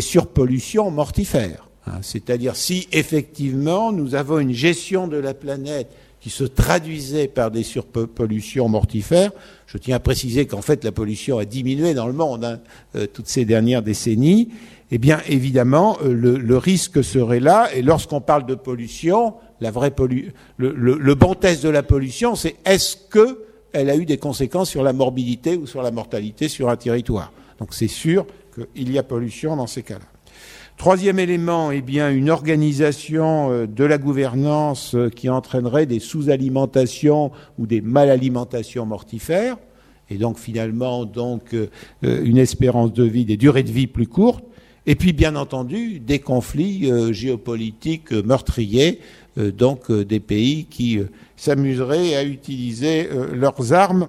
surpollutions 0.00 0.90
mortifères. 0.90 1.68
Hein. 1.86 1.98
C'est-à-dire 2.02 2.56
si 2.56 2.88
effectivement 2.92 3.92
nous 3.92 4.14
avons 4.14 4.38
une 4.38 4.52
gestion 4.52 5.06
de 5.06 5.18
la 5.18 5.34
planète 5.34 5.90
qui 6.20 6.30
se 6.30 6.44
traduisait 6.44 7.28
par 7.28 7.50
des 7.50 7.62
surpollutions 7.62 8.68
mortifères, 8.68 9.30
je 9.66 9.78
tiens 9.78 9.96
à 9.96 10.00
préciser 10.00 10.46
qu'en 10.46 10.60
fait 10.60 10.84
la 10.84 10.92
pollution 10.92 11.38
a 11.38 11.44
diminué 11.44 11.94
dans 11.94 12.06
le 12.06 12.12
monde 12.12 12.44
hein, 12.44 12.60
euh, 12.94 13.06
toutes 13.06 13.28
ces 13.28 13.44
dernières 13.44 13.82
décennies, 13.82 14.50
eh 14.90 14.98
bien 14.98 15.20
évidemment 15.28 15.96
euh, 16.04 16.12
le, 16.12 16.56
risque 16.58 17.02
serait 17.02 17.40
là. 17.40 17.68
Et 17.74 17.80
lorsqu'on 17.80 18.20
parle 18.20 18.44
de 18.44 18.54
pollution, 18.54 19.34
la 19.60 19.70
vraie 19.70 19.94
le, 20.58 21.14
bon 21.14 21.34
test 21.34 21.62
de 21.62 21.68
la 21.70 21.82
pollution, 21.82 22.34
c'est 22.34 22.56
est-ce 22.66 22.96
qu'elle 23.10 23.88
a 23.88 23.96
eu 23.96 24.04
des 24.04 24.18
conséquences 24.18 24.68
sur 24.68 24.82
la 24.82 24.92
morbidité 24.92 25.56
ou 25.56 25.66
sur 25.66 25.82
la 25.82 25.90
mortalité 25.90 26.48
sur 26.48 26.68
un 26.68 26.76
territoire. 26.76 27.32
Donc 27.58 27.72
c'est 27.72 27.88
sûr 27.88 28.26
qu'il 28.54 28.92
y 28.92 28.98
a 28.98 29.02
pollution 29.02 29.56
dans 29.56 29.66
ces 29.66 29.82
cas-là. 29.82 30.09
Troisième 30.80 31.18
élément, 31.18 31.70
eh 31.72 31.82
bien, 31.82 32.10
une 32.10 32.30
organisation 32.30 33.52
euh, 33.52 33.66
de 33.66 33.84
la 33.84 33.98
gouvernance 33.98 34.94
euh, 34.94 35.10
qui 35.10 35.28
entraînerait 35.28 35.84
des 35.84 35.98
sous-alimentations 35.98 37.32
ou 37.58 37.66
des 37.66 37.82
malalimentations 37.82 38.86
mortifères, 38.86 39.58
et 40.08 40.16
donc 40.16 40.38
finalement 40.38 41.04
donc 41.04 41.52
euh, 41.52 41.68
une 42.02 42.38
espérance 42.38 42.94
de 42.94 43.04
vie, 43.04 43.26
des 43.26 43.36
durées 43.36 43.62
de 43.62 43.70
vie 43.70 43.88
plus 43.88 44.06
courtes, 44.06 44.46
et 44.86 44.94
puis 44.94 45.12
bien 45.12 45.36
entendu 45.36 46.00
des 46.00 46.18
conflits 46.18 46.90
géopolitiques 47.12 48.12
meurtriers, 48.12 49.00
donc 49.36 49.92
des 49.92 50.18
pays 50.18 50.64
qui 50.64 50.98
s'amuseraient 51.36 52.14
à 52.14 52.24
utiliser 52.24 53.06
leurs 53.34 53.74
armes 53.74 54.08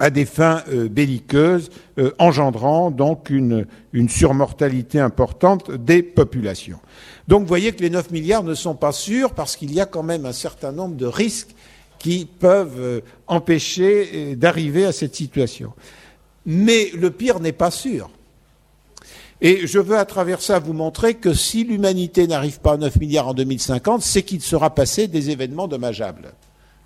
à 0.00 0.08
des 0.08 0.24
fins 0.24 0.64
euh, 0.72 0.88
belliqueuses, 0.88 1.70
euh, 1.98 2.12
engendrant 2.18 2.90
donc 2.90 3.28
une, 3.28 3.66
surmortalité 4.08 4.98
importante 4.98 5.70
des 5.70 6.02
populations. 6.02 6.80
Donc 7.28 7.42
vous 7.42 7.48
voyez 7.48 7.72
que 7.72 7.82
les 7.82 7.90
9 7.90 8.10
milliards 8.10 8.42
ne 8.42 8.54
sont 8.54 8.74
pas 8.74 8.92
sûrs 8.92 9.34
parce 9.34 9.56
qu'il 9.56 9.72
y 9.72 9.80
a 9.80 9.86
quand 9.86 10.02
même 10.02 10.24
un 10.24 10.32
certain 10.32 10.72
nombre 10.72 10.96
de 10.96 11.06
risques 11.06 11.54
qui 11.98 12.24
peuvent 12.24 12.80
euh, 12.80 13.00
empêcher 13.26 14.34
d'arriver 14.36 14.86
à 14.86 14.92
cette 14.92 15.14
situation. 15.14 15.74
Mais 16.46 16.90
le 16.98 17.10
pire 17.10 17.38
n'est 17.38 17.52
pas 17.52 17.70
sûr. 17.70 18.10
Et 19.42 19.66
je 19.66 19.78
veux 19.78 19.98
à 19.98 20.06
travers 20.06 20.40
ça 20.40 20.58
vous 20.58 20.72
montrer 20.72 21.14
que 21.14 21.34
si 21.34 21.64
l'humanité 21.64 22.26
n'arrive 22.26 22.60
pas 22.60 22.72
à 22.72 22.76
9 22.78 22.96
milliards 22.96 23.28
en 23.28 23.34
2050, 23.34 24.00
c'est 24.02 24.22
qu'il 24.22 24.40
sera 24.40 24.74
passé 24.74 25.08
des 25.08 25.28
événements 25.28 25.68
dommageables. 25.68 26.32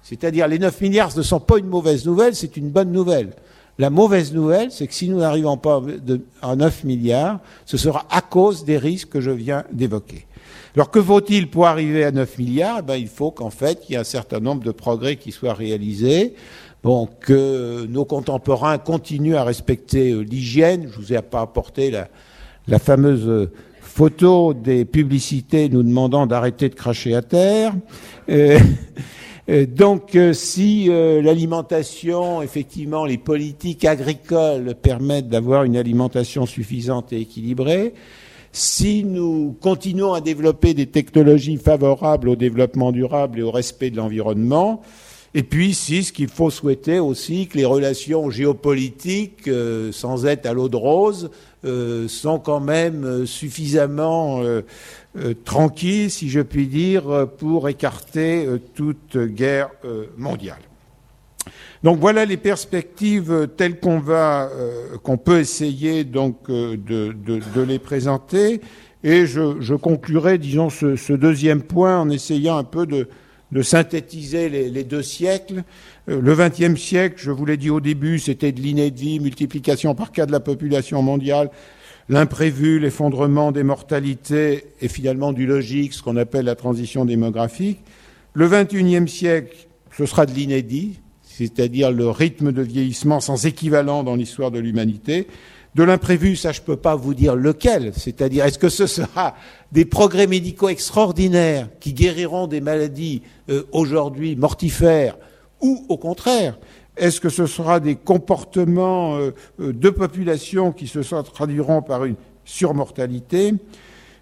C'est-à-dire 0.05 0.47
les 0.47 0.59
9 0.59 0.81
milliards 0.83 1.17
ne 1.17 1.23
sont 1.23 1.41
pas 1.41 1.59
une 1.59 1.67
mauvaise 1.67 2.05
nouvelle, 2.07 2.35
c'est 2.35 2.57
une 2.57 2.69
bonne 2.69 2.93
nouvelle. 2.93 3.31
La 3.79 3.91
mauvaise 3.91 4.33
nouvelle, 4.33 4.71
c'est 4.71 4.87
que 4.87 4.95
si 4.95 5.09
nous 5.09 5.19
n'arrivons 5.19 5.57
pas 5.57 5.83
à 6.43 6.55
9 6.55 6.85
milliards, 6.85 7.41
ce 7.65 7.77
sera 7.77 8.07
à 8.11 8.21
cause 8.21 8.65
des 8.65 8.79
risques 8.79 9.09
que 9.09 9.21
je 9.21 9.33
viens 9.33 9.65
d'évoquer. 9.73 10.27
Alors 10.77 10.91
que 10.91 11.03
faut-il 11.03 11.49
pour 11.49 11.67
arriver 11.67 12.05
à 12.05 12.13
9 12.13 12.39
milliards? 12.39 12.77
Eh 12.81 12.83
ben, 12.83 12.97
Il 12.97 13.09
faut 13.09 13.31
qu'en 13.31 13.51
fait, 13.51 13.85
il 13.89 13.93
y 13.93 13.95
ait 13.97 13.99
un 13.99 14.05
certain 14.05 14.41
nombre 14.41 14.63
de 14.63 14.73
progrès 14.73 15.17
qui 15.17 15.33
soient 15.33 15.55
réalisés. 15.55 16.35
Bon, 16.85 17.09
que 17.21 17.87
nos 17.87 18.05
contemporains 18.05 18.77
continuent 18.77 19.37
à 19.37 19.45
respecter 19.45 20.13
euh, 20.13 20.21
l'hygiène. 20.21 20.91
Je 20.93 20.99
vous 20.99 21.15
ai 21.15 21.23
pas 21.23 21.41
apporté 21.41 21.91
la, 22.67 22.79
fameuse 22.79 23.27
euh, 23.27 23.51
photo 23.81 24.53
des 24.53 24.85
publicités 24.85 25.71
nous 25.71 25.83
demandant 25.83 26.27
d'arrêter 26.27 26.69
de 26.69 26.75
cracher 26.75 27.15
à 27.15 27.23
terre. 27.23 27.73
Euh, 28.29 28.59
donc, 29.49 30.15
euh, 30.15 30.33
si 30.33 30.87
euh, 30.89 31.21
l'alimentation, 31.21 32.41
effectivement, 32.41 33.05
les 33.05 33.19
politiques 33.19 33.85
agricoles 33.85 34.75
permettent 34.81 35.29
d'avoir 35.29 35.65
une 35.65 35.77
alimentation 35.77 36.47
suffisante 36.47 37.13
et 37.13 37.21
équilibrée, 37.21 37.93
si 38.53 39.05
nous 39.05 39.55
continuons 39.61 40.15
à 40.15 40.23
développer 40.23 40.73
des 40.73 40.87
technologies 40.87 41.59
favorables 41.59 42.31
au 42.31 42.37
développement 42.37 42.91
durable 42.91 43.41
et 43.41 43.43
au 43.43 43.51
respect 43.51 43.91
de 43.91 43.97
l'environnement, 43.97 44.81
et 45.35 45.43
puis 45.43 45.75
si 45.75 46.05
ce 46.05 46.13
qu'il 46.13 46.29
faut 46.29 46.51
souhaiter 46.51 47.01
aussi, 47.01 47.49
que 47.49 47.59
les 47.59 47.65
relations 47.65 48.31
géopolitiques, 48.31 49.51
sans 49.91 50.27
être 50.27 50.47
à 50.47 50.53
l'eau 50.53 50.69
de 50.69 50.77
rose, 50.77 51.31
sont 52.09 52.39
quand 52.39 52.61
même 52.61 53.27
suffisamment 53.27 54.43
euh, 55.17 55.33
tranquille, 55.45 56.11
si 56.11 56.29
je 56.29 56.41
puis 56.41 56.67
dire, 56.67 57.29
pour 57.39 57.69
écarter 57.69 58.47
euh, 58.47 58.61
toute 58.75 59.17
guerre 59.17 59.69
euh, 59.85 60.07
mondiale. 60.17 60.59
Donc 61.85 62.01
voilà 62.01 62.25
les 62.25 62.37
perspectives 62.37 63.49
telles 63.57 63.79
qu'on 63.79 64.01
va, 64.01 64.51
qu'on 65.03 65.19
peut 65.19 65.39
essayer 65.39 66.03
donc 66.03 66.49
de, 66.49 67.61
les 67.61 67.79
présenter. 67.79 68.63
Et 69.05 69.27
je, 69.27 69.75
conclurai, 69.75 70.39
disons, 70.39 70.71
ce, 70.71 71.13
deuxième 71.13 71.61
point 71.63 72.01
en 72.01 72.09
essayant 72.09 72.57
un 72.57 72.65
peu 72.65 72.87
de, 72.87 73.07
de 73.55 73.63
synthétiser 73.63 74.49
les, 74.49 74.85
deux 74.85 75.03
siècles. 75.03 75.63
Le 76.09 76.35
XXe 76.35 76.79
siècle, 76.79 77.15
je 77.19 77.31
vous 77.31 77.47
l'ai 77.47 77.57
dit 77.57 77.71
au 77.71 77.81
début, 77.81 78.19
c'était 78.19 78.51
de 78.51 78.61
l'inédit, 78.61 79.21
multiplication 79.21 79.95
par 79.95 80.11
cas 80.11 80.27
de 80.27 80.33
la 80.33 80.41
population 80.41 81.03
mondiale, 81.03 81.51
l'imprévu, 82.09 82.81
l'effondrement 82.81 83.53
des 83.53 83.63
mortalités 83.63 84.65
et 84.81 84.89
finalement 84.89 85.33
du 85.33 85.47
logique, 85.47 85.95
ce 85.95 86.03
qu'on 86.03 86.17
appelle 86.17 86.47
la 86.47 86.57
transition 86.57 87.05
démographique. 87.05 87.79
Le 88.33 88.49
XXIe 88.49 89.09
siècle, 89.09 89.69
ce 89.97 90.05
sera 90.05 90.27
de 90.27 90.33
l'inédit, 90.33 90.99
c'est-à-dire 91.23 91.93
le 91.93 92.11
rythme 92.11 92.51
de 92.51 92.63
vieillissement 92.63 93.21
sans 93.21 93.47
équivalent 93.47 94.03
dans 94.03 94.17
l'histoire 94.17 94.51
de 94.51 94.59
l'humanité. 94.59 95.29
De 95.75 95.83
l'imprévu, 95.83 96.37
ça 96.37 96.53
je 96.53 96.61
ne 96.61 96.67
peux 96.67 96.77
pas 96.77 96.95
vous 96.95 97.15
dire 97.15 97.35
lequel, 97.35 97.93
c'est-à-dire 97.97 98.45
est-ce 98.45 98.61
que 98.61 98.69
ce 98.69 98.87
sera 98.87 99.35
des 99.73 99.85
progrès 99.85 100.29
médicaux 100.29 100.69
extraordinaires 100.69 101.69
qui 101.81 101.93
guériront 101.93 102.47
des 102.47 102.61
maladies 102.61 103.23
euh, 103.51 103.65
aujourd'hui 103.73 104.37
mortifères 104.37 105.17
ou 105.61 105.85
au 105.89 105.97
contraire 105.97 106.59
est-ce 106.97 107.21
que 107.21 107.29
ce 107.29 107.47
sera 107.47 107.81
des 107.81 107.97
comportements 107.97 109.17
euh, 109.17 109.33
euh, 109.61 109.73
de 109.73 109.91
population 109.91 110.71
qui 110.71 110.87
se 110.87 111.01
traduiront 111.01 111.83
par 111.83 112.05
une 112.05 112.15
surmortalité? 112.45 113.55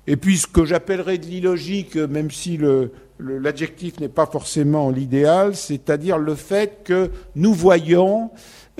Et 0.06 0.16
puis 0.16 0.38
ce 0.38 0.46
que 0.46 0.64
j'appellerais 0.64 1.18
de 1.18 1.26
l'illogique, 1.26 1.96
même 1.96 2.30
si 2.30 2.58
l'adjectif 3.20 4.00
n'est 4.00 4.08
pas 4.08 4.26
forcément 4.26 4.90
l'idéal, 4.90 5.54
c'est-à-dire 5.54 6.18
le 6.18 6.34
fait 6.34 6.82
que 6.82 7.10
nous 7.36 7.52
voyons 7.54 8.30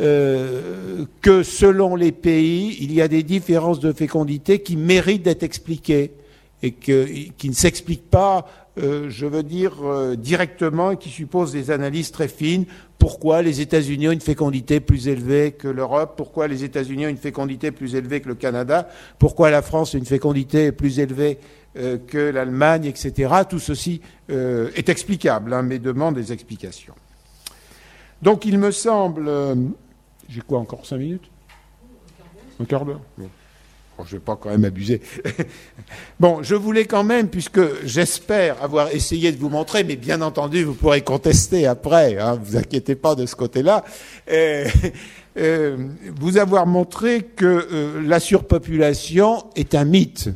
euh, 0.01 1.05
que 1.21 1.43
selon 1.43 1.97
les 1.97 2.13
pays, 2.13 2.79
il 2.81 2.93
y 2.95 3.03
a 3.03 3.09
des 3.09 3.23
différences 3.23 3.79
de 3.79 3.93
fécondité 3.93 4.61
qui 4.61 4.77
méritent 4.77 5.23
d'être 5.23 5.43
expliquées 5.43 6.13
et 6.63 6.73
qui 6.73 7.49
ne 7.49 7.55
s'expliquent 7.55 8.09
pas 8.09 8.47
euh, 8.79 9.11
je 9.11 9.27
veux 9.27 9.43
dire, 9.43 9.85
euh, 9.85 10.17
directement 10.17 10.93
et 10.93 10.97
qui 10.97 11.11
suppose 11.11 11.53
des 11.53 11.71
analyses 11.71 12.11
très 12.11 12.29
fines. 12.29 12.65
Pourquoi 12.99 13.43
les 13.43 13.61
États-Unis 13.61 14.09
ont 14.09 14.13
une 14.13 14.21
fécondité 14.23 14.81
plus 14.81 15.09
élevée 15.09 15.53
que 15.53 15.69
l'Europe? 15.69 16.15
Pourquoi 16.17 16.49
les 16.49 16.65
États-Unis 16.65 17.05
ont 17.05 17.11
une 17.11 17.19
fécondité 17.19 17.71
plus 17.71 17.95
élevée 17.97 18.23
que 18.23 18.29
le 18.29 18.35
Canada? 18.35 18.89
Pourquoi 19.19 19.51
la 19.51 19.61
France 19.61 19.95
a 19.95 19.99
une 19.99 20.07
fécondité 20.07 20.73
plus 20.73 21.01
élevée 21.01 21.39
que 21.75 22.19
l'Allemagne, 22.19 22.85
etc. 22.85 23.33
Tout 23.49 23.59
ceci 23.59 24.03
est 24.29 24.89
explicable, 24.91 25.55
hein, 25.55 25.63
mais 25.63 25.79
demande 25.79 26.17
des 26.17 26.31
explications. 26.31 26.95
Donc 28.23 28.45
il 28.45 28.59
me 28.59 28.71
semble... 28.71 29.31
J'ai 30.29 30.41
quoi 30.41 30.61
encore 30.61 30.87
cinq 30.87 30.99
minutes? 30.99 31.31
Un 32.61 32.65
quart 32.65 32.85
d'heure. 32.85 33.01
Je 33.99 34.15
ne 34.15 34.19
vais 34.19 34.25
pas 34.25 34.37
quand 34.37 34.51
même 34.51 34.65
abuser. 34.65 35.01
bon, 36.21 36.43
je 36.43 36.55
voulais 36.55 36.87
quand 36.87 37.05
même, 37.05 37.29
puisque 37.29 37.61
j'espère 37.85 38.63
avoir 38.63 38.89
essayé 38.93 39.33
de 39.33 39.39
vous 39.39 39.49
montrer, 39.49 39.85
mais 39.85 39.97
bien 39.97 40.23
entendu, 40.23 40.65
vous 40.65 40.75
pourrez 40.75 41.03
contester 41.03 41.67
après, 41.67 42.19
hein, 42.19 42.39
vous 42.43 42.57
inquiétez 42.57 42.95
pas 42.95 43.15
de 43.15 43.27
ce 43.27 43.37
côté-là, 43.37 43.85
euh, 44.31 44.67
euh, 45.37 45.77
vous 46.19 46.39
avoir 46.39 46.67
montré 46.67 47.23
que 47.23 47.45
euh, 47.45 48.03
la 48.03 48.19
surpopulation 48.19 49.45
est 49.57 49.75
un 49.75 49.85
mythe 49.85 50.31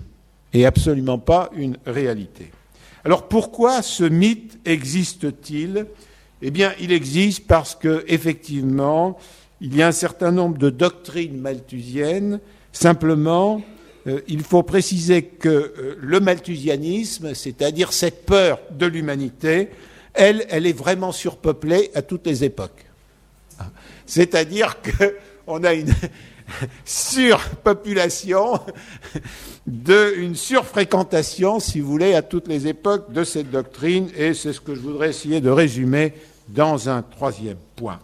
et 0.52 0.66
absolument 0.66 1.18
pas 1.18 1.50
une 1.56 1.76
réalité. 1.86 2.50
Alors 3.04 3.28
pourquoi 3.28 3.82
ce 3.82 4.04
mythe 4.04 4.58
existe-t-il? 4.64 5.86
Eh 6.42 6.50
bien, 6.50 6.72
il 6.80 6.92
existe 6.92 7.46
parce 7.46 7.74
que 7.74 8.04
effectivement, 8.08 9.18
il 9.60 9.74
y 9.74 9.82
a 9.82 9.88
un 9.88 9.92
certain 9.92 10.32
nombre 10.32 10.58
de 10.58 10.70
doctrines 10.70 11.38
malthusiennes 11.38 12.40
Simplement, 12.76 13.62
euh, 14.06 14.20
il 14.28 14.42
faut 14.42 14.62
préciser 14.62 15.22
que 15.22 15.48
euh, 15.48 15.96
le 15.98 16.20
malthusianisme, 16.20 17.32
c'est-à-dire 17.32 17.90
cette 17.94 18.26
peur 18.26 18.60
de 18.70 18.84
l'humanité, 18.84 19.70
elle, 20.12 20.44
elle 20.50 20.66
est 20.66 20.76
vraiment 20.76 21.10
surpeuplée 21.10 21.90
à 21.94 22.02
toutes 22.02 22.26
les 22.26 22.44
époques. 22.44 22.84
C'est-à-dire 24.04 24.76
qu'on 24.82 25.64
a 25.64 25.72
une 25.72 25.94
surpopulation, 26.84 28.60
de, 29.66 30.14
une 30.16 30.34
surfréquentation, 30.34 31.60
si 31.60 31.80
vous 31.80 31.90
voulez, 31.90 32.14
à 32.14 32.22
toutes 32.22 32.48
les 32.48 32.66
époques 32.66 33.12
de 33.12 33.24
cette 33.24 33.50
doctrine, 33.50 34.08
et 34.16 34.34
c'est 34.34 34.52
ce 34.52 34.60
que 34.60 34.74
je 34.74 34.80
voudrais 34.80 35.10
essayer 35.10 35.40
de 35.40 35.50
résumer 35.50 36.14
dans 36.48 36.88
un 36.88 37.02
troisième 37.02 37.58
point. 37.74 37.98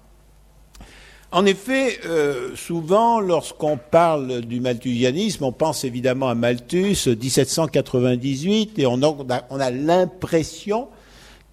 En 1.34 1.47
effet, 1.47 1.99
euh, 2.05 2.55
souvent, 2.57 3.18
lorsqu'on 3.18 3.78
parle 3.78 4.43
du 4.43 4.61
malthusianisme, 4.61 5.45
on 5.45 5.53
pense 5.53 5.82
évidemment 5.84 6.28
à 6.28 6.34
Malthus, 6.34 7.07
1798, 7.07 8.78
et 8.78 8.84
on 8.86 9.01
a, 9.03 9.70
l'impression 9.70 10.88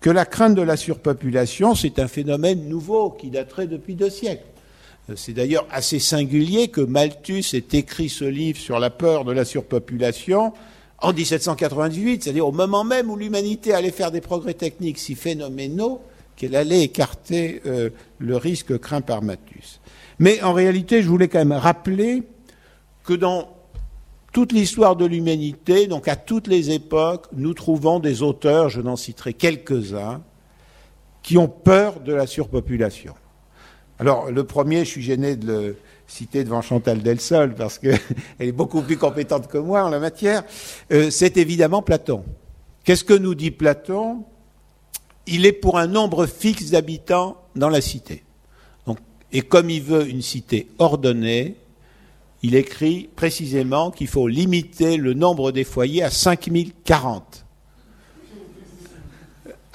que 0.01 0.09
la 0.09 0.25
crainte 0.25 0.55
de 0.55 0.61
la 0.61 0.75
surpopulation, 0.75 1.75
c'est 1.75 1.97
un 1.99 2.09
phénomène 2.09 2.67
nouveau 2.67 3.09
qui 3.11 3.29
daterait 3.29 3.67
depuis 3.67 3.95
deux 3.95 4.09
siècles. 4.09 4.43
C'est 5.15 5.33
d'ailleurs 5.33 5.67
assez 5.71 5.99
singulier 5.99 6.67
que 6.69 6.81
Malthus 6.81 7.45
ait 7.53 7.77
écrit 7.77 8.09
ce 8.09 8.25
livre 8.25 8.59
sur 8.59 8.79
la 8.79 8.89
peur 8.89 9.25
de 9.25 9.31
la 9.31 9.45
surpopulation 9.45 10.53
en 11.01 11.13
1798, 11.13 12.23
c'est-à-dire 12.23 12.47
au 12.47 12.51
moment 12.51 12.83
même 12.83 13.09
où 13.09 13.15
l'humanité 13.15 13.73
allait 13.73 13.91
faire 13.91 14.11
des 14.11 14.21
progrès 14.21 14.53
techniques 14.53 14.99
si 14.99 15.15
phénoménaux 15.15 16.01
qu'elle 16.35 16.55
allait 16.55 16.83
écarter 16.83 17.61
euh, 17.65 17.89
le 18.17 18.37
risque 18.37 18.77
craint 18.79 19.01
par 19.01 19.21
Mathus. 19.21 19.79
Mais 20.19 20.41
en 20.41 20.53
réalité, 20.53 21.01
je 21.01 21.07
voulais 21.07 21.27
quand 21.27 21.39
même 21.39 21.51
rappeler 21.51 22.23
que 23.03 23.13
dans 23.13 23.49
toute 24.31 24.51
l'histoire 24.51 24.95
de 24.95 25.05
l'humanité, 25.05 25.87
donc 25.87 26.07
à 26.07 26.15
toutes 26.15 26.47
les 26.47 26.71
époques, 26.71 27.25
nous 27.33 27.53
trouvons 27.53 27.99
des 27.99 28.21
auteurs, 28.21 28.69
je 28.69 28.81
n'en 28.81 28.95
citerai 28.95 29.33
quelques-uns, 29.33 30.21
qui 31.23 31.37
ont 31.37 31.47
peur 31.47 31.99
de 31.99 32.13
la 32.13 32.27
surpopulation. 32.27 33.13
Alors, 33.99 34.31
le 34.31 34.45
premier, 34.45 34.85
je 34.85 34.89
suis 34.89 35.01
gêné 35.01 35.35
de 35.35 35.47
le 35.47 35.77
citer 36.07 36.45
devant 36.45 36.61
Chantal 36.61 37.03
Delsol, 37.03 37.53
parce 37.53 37.77
qu'elle 37.79 37.99
est 38.39 38.53
beaucoup 38.53 38.81
plus 38.81 38.97
compétente 38.97 39.47
que 39.47 39.57
moi 39.57 39.83
en 39.83 39.89
la 39.89 39.99
matière, 39.99 40.43
euh, 40.91 41.09
c'est 41.09 41.35
évidemment 41.37 41.81
Platon. 41.81 42.23
Qu'est-ce 42.85 43.03
que 43.03 43.13
nous 43.13 43.35
dit 43.35 43.51
Platon? 43.51 44.23
Il 45.27 45.45
est 45.45 45.53
pour 45.53 45.77
un 45.77 45.87
nombre 45.87 46.25
fixe 46.25 46.71
d'habitants 46.71 47.37
dans 47.55 47.69
la 47.69 47.81
cité. 47.81 48.23
et 49.31 49.41
comme 49.41 49.69
il 49.69 49.83
veut 49.83 50.09
une 50.09 50.23
cité 50.23 50.67
ordonnée, 50.79 51.55
il 52.41 52.55
écrit 52.55 53.09
précisément 53.15 53.91
qu'il 53.91 54.07
faut 54.07 54.27
limiter 54.27 54.97
le 54.97 55.13
nombre 55.13 55.51
des 55.51 55.65
foyers 55.65 56.03
à 56.03 56.09
5040. 56.09 57.45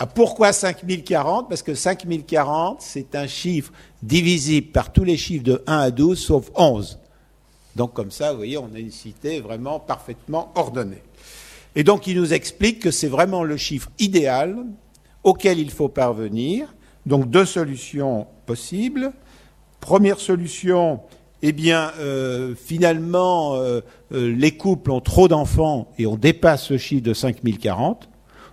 Ah, 0.04 0.06
pourquoi 0.06 0.52
5040 0.52 1.48
Parce 1.48 1.62
que 1.62 1.74
5040, 1.74 2.82
c'est 2.82 3.14
un 3.14 3.26
chiffre 3.26 3.72
divisible 4.02 4.66
par 4.70 4.92
tous 4.92 5.02
les 5.02 5.16
chiffres 5.16 5.44
de 5.44 5.62
1 5.66 5.78
à 5.78 5.90
12, 5.90 6.18
sauf 6.18 6.50
11. 6.54 6.98
Donc 7.74 7.94
comme 7.94 8.10
ça, 8.10 8.32
vous 8.32 8.36
voyez, 8.36 8.58
on 8.58 8.68
a 8.74 8.78
une 8.78 8.90
cité 8.90 9.40
vraiment 9.40 9.80
parfaitement 9.80 10.52
ordonnée. 10.56 11.02
Et 11.74 11.84
donc 11.84 12.06
il 12.06 12.18
nous 12.18 12.34
explique 12.34 12.80
que 12.80 12.90
c'est 12.90 13.08
vraiment 13.08 13.44
le 13.44 13.56
chiffre 13.56 13.88
idéal 13.98 14.66
auquel 15.22 15.58
il 15.58 15.70
faut 15.70 15.88
parvenir. 15.88 16.74
Donc 17.06 17.30
deux 17.30 17.46
solutions 17.46 18.26
possibles. 18.44 19.10
Première 19.80 20.20
solution, 20.20 21.00
eh 21.40 21.52
bien, 21.52 21.92
euh, 21.98 22.54
finalement, 22.54 23.54
euh, 23.54 23.80
euh, 24.12 24.36
les 24.36 24.54
couples 24.54 24.90
ont 24.90 25.00
trop 25.00 25.28
d'enfants 25.28 25.88
et 25.96 26.04
on 26.06 26.16
dépasse 26.16 26.64
ce 26.64 26.76
chiffre 26.76 27.02
de 27.02 27.14
5040, 27.14 28.10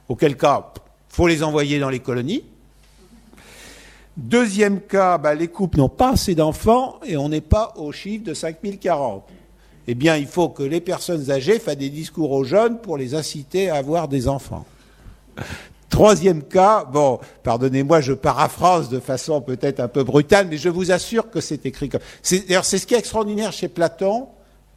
auquel 0.08 0.38
cas, 0.38 0.72
faut 1.12 1.28
les 1.28 1.44
envoyer 1.44 1.80
dans 1.80 1.90
les 1.90 2.00
colonies. 2.00 2.44
Deuxième 4.16 4.80
cas, 4.80 5.18
bah, 5.18 5.36
les 5.36 5.50
couples 5.50 5.78
n'ont 5.78 5.90
pas 5.90 6.12
assez 6.12 6.36
d'enfants 6.36 7.00
et 7.06 7.18
on 7.18 7.30
n'est 7.30 7.42
pas 7.42 7.74
au 7.76 7.92
chiffre 7.92 8.24
de 8.24 8.34
5040. 8.34 9.24
Eh 9.88 9.96
bien, 9.96 10.16
il 10.16 10.28
faut 10.28 10.50
que 10.50 10.64
les 10.64 10.80
personnes 10.80 11.30
âgées 11.30 11.60
fassent 11.60 11.78
des 11.78 11.90
discours 11.90 12.32
aux 12.32 12.44
jeunes 12.44 12.80
pour 12.80 12.98
les 12.98 13.14
inciter 13.16 13.70
à 13.70 13.76
avoir 13.76 14.08
des 14.08 14.28
enfants. 14.28 14.66
Troisième 15.90 16.44
cas, 16.44 16.86
bon, 16.86 17.20
pardonnez-moi, 17.44 18.00
je 18.00 18.14
paraphrase 18.14 18.90
de 18.90 19.00
façon 19.00 19.42
peut-être 19.42 19.82
un 19.82 19.90
peu 19.90 20.04
brutale, 20.04 20.48
mais 20.50 20.58
je 20.58 20.70
vous 20.70 20.92
assure 20.92 21.30
que 21.30 21.42
c'est 21.42 21.66
écrit 21.66 21.90
comme. 21.90 22.02
D'ailleurs, 22.48 22.64
c'est 22.64 22.78
ce 22.78 22.88
qui 22.88 22.94
est 22.94 23.00
extraordinaire 23.00 23.52
chez 23.52 23.68
Platon 23.68 24.28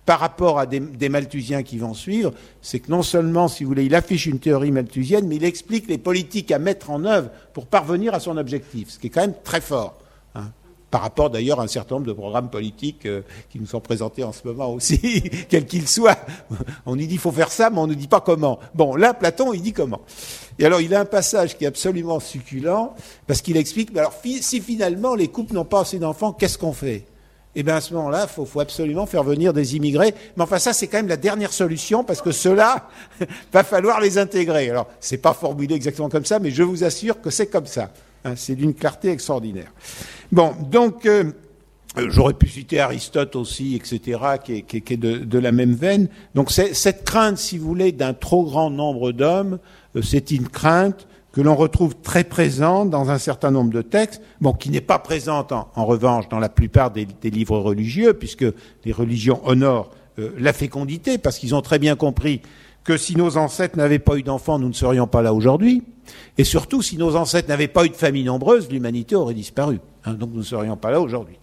par 0.07 0.21
rapport 0.21 0.59
à 0.59 0.67
des, 0.67 1.09
Malthusiens 1.09 1.63
qui 1.63 1.79
vont 1.79 1.95
suivre, 1.95 2.33
c'est 2.61 2.81
que 2.81 2.91
non 2.91 3.03
seulement, 3.03 3.49
si 3.49 3.65
vous 3.65 3.69
voulez, 3.69 3.87
il 3.87 3.95
affiche 3.95 4.27
une 4.27 4.39
théorie 4.39 4.71
malthusienne, 4.71 5.27
mais 5.27 5.37
il 5.37 5.45
explique 5.45 5.89
les 5.89 5.99
politiques 5.99 6.51
à 6.51 6.59
mettre 6.59 6.91
en 6.91 7.05
œuvre 7.05 7.31
pour 7.53 7.67
parvenir 7.67 8.15
à 8.15 8.21
son 8.21 8.37
objectif, 8.37 8.91
ce 8.91 8.99
qui 8.99 9.07
est 9.07 9.11
quand 9.11 9.23
même 9.23 9.35
très 9.43 9.61
fort 9.61 9.99
par 10.95 11.03
rapport 11.03 11.29
d'ailleurs 11.29 11.59
à 11.59 11.65
un 11.65 11.67
certain 11.67 11.97
nombre 11.97 12.07
de 12.07 12.13
programmes 12.13 12.51
politiques 12.51 13.05
euh, 13.07 13.23
qui 13.51 13.59
nous 13.59 13.67
sont 13.67 13.81
présentés 13.81 14.23
en 14.23 14.31
ce 14.31 14.47
moment 14.47 14.73
aussi, 14.73 15.25
quels 15.49 15.67
qu'ils 15.67 15.89
soient. 15.89 16.17
On 16.87 16.95
nous 16.95 17.07
dit 17.07 17.17
faut 17.17 17.33
faire 17.33 17.51
ça, 17.51 17.69
mais 17.69 17.79
on 17.79 17.89
ne 17.89 17.95
nous 17.95 17.99
dit 17.99 18.07
pas 18.07 18.21
comment. 18.21 18.61
Bon, 18.77 18.95
là, 18.95 19.13
Platon, 19.13 19.53
il 19.53 19.61
dit 19.61 19.73
comment. 19.73 20.03
Et 20.57 20.65
alors, 20.65 20.81
il 20.81 20.95
a 20.95 21.01
un 21.01 21.05
passage 21.05 21.59
qui 21.59 21.65
est 21.65 21.67
absolument 21.67 22.21
succulent, 22.21 22.95
parce 23.27 23.43
qu'il 23.43 23.57
explique, 23.57 23.93
mais 23.93 23.99
alors, 23.99 24.15
si 24.23 24.61
finalement 24.61 25.17
les 25.17 25.27
couples 25.27 25.55
n'ont 25.55 25.65
pas 25.65 25.81
assez 25.81 25.99
d'enfants, 25.99 26.33
qu'est-ce 26.33 26.59
qu'on 26.59 26.73
fait? 26.73 27.05
Eh 27.57 27.63
bien, 27.63 27.77
à 27.77 27.81
ce 27.81 27.95
moment-là, 27.95 28.27
il 28.29 28.47
faut, 28.47 28.61
absolument 28.61 29.07
faire 29.07 29.23
venir 29.23 29.53
des 29.53 29.77
immigrés. 29.77 30.15
Mais 30.37 30.43
enfin, 30.43 30.59
ça, 30.59 30.73
c'est 30.73 30.89
quand 30.89 30.99
même 30.99 31.09
la 31.09 31.17
dernière 31.17 31.53
solution, 31.53 32.05
parce 32.05 32.21
que 32.21 32.33
ceux-là, 32.33 32.89
va 33.53 33.65
falloir 33.65 34.01
les 34.01 34.19
intégrer. 34.19 34.71
Alors, 34.71 34.89
c'est 35.01 35.19
pas 35.19 35.35
formulé 35.35 35.75
exactement 35.75 36.09
comme 36.09 36.25
ça, 36.25 36.39
mais 36.39 36.51
je 36.51 36.63
vous 36.63 36.85
assure 36.85 37.21
que 37.21 37.31
c'est 37.31 37.47
comme 37.47 37.67
ça. 37.67 37.91
Hein, 38.25 38.35
c'est 38.37 38.55
d'une 38.55 38.75
clarté 38.75 39.11
extraordinaire. 39.11 39.73
Bon, 40.33 40.53
donc, 40.71 41.07
euh, 41.07 41.31
j'aurais 41.97 42.35
pu 42.35 42.49
citer 42.49 42.81
Aristote 42.81 43.37
aussi, 43.37 43.77
etc., 43.77 44.19
qui 44.43 44.55
est, 44.55 44.97
de, 44.97 45.39
la 45.39 45.53
même 45.53 45.75
veine. 45.75 46.09
Donc, 46.35 46.51
cette 46.51 47.05
crainte, 47.05 47.39
si 47.39 47.59
vous 47.59 47.69
voulez, 47.69 47.93
d'un 47.93 48.15
trop 48.15 48.45
grand 48.45 48.71
nombre 48.71 49.13
d'hommes, 49.13 49.59
euh, 49.95 50.03
c'est 50.03 50.31
une 50.31 50.49
crainte 50.49 51.07
que 51.35 51.41
l'on 51.41 51.57
retrouve 51.57 51.97
très 51.97 52.23
présente 52.23 52.91
dans 52.91 53.11
un 53.11 53.19
certain 53.19 53.51
nombre 53.51 53.73
de 53.73 53.83
textes, 53.83 54.23
bon, 54.41 54.53
qui 54.53 54.71
n'est 54.71 54.81
pas 54.81 55.01
présente 55.01 55.51
en, 55.51 55.85
revanche 55.85 56.29
dans 56.29 56.39
la 56.39 56.49
plupart 56.49 56.93
des, 56.93 57.09
livres 57.25 57.59
religieux, 57.59 58.15
puisque 58.15 58.45
les 58.85 58.93
religions 58.93 59.41
honorent 59.45 59.91
euh, 60.21 60.31
la 60.39 60.53
fécondité, 60.53 61.19
parce 61.19 61.41
qu'ils 61.41 61.57
ont 61.57 61.61
très 61.61 61.81
bien 61.81 61.97
compris 61.97 62.41
que 62.85 62.97
si 62.97 63.17
nos 63.17 63.37
ancêtres 63.37 63.77
n'avaient 63.77 63.99
pas 63.99 64.17
eu 64.17 64.23
d'enfants, 64.23 64.61
nous 64.61 64.69
ne 64.69 64.75
serions 64.75 65.09
pas 65.09 65.23
là 65.23 65.35
aujourd'hui. 65.35 65.83
Et 66.39 66.45
surtout, 66.45 66.83
si 66.83 66.97
nos 66.99 67.17
ancêtres 67.17 67.49
n'avaient 67.49 67.67
pas 67.67 67.85
eu 67.85 67.89
de 67.89 67.97
famille 67.97 68.23
nombreuse, 68.23 68.71
l'humanité 68.71 69.17
aurait 69.17 69.35
disparu. 69.35 69.81
Hein, 70.05 70.15
donc 70.15 70.31
nous 70.31 70.39
ne 70.39 70.45
serions 70.45 70.77
pas 70.77 70.93
là 70.93 71.01
aujourd'hui. 71.01 71.39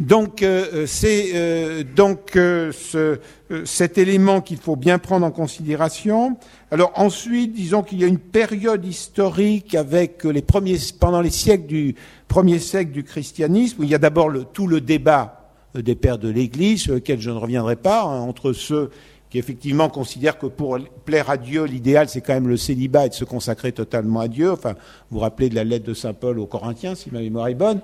Donc 0.00 0.42
euh, 0.42 0.66
euh, 0.72 0.86
c'est 0.86 1.32
euh, 1.34 1.84
donc 1.84 2.30
ce, 2.32 3.18
cet 3.66 3.98
élément 3.98 4.40
qu'il 4.40 4.56
faut 4.56 4.74
bien 4.74 4.98
prendre 4.98 5.26
en 5.26 5.30
considération. 5.30 6.38
Alors 6.70 6.92
ensuite, 6.96 7.52
disons 7.52 7.82
qu'il 7.82 8.00
y 8.00 8.04
a 8.04 8.06
une 8.06 8.18
période 8.18 8.84
historique 8.84 9.74
avec 9.74 10.24
les 10.24 10.40
premiers 10.40 10.78
pendant 10.98 11.20
les 11.20 11.30
siècles 11.30 11.66
du 11.66 11.94
premier 12.28 12.58
siècle 12.58 12.92
du 12.92 13.04
christianisme 13.04 13.82
où 13.82 13.84
il 13.84 13.90
y 13.90 13.94
a 13.94 13.98
d'abord 13.98 14.32
tout 14.54 14.66
le 14.66 14.80
débat 14.80 15.50
des 15.74 15.94
pères 15.94 16.18
de 16.18 16.30
l'Église 16.30 16.82
sur 16.82 16.94
lequel 16.94 17.20
je 17.20 17.30
ne 17.30 17.36
reviendrai 17.36 17.76
pas 17.76 18.02
hein, 18.02 18.20
entre 18.20 18.54
ceux 18.54 18.90
qui 19.30 19.38
effectivement 19.38 19.88
considère 19.88 20.38
que 20.38 20.46
pour 20.46 20.76
plaire 21.04 21.30
à 21.30 21.36
Dieu, 21.36 21.64
l'idéal 21.64 22.08
c'est 22.08 22.20
quand 22.20 22.34
même 22.34 22.48
le 22.48 22.56
célibat 22.56 23.06
et 23.06 23.08
de 23.10 23.14
se 23.14 23.24
consacrer 23.24 23.70
totalement 23.70 24.20
à 24.20 24.28
Dieu. 24.28 24.50
Enfin, 24.50 24.72
vous 25.10 25.18
vous 25.18 25.18
rappelez 25.20 25.48
de 25.48 25.54
la 25.54 25.62
lettre 25.62 25.86
de 25.86 25.94
saint 25.94 26.12
Paul 26.12 26.40
aux 26.40 26.46
Corinthiens, 26.46 26.96
si 26.96 27.10
ma 27.12 27.20
mémoire 27.20 27.46
est 27.46 27.54
bonne. 27.54 27.80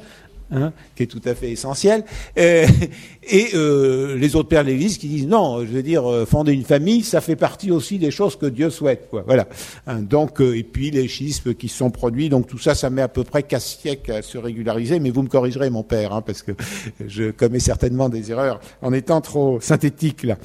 Hein, 0.52 0.72
qui 0.94 1.02
est 1.02 1.06
tout 1.06 1.20
à 1.24 1.34
fait 1.34 1.50
essentielle, 1.50 2.04
euh, 2.38 2.68
et 3.28 3.48
euh, 3.54 4.16
les 4.16 4.36
autres 4.36 4.48
pères 4.48 4.62
de 4.62 4.68
l'Église 4.68 4.96
qui 4.96 5.08
disent 5.08 5.26
non, 5.26 5.62
je 5.62 5.72
veux 5.72 5.82
dire, 5.82 6.08
euh, 6.08 6.24
fonder 6.24 6.52
une 6.52 6.62
famille, 6.62 7.02
ça 7.02 7.20
fait 7.20 7.34
partie 7.34 7.72
aussi 7.72 7.98
des 7.98 8.12
choses 8.12 8.36
que 8.36 8.46
Dieu 8.46 8.70
souhaite. 8.70 9.08
Quoi, 9.10 9.24
voilà. 9.26 9.48
Hein, 9.88 10.02
donc, 10.02 10.40
et 10.40 10.62
puis 10.62 10.92
les 10.92 11.08
schismes 11.08 11.54
qui 11.54 11.66
sont 11.66 11.90
produits, 11.90 12.28
donc 12.28 12.46
tout 12.46 12.58
ça, 12.58 12.76
ça 12.76 12.90
met 12.90 13.02
à 13.02 13.08
peu 13.08 13.24
près 13.24 13.42
4 13.42 13.60
siècles 13.60 14.12
à 14.12 14.22
se 14.22 14.38
régulariser, 14.38 15.00
mais 15.00 15.10
vous 15.10 15.22
me 15.22 15.28
corrigerez, 15.28 15.68
mon 15.68 15.82
père, 15.82 16.12
hein, 16.12 16.22
parce 16.22 16.42
que 16.42 16.52
je 17.04 17.32
commets 17.32 17.58
certainement 17.58 18.08
des 18.08 18.30
erreurs 18.30 18.60
en 18.82 18.92
étant 18.92 19.20
trop 19.20 19.60
synthétique 19.60 20.22
là. 20.22 20.38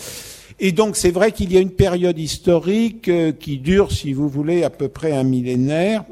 Et 0.64 0.72
donc 0.72 0.96
c'est 0.96 1.10
vrai 1.10 1.32
qu'il 1.32 1.52
y 1.52 1.58
a 1.58 1.60
une 1.60 1.72
période 1.72 2.20
historique 2.20 3.08
euh, 3.08 3.32
qui 3.32 3.58
dure, 3.58 3.92
si 3.92 4.14
vous 4.14 4.30
voulez, 4.30 4.64
à 4.64 4.70
peu 4.70 4.90
près 4.90 5.12
un 5.12 5.24
millénaire, 5.24 6.06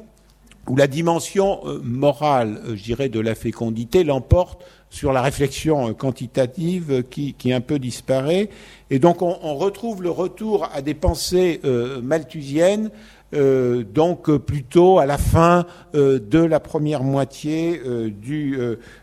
où 0.69 0.75
la 0.75 0.87
dimension 0.87 1.59
euh, 1.65 1.81
morale, 1.83 2.61
euh, 2.65 2.75
je 2.75 2.83
dirais, 2.83 3.09
de 3.09 3.19
la 3.19 3.35
fécondité 3.35 4.03
l'emporte 4.03 4.63
sur 4.89 5.11
la 5.11 5.21
réflexion 5.21 5.93
quantitative 5.93 7.03
qui, 7.09 7.33
qui, 7.33 7.51
un 7.53 7.61
peu 7.61 7.77
disparaît. 7.77 8.49
Et 8.89 8.99
donc 8.99 9.21
on, 9.21 9.37
on, 9.43 9.55
retrouve 9.55 10.01
le 10.01 10.09
retour 10.09 10.67
à 10.73 10.81
des 10.81 10.95
pensées 10.95 11.61
malthusiennes 12.01 12.89
euh, 13.35 13.83
donc 13.83 14.35
plutôt 14.37 14.97
à 14.97 15.05
la 15.05 15.19
fin 15.19 15.65
euh, 15.93 16.19
de 16.19 16.39
la 16.39 16.59
première 16.59 17.03
moitié 17.03 17.79
euh, 17.85 18.09
du 18.09 18.57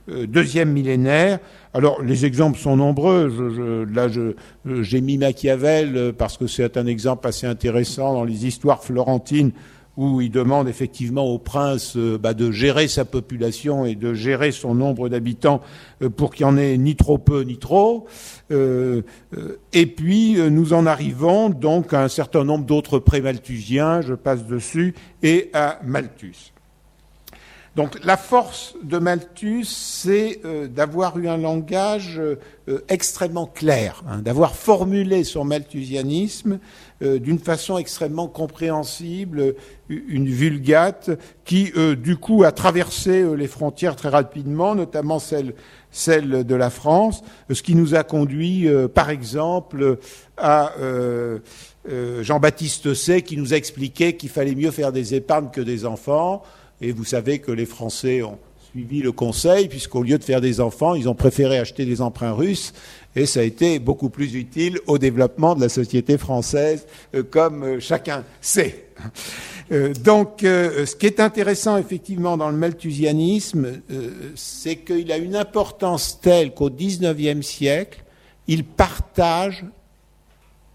deuxième 0.08 0.72
millénaire. 0.72 1.38
Alors 1.74 2.02
les 2.02 2.24
exemples 2.24 2.58
sont 2.58 2.76
nombreux. 2.76 3.28
Je, 3.28 3.84
là, 3.94 4.08
j'ai 4.82 5.00
mis 5.00 5.18
Machiavel 5.18 6.12
parce 6.16 6.36
que 6.36 6.46
c'est 6.46 6.76
un 6.76 6.86
exemple 6.86 7.28
assez 7.28 7.46
intéressant 7.46 8.14
dans 8.14 8.24
les 8.24 8.46
histoires 8.46 8.82
florentines 8.82 9.52
où 9.96 10.20
il 10.20 10.30
demande 10.30 10.68
effectivement 10.68 11.24
au 11.24 11.38
prince 11.38 11.96
bah, 11.96 12.34
de 12.34 12.50
gérer 12.50 12.88
sa 12.88 13.04
population 13.04 13.86
et 13.86 13.94
de 13.94 14.14
gérer 14.14 14.52
son 14.52 14.74
nombre 14.74 15.08
d'habitants 15.08 15.62
pour 16.16 16.34
qu'il 16.34 16.46
n'y 16.46 16.52
en 16.52 16.56
ait 16.56 16.76
ni 16.76 16.96
trop 16.96 17.18
peu 17.18 17.42
ni 17.42 17.58
trop. 17.58 18.06
Euh, 18.50 19.02
euh, 19.36 19.58
et 19.72 19.86
puis 19.86 20.38
euh, 20.38 20.50
nous 20.50 20.72
en 20.72 20.86
arrivons 20.86 21.48
donc 21.48 21.92
à 21.92 22.02
un 22.02 22.08
certain 22.08 22.44
nombre 22.44 22.64
d'autres 22.64 22.98
pré-malthusiens, 22.98 24.02
je 24.02 24.14
passe 24.14 24.46
dessus, 24.46 24.94
et 25.22 25.50
à 25.52 25.80
Malthus. 25.84 26.52
Donc 27.76 28.02
la 28.04 28.16
force 28.16 28.74
de 28.82 28.96
Malthus, 28.96 29.66
c'est 29.66 30.40
d'avoir 30.74 31.18
eu 31.18 31.28
un 31.28 31.36
langage 31.36 32.20
extrêmement 32.88 33.46
clair, 33.46 34.02
hein, 34.08 34.18
d'avoir 34.18 34.56
formulé 34.56 35.24
son 35.24 35.44
malthusianisme 35.44 36.58
d'une 37.02 37.38
façon 37.38 37.76
extrêmement 37.76 38.28
compréhensible, 38.28 39.54
une 39.90 40.26
vulgate 40.26 41.10
qui, 41.44 41.70
du 41.98 42.16
coup, 42.16 42.44
a 42.44 42.52
traversé 42.52 43.22
les 43.36 43.46
frontières 43.46 43.94
très 43.94 44.08
rapidement, 44.08 44.74
notamment 44.74 45.18
celle 45.18 46.44
de 46.44 46.54
la 46.54 46.70
France, 46.70 47.22
ce 47.50 47.62
qui 47.62 47.74
nous 47.74 47.94
a 47.94 48.02
conduit, 48.02 48.68
euh, 48.68 48.88
par 48.88 49.10
exemple, 49.10 49.98
à 50.36 50.72
euh, 50.78 51.38
euh, 51.88 52.22
Jean-Baptiste 52.22 52.94
Say, 52.94 53.22
qui 53.22 53.36
nous 53.36 53.54
a 53.54 53.56
expliqué 53.56 54.16
qu'il 54.16 54.28
fallait 54.28 54.54
mieux 54.54 54.70
faire 54.70 54.92
des 54.92 55.14
épargnes 55.14 55.50
que 55.50 55.60
des 55.60 55.86
enfants. 55.86 56.42
Et 56.80 56.92
vous 56.92 57.04
savez 57.04 57.38
que 57.38 57.52
les 57.52 57.66
Français 57.66 58.22
ont 58.22 58.38
suivi 58.70 59.00
le 59.00 59.12
conseil, 59.12 59.68
puisqu'au 59.68 60.02
lieu 60.02 60.18
de 60.18 60.24
faire 60.24 60.42
des 60.42 60.60
enfants, 60.60 60.94
ils 60.94 61.08
ont 61.08 61.14
préféré 61.14 61.58
acheter 61.58 61.86
des 61.86 62.02
emprunts 62.02 62.32
russes, 62.32 62.74
et 63.14 63.24
ça 63.24 63.40
a 63.40 63.42
été 63.42 63.78
beaucoup 63.78 64.10
plus 64.10 64.34
utile 64.34 64.78
au 64.86 64.98
développement 64.98 65.54
de 65.54 65.62
la 65.62 65.70
société 65.70 66.18
française, 66.18 66.86
euh, 67.14 67.22
comme 67.22 67.62
euh, 67.62 67.80
chacun 67.80 68.24
sait. 68.42 68.90
Euh, 69.72 69.94
donc, 69.94 70.38
ce 70.42 70.94
qui 70.94 71.06
est 71.06 71.18
intéressant 71.18 71.76
effectivement 71.76 72.36
dans 72.36 72.50
le 72.50 72.56
malthusianisme, 72.56 73.80
c'est 74.36 74.76
qu'il 74.76 75.10
a 75.10 75.16
une 75.16 75.34
importance 75.34 76.20
telle 76.20 76.54
qu'au 76.54 76.70
XIXe 76.70 77.44
siècle, 77.44 78.04
il 78.46 78.62
partage 78.62 79.64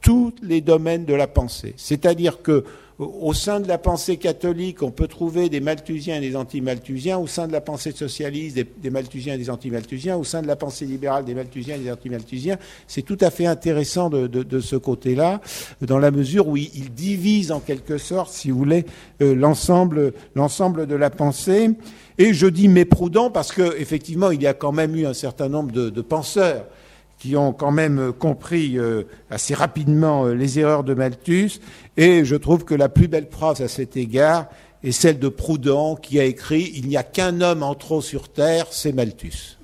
tous 0.02 0.34
les 0.42 0.60
domaines 0.60 1.06
de 1.06 1.14
la 1.14 1.28
pensée. 1.28 1.74
C'est-à-dire 1.78 2.42
que 2.42 2.66
au 3.02 3.34
sein 3.34 3.60
de 3.60 3.68
la 3.68 3.80
pensée 3.80 4.18
catholique, 4.18 4.84
on 4.84 4.92
peut 4.92 5.08
trouver 5.08 5.50
des 5.50 5.60
malthusiens 5.60 6.18
et 6.18 6.20
des 6.22 6.36
anti-malthusiens, 6.36 7.18
au 7.18 7.26
sein 7.26 7.48
de 7.48 7.52
la 7.52 7.62
pensée 7.62 7.92
socialiste, 7.92 8.58
des, 8.78 8.90
malthusiens 8.92 9.34
et 9.34 9.38
des 9.38 9.50
anti-malthusiens, 9.50 10.18
au 10.18 10.24
sein 10.24 10.42
de 10.44 10.48
la 10.48 10.56
pensée 10.56 10.86
libérale, 10.86 11.26
des 11.26 11.34
malthusiens 11.34 11.76
et 11.76 11.80
des 11.80 11.92
anti-malthusiens. 11.92 12.58
C'est 12.88 13.02
tout 13.02 13.18
à 13.20 13.32
fait 13.32 13.48
intéressant 13.48 14.10
de, 14.10 14.60
ce 14.60 14.76
côté-là, 14.76 15.42
dans 15.82 15.98
la 15.98 16.12
mesure 16.12 16.48
où 16.48 16.58
il, 16.58 16.94
divise 16.94 17.52
en 17.52 17.60
quelque 17.60 17.98
sorte, 17.98 18.32
si 18.32 18.52
vous 18.52 18.58
voulez, 18.58 18.86
euh, 19.22 19.34
l'ensemble, 19.34 20.14
l'ensemble 20.36 20.86
de 20.86 20.96
la 20.96 21.10
pensée. 21.10 21.72
Et 22.18 22.34
je 22.34 22.46
dis 22.46 22.68
méprudent 22.68 23.32
parce 23.32 23.52
qu'effectivement, 23.52 24.30
il 24.30 24.42
y 24.42 24.48
a 24.48 24.54
quand 24.54 24.72
même 24.72 24.96
eu 24.96 25.08
un 25.08 25.14
certain 25.14 25.50
nombre 25.50 25.72
de 25.72 26.02
penseurs 26.02 26.66
qui 27.22 27.36
ont 27.36 27.54
quand 27.54 27.70
même 27.70 28.14
compris 28.18 28.80
euh, 28.80 29.04
assez 29.30 29.54
rapidement 29.54 30.26
euh, 30.26 30.34
les 30.34 30.58
erreurs 30.58 30.84
de 30.84 30.96
Malthus, 30.96 31.60
et 31.96 32.26
je 32.26 32.36
trouve 32.36 32.66
que 32.66 32.74
la 32.74 32.90
plus 32.90 33.08
belle 33.08 33.30
preuve 33.30 33.62
à 33.62 33.68
cet 33.68 33.96
égard 33.96 34.48
est 34.84 34.92
celle 34.92 35.20
de 35.20 35.28
Proudhon 35.28 35.96
qui 35.96 36.20
a 36.20 36.24
écrit 36.24 36.72
Il 36.74 36.88
n'y 36.88 36.98
a 36.98 37.04
qu'un 37.04 37.42
homme 37.42 37.62
en 37.62 37.76
trop 37.76 38.02
sur 38.02 38.30
Terre, 38.30 38.66
c'est 38.72 38.92
Malthus. 38.92 39.60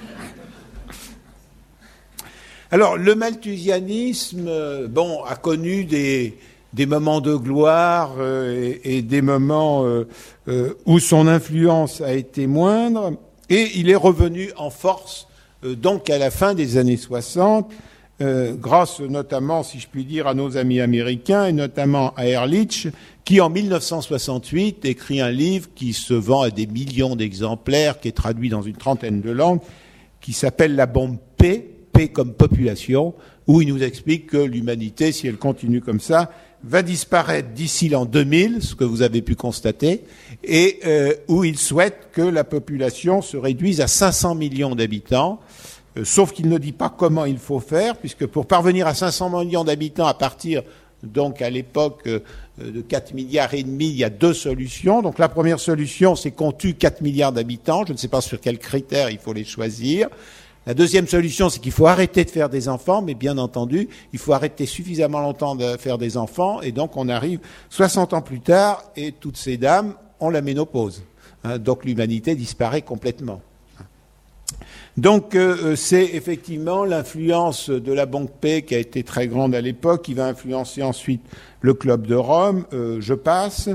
Alors, 2.70 2.96
le 2.96 3.14
malthusianisme, 3.14 4.46
euh, 4.48 4.88
a 5.28 5.36
connu 5.36 5.84
des, 5.84 6.38
moments 6.86 7.20
de 7.20 7.34
gloire 7.34 8.14
et, 8.22 9.02
des 9.02 9.20
moments 9.20 9.84
où 10.86 10.98
son 10.98 11.28
influence 11.28 12.00
a 12.00 12.14
été 12.14 12.46
moindre, 12.46 13.18
et 13.50 13.68
il 13.74 13.90
est 13.90 13.96
revenu 13.96 14.50
en 14.56 14.70
force 14.70 15.26
euh, 15.26 15.31
donc 15.64 16.10
à 16.10 16.18
la 16.18 16.30
fin 16.30 16.54
des 16.54 16.76
années 16.76 16.96
60, 16.96 17.70
euh, 18.20 18.54
grâce 18.54 19.00
notamment, 19.00 19.62
si 19.62 19.80
je 19.80 19.88
puis 19.88 20.04
dire, 20.04 20.26
à 20.26 20.34
nos 20.34 20.56
amis 20.56 20.80
américains 20.80 21.46
et 21.46 21.52
notamment 21.52 22.14
à 22.14 22.26
Ehrlich, 22.26 22.88
qui 23.24 23.40
en 23.40 23.50
1968 23.50 24.84
écrit 24.84 25.20
un 25.20 25.30
livre 25.30 25.68
qui 25.74 25.92
se 25.92 26.14
vend 26.14 26.42
à 26.42 26.50
des 26.50 26.66
millions 26.66 27.16
d'exemplaires, 27.16 27.98
qui 27.98 28.08
est 28.08 28.12
traduit 28.12 28.48
dans 28.48 28.62
une 28.62 28.76
trentaine 28.76 29.20
de 29.20 29.30
langues, 29.30 29.60
qui 30.20 30.32
s'appelle 30.32 30.76
La 30.76 30.86
bombe 30.86 31.16
P, 31.36 31.68
P 31.92 32.08
comme 32.08 32.32
population, 32.32 33.14
où 33.46 33.60
il 33.60 33.68
nous 33.68 33.82
explique 33.82 34.26
que 34.26 34.36
l'humanité, 34.36 35.10
si 35.10 35.26
elle 35.26 35.38
continue 35.38 35.80
comme 35.80 36.00
ça, 36.00 36.30
va 36.64 36.82
disparaître 36.82 37.48
d'ici 37.50 37.88
l'an 37.88 38.04
2000, 38.04 38.62
ce 38.62 38.74
que 38.74 38.84
vous 38.84 39.02
avez 39.02 39.20
pu 39.20 39.34
constater, 39.34 40.04
et 40.44 40.80
euh, 40.84 41.14
où 41.28 41.44
il 41.44 41.58
souhaite 41.58 42.08
que 42.12 42.22
la 42.22 42.44
population 42.44 43.22
se 43.22 43.36
réduise 43.36 43.80
à 43.80 43.86
500 43.86 44.34
millions 44.34 44.74
d'habitants, 44.74 45.40
euh, 45.96 46.04
sauf 46.04 46.32
qu'il 46.32 46.48
ne 46.48 46.58
dit 46.58 46.72
pas 46.72 46.88
comment 46.88 47.24
il 47.24 47.38
faut 47.38 47.60
faire, 47.60 47.96
puisque 47.96 48.26
pour 48.26 48.46
parvenir 48.46 48.86
à 48.86 48.94
500 48.94 49.44
millions 49.44 49.64
d'habitants 49.64 50.06
à 50.06 50.14
partir 50.14 50.62
donc 51.02 51.42
à 51.42 51.50
l'époque 51.50 52.02
euh, 52.06 52.20
de 52.58 52.80
4 52.80 53.14
milliards 53.14 53.54
et 53.54 53.62
demi, 53.62 53.88
il 53.88 53.96
y 53.96 54.04
a 54.04 54.10
deux 54.10 54.34
solutions. 54.34 55.02
Donc 55.02 55.18
la 55.18 55.28
première 55.28 55.58
solution, 55.58 56.14
c'est 56.14 56.30
qu'on 56.30 56.52
tue 56.52 56.74
4 56.74 57.00
milliards 57.00 57.32
d'habitants. 57.32 57.84
Je 57.86 57.92
ne 57.92 57.98
sais 57.98 58.08
pas 58.08 58.20
sur 58.20 58.40
quels 58.40 58.58
critères 58.58 59.10
il 59.10 59.18
faut 59.18 59.32
les 59.32 59.44
choisir. 59.44 60.08
La 60.64 60.74
deuxième 60.74 61.08
solution, 61.08 61.48
c'est 61.48 61.58
qu'il 61.58 61.72
faut 61.72 61.88
arrêter 61.88 62.24
de 62.24 62.30
faire 62.30 62.48
des 62.48 62.68
enfants, 62.68 63.02
mais 63.02 63.14
bien 63.14 63.36
entendu, 63.36 63.88
il 64.12 64.18
faut 64.20 64.32
arrêter 64.32 64.64
suffisamment 64.64 65.20
longtemps 65.20 65.56
de 65.56 65.76
faire 65.76 65.98
des 65.98 66.16
enfants, 66.16 66.60
et 66.62 66.70
donc 66.70 66.96
on 66.96 67.08
arrive 67.08 67.40
60 67.70 68.12
ans 68.12 68.22
plus 68.22 68.38
tard, 68.38 68.84
et 68.94 69.10
toutes 69.10 69.36
ces 69.36 69.56
dames 69.56 69.94
ont 70.22 70.30
la 70.30 70.40
ménopause. 70.40 71.02
Hein, 71.44 71.58
donc 71.58 71.84
l'humanité 71.84 72.34
disparaît 72.34 72.82
complètement. 72.82 73.42
Donc 74.96 75.34
euh, 75.34 75.74
c'est 75.74 76.04
effectivement 76.04 76.84
l'influence 76.84 77.70
de 77.70 77.92
la 77.92 78.04
Banque 78.04 78.30
Paix 78.40 78.62
qui 78.62 78.74
a 78.74 78.78
été 78.78 79.02
très 79.02 79.26
grande 79.26 79.54
à 79.54 79.60
l'époque, 79.60 80.02
qui 80.02 80.14
va 80.14 80.26
influencer 80.26 80.82
ensuite 80.82 81.22
le 81.62 81.72
Club 81.74 82.06
de 82.06 82.14
Rome, 82.14 82.66
euh, 82.72 82.98
je 83.00 83.14
passe. 83.14 83.70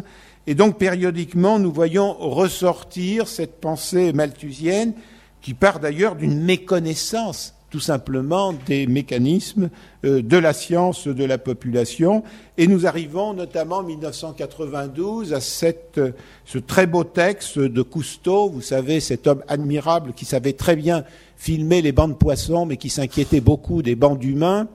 Et 0.46 0.54
donc 0.54 0.78
périodiquement, 0.78 1.60
nous 1.60 1.72
voyons 1.72 2.14
ressortir 2.14 3.28
cette 3.28 3.60
pensée 3.60 4.14
malthusienne 4.14 4.94
qui 5.42 5.54
part 5.54 5.80
d'ailleurs 5.80 6.16
d'une 6.16 6.42
méconnaissance 6.42 7.57
tout 7.70 7.80
simplement 7.80 8.54
des 8.66 8.88
mécanismes 8.88 9.70
euh, 10.06 10.22
de 10.22 10.38
la 10.38 10.54
science 10.54 11.08
de 11.08 11.24
la 11.24 11.38
population. 11.38 12.24
Et 12.58 12.68
nous 12.68 12.88
arrivons 12.88 13.34
notamment 13.34 13.78
en 13.78 13.84
1992 13.84 15.34
à 15.34 15.42
cette, 15.42 16.00
ce 16.46 16.58
très 16.58 16.88
beau 16.88 17.04
texte 17.04 17.60
de 17.60 17.82
Cousteau, 17.82 18.50
vous 18.50 18.62
savez, 18.62 19.00
cet 19.00 19.28
homme 19.28 19.44
admirable 19.48 20.14
qui 20.14 20.26
savait 20.26 20.54
très 20.54 20.76
bien 20.76 21.04
filmer 21.36 21.82
les 21.82 21.92
bancs 21.92 22.10
de 22.10 22.16
poissons, 22.16 22.66
mais 22.66 22.78
qui 22.78 22.90
s'inquiétait 22.90 23.42
beaucoup 23.42 23.82
des 23.82 23.96
bancs 23.96 24.18
d'humains, 24.18 24.68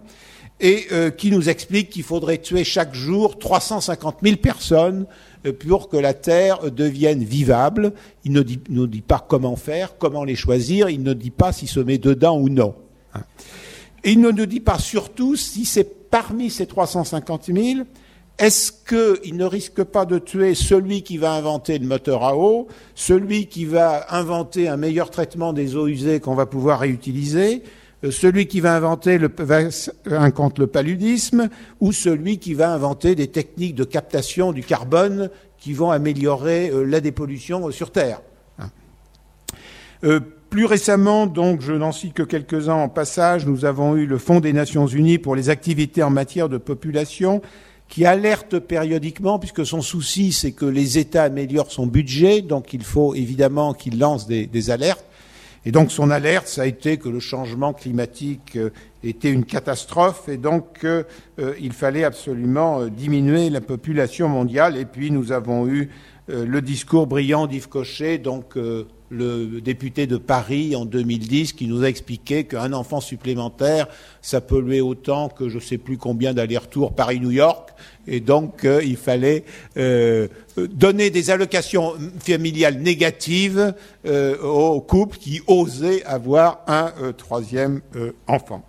et 0.61 0.87
euh, 0.93 1.11
qui 1.11 1.31
nous 1.31 1.49
explique 1.49 1.91
qu'il 1.91 2.05
faudrait 2.05 2.39
tuer 2.39 2.63
chaque 2.63 2.95
jour 2.95 3.39
350 3.39 4.19
000 4.23 4.37
personnes 4.37 5.07
euh, 5.07 5.09
pour 5.51 5.89
que 5.89 5.97
la 5.97 6.15
Terre 6.15 6.71
devienne 6.71 7.25
vivable. 7.25 7.93
Il 8.25 8.33
ne 8.33 8.43
nous 8.69 8.87
dit 8.87 9.01
pas 9.01 9.25
comment 9.27 9.57
faire, 9.57 9.97
comment 9.99 10.25
les 10.25 10.37
choisir, 10.37 10.89
il 10.89 11.03
ne 11.03 11.13
dit 11.13 11.31
pas 11.31 11.53
s'il 11.53 11.69
se 11.69 11.81
met 11.81 11.99
dedans 11.99 12.39
ou 12.39 12.49
non. 12.49 12.75
Hein. 13.15 13.23
Il 14.05 14.21
ne 14.21 14.31
nous 14.31 14.47
dit 14.47 14.61
pas 14.61 14.79
surtout 14.79 15.37
si 15.37 15.65
c'est 15.65 16.11
parmi 16.11 16.51
ces 16.51 16.67
350 16.67 17.47
000, 17.47 17.81
est-ce 18.39 18.73
qu'il 18.73 19.37
ne 19.37 19.45
risque 19.45 19.85
pas 19.85 20.05
de 20.05 20.19
tuer 20.19 20.55
celui 20.55 21.03
qui 21.03 21.17
va 21.17 21.33
inventer 21.33 21.79
le 21.79 21.87
moteur 21.87 22.25
à 22.25 22.37
eau, 22.37 22.67
celui 22.95 23.47
qui 23.47 23.65
va 23.65 24.07
inventer 24.11 24.69
un 24.69 24.77
meilleur 24.77 25.11
traitement 25.11 25.53
des 25.53 25.77
eaux 25.77 25.87
usées 25.87 26.21
qu'on 26.21 26.35
va 26.35 26.47
pouvoir 26.47 26.81
réutiliser, 26.81 27.63
celui 28.11 28.47
qui 28.47 28.61
va 28.61 28.75
inventer 28.75 29.19
le, 29.19 29.29
contre 30.31 30.61
le 30.61 30.67
paludisme 30.67 31.49
ou 31.81 31.93
celui 31.93 32.39
qui 32.39 32.55
va 32.55 32.73
inventer 32.73 33.15
des 33.15 33.29
techniques 33.29 33.75
de 33.75 33.85
captation 33.85 34.53
du 34.53 34.63
carbone 34.63 35.31
qui 35.59 35.73
vont 35.73 35.93
améliorer 35.93 36.71
euh, 36.71 36.85
la 36.85 37.01
dépollution 37.01 37.71
sur 37.71 37.93
Terre. 37.93 38.21
Hein. 38.59 38.71
Euh, 40.03 40.19
plus 40.51 40.67
récemment, 40.67 41.27
donc, 41.27 41.63
je 41.63 41.73
n'en 41.73 41.93
cite 41.93 42.13
que 42.13 42.25
quelques-uns 42.25 42.75
en 42.75 42.89
passage, 42.89 43.47
nous 43.47 43.65
avons 43.65 43.97
eu 43.97 44.05
le 44.05 44.19
Fonds 44.19 44.41
des 44.41 44.53
Nations 44.53 44.87
Unies 44.87 45.19
pour 45.19 45.37
les 45.37 45.49
activités 45.49 46.03
en 46.03 46.11
matière 46.11 46.49
de 46.49 46.59
population 46.59 47.41
qui 47.89 48.05
alerte 48.05 48.59
périodiquement, 48.59 49.39
puisque 49.39 49.65
son 49.65 49.81
souci, 49.81 50.33
c'est 50.33 50.53
que 50.53 50.65
les 50.65 50.99
États 50.99 51.25
améliorent 51.25 51.71
son 51.71 51.87
budget, 51.87 52.43
donc 52.43 52.73
il 52.73 52.83
faut 52.83 53.15
évidemment 53.15 53.75
qu'il 53.75 53.99
lance 53.99 54.27
des 54.27 54.71
alertes. 54.71 55.05
Et 55.65 55.71
donc 55.71 55.93
son 55.93 56.11
alerte, 56.11 56.49
ça 56.49 56.63
a 56.63 56.67
été 56.67 56.97
que 56.97 57.09
le 57.09 57.21
changement 57.21 57.73
climatique 57.73 58.57
euh, 58.57 58.71
était 59.05 59.31
une 59.31 59.45
catastrophe 59.45 60.29
et 60.29 60.37
donc 60.37 60.85
euh, 60.85 61.05
euh, 61.39 61.55
il 61.61 61.73
fallait 61.73 62.05
absolument 62.05 62.87
diminuer 62.87 63.49
la 63.49 63.61
population 63.61 64.29
mondiale. 64.29 64.77
Et 64.77 64.85
puis 64.85 65.11
nous 65.11 65.33
avons 65.33 65.69
eu 65.69 65.91
le 66.29 66.63
discours 66.63 67.09
brillant 67.09 67.49
d'Yves 67.49 67.69
Cochet, 67.69 68.19
donc 68.19 68.57
le 69.13 69.61
député 69.61 70.07
de 70.07 70.17
Paris 70.17 70.75
en 70.75 70.85
2010, 70.85 71.53
qui 71.53 71.67
nous 71.67 71.85
a 71.85 71.89
expliqué 71.89 72.45
qu'un 72.45 72.73
enfant 72.73 73.01
supplémentaire, 73.01 73.87
ça 74.23 74.41
polluait 74.41 74.81
autant 74.81 75.29
que 75.29 75.49
je 75.49 75.57
ne 75.57 75.61
sais 75.61 75.79
plus 75.79 75.99
combien 75.99 76.33
d'allers-retours 76.33 76.95
Paris-New 76.95 77.31
York, 77.31 77.71
et 78.07 78.21
donc 78.21 78.65
euh, 78.65 78.81
il 78.83 78.97
fallait 78.97 79.45
euh, 79.77 80.29
donner 80.57 81.11
des 81.11 81.31
allocations 81.31 81.95
familiales 82.19 82.79
négatives 82.79 83.75
euh, 84.07 84.39
aux 84.41 84.81
couples 84.81 85.19
qui 85.19 85.41
osaient 85.47 86.03
avoir 86.05 86.63
un 86.67 86.93
troisième 87.17 87.81
enfant. 88.27 88.65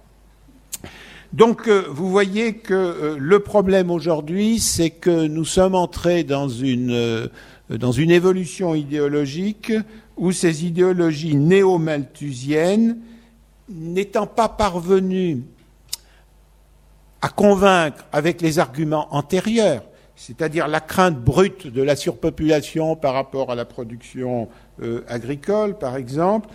Donc 1.32 1.68
vous 1.68 2.10
voyez 2.10 2.54
que 2.54 3.16
le 3.18 3.40
problème 3.40 3.90
aujourd'hui, 3.90 4.60
c'est 4.60 4.92
que 4.92 5.26
nous 5.26 5.46
sommes 5.46 5.74
entrés 5.74 6.24
dans 6.24 6.48
une, 6.48 7.28
dans 7.70 7.92
une 7.92 8.12
évolution 8.12 8.76
idéologique 8.76 9.72
où 10.18 10.32
ces 10.32 10.66
idéologies 10.66 11.36
néo-malthusiennes, 11.36 13.00
n'étant 13.70 14.28
pas 14.28 14.50
parvenues 14.50 15.44
à 17.22 17.30
convaincre 17.30 18.06
avec 18.12 18.42
les 18.42 18.60
arguments 18.60 19.08
antérieurs, 19.16 19.84
c'est-à-dire 20.16 20.68
la 20.68 20.82
crainte 20.82 21.18
brute 21.18 21.68
de 21.68 21.82
la 21.82 21.96
surpopulation 21.96 22.96
par 22.96 23.14
rapport 23.14 23.52
à 23.52 23.56
la 23.56 23.66
production 23.66 24.50
euh, 24.82 25.02
agricole, 25.08 25.78
par 25.78 25.96
exemple, 25.96 26.50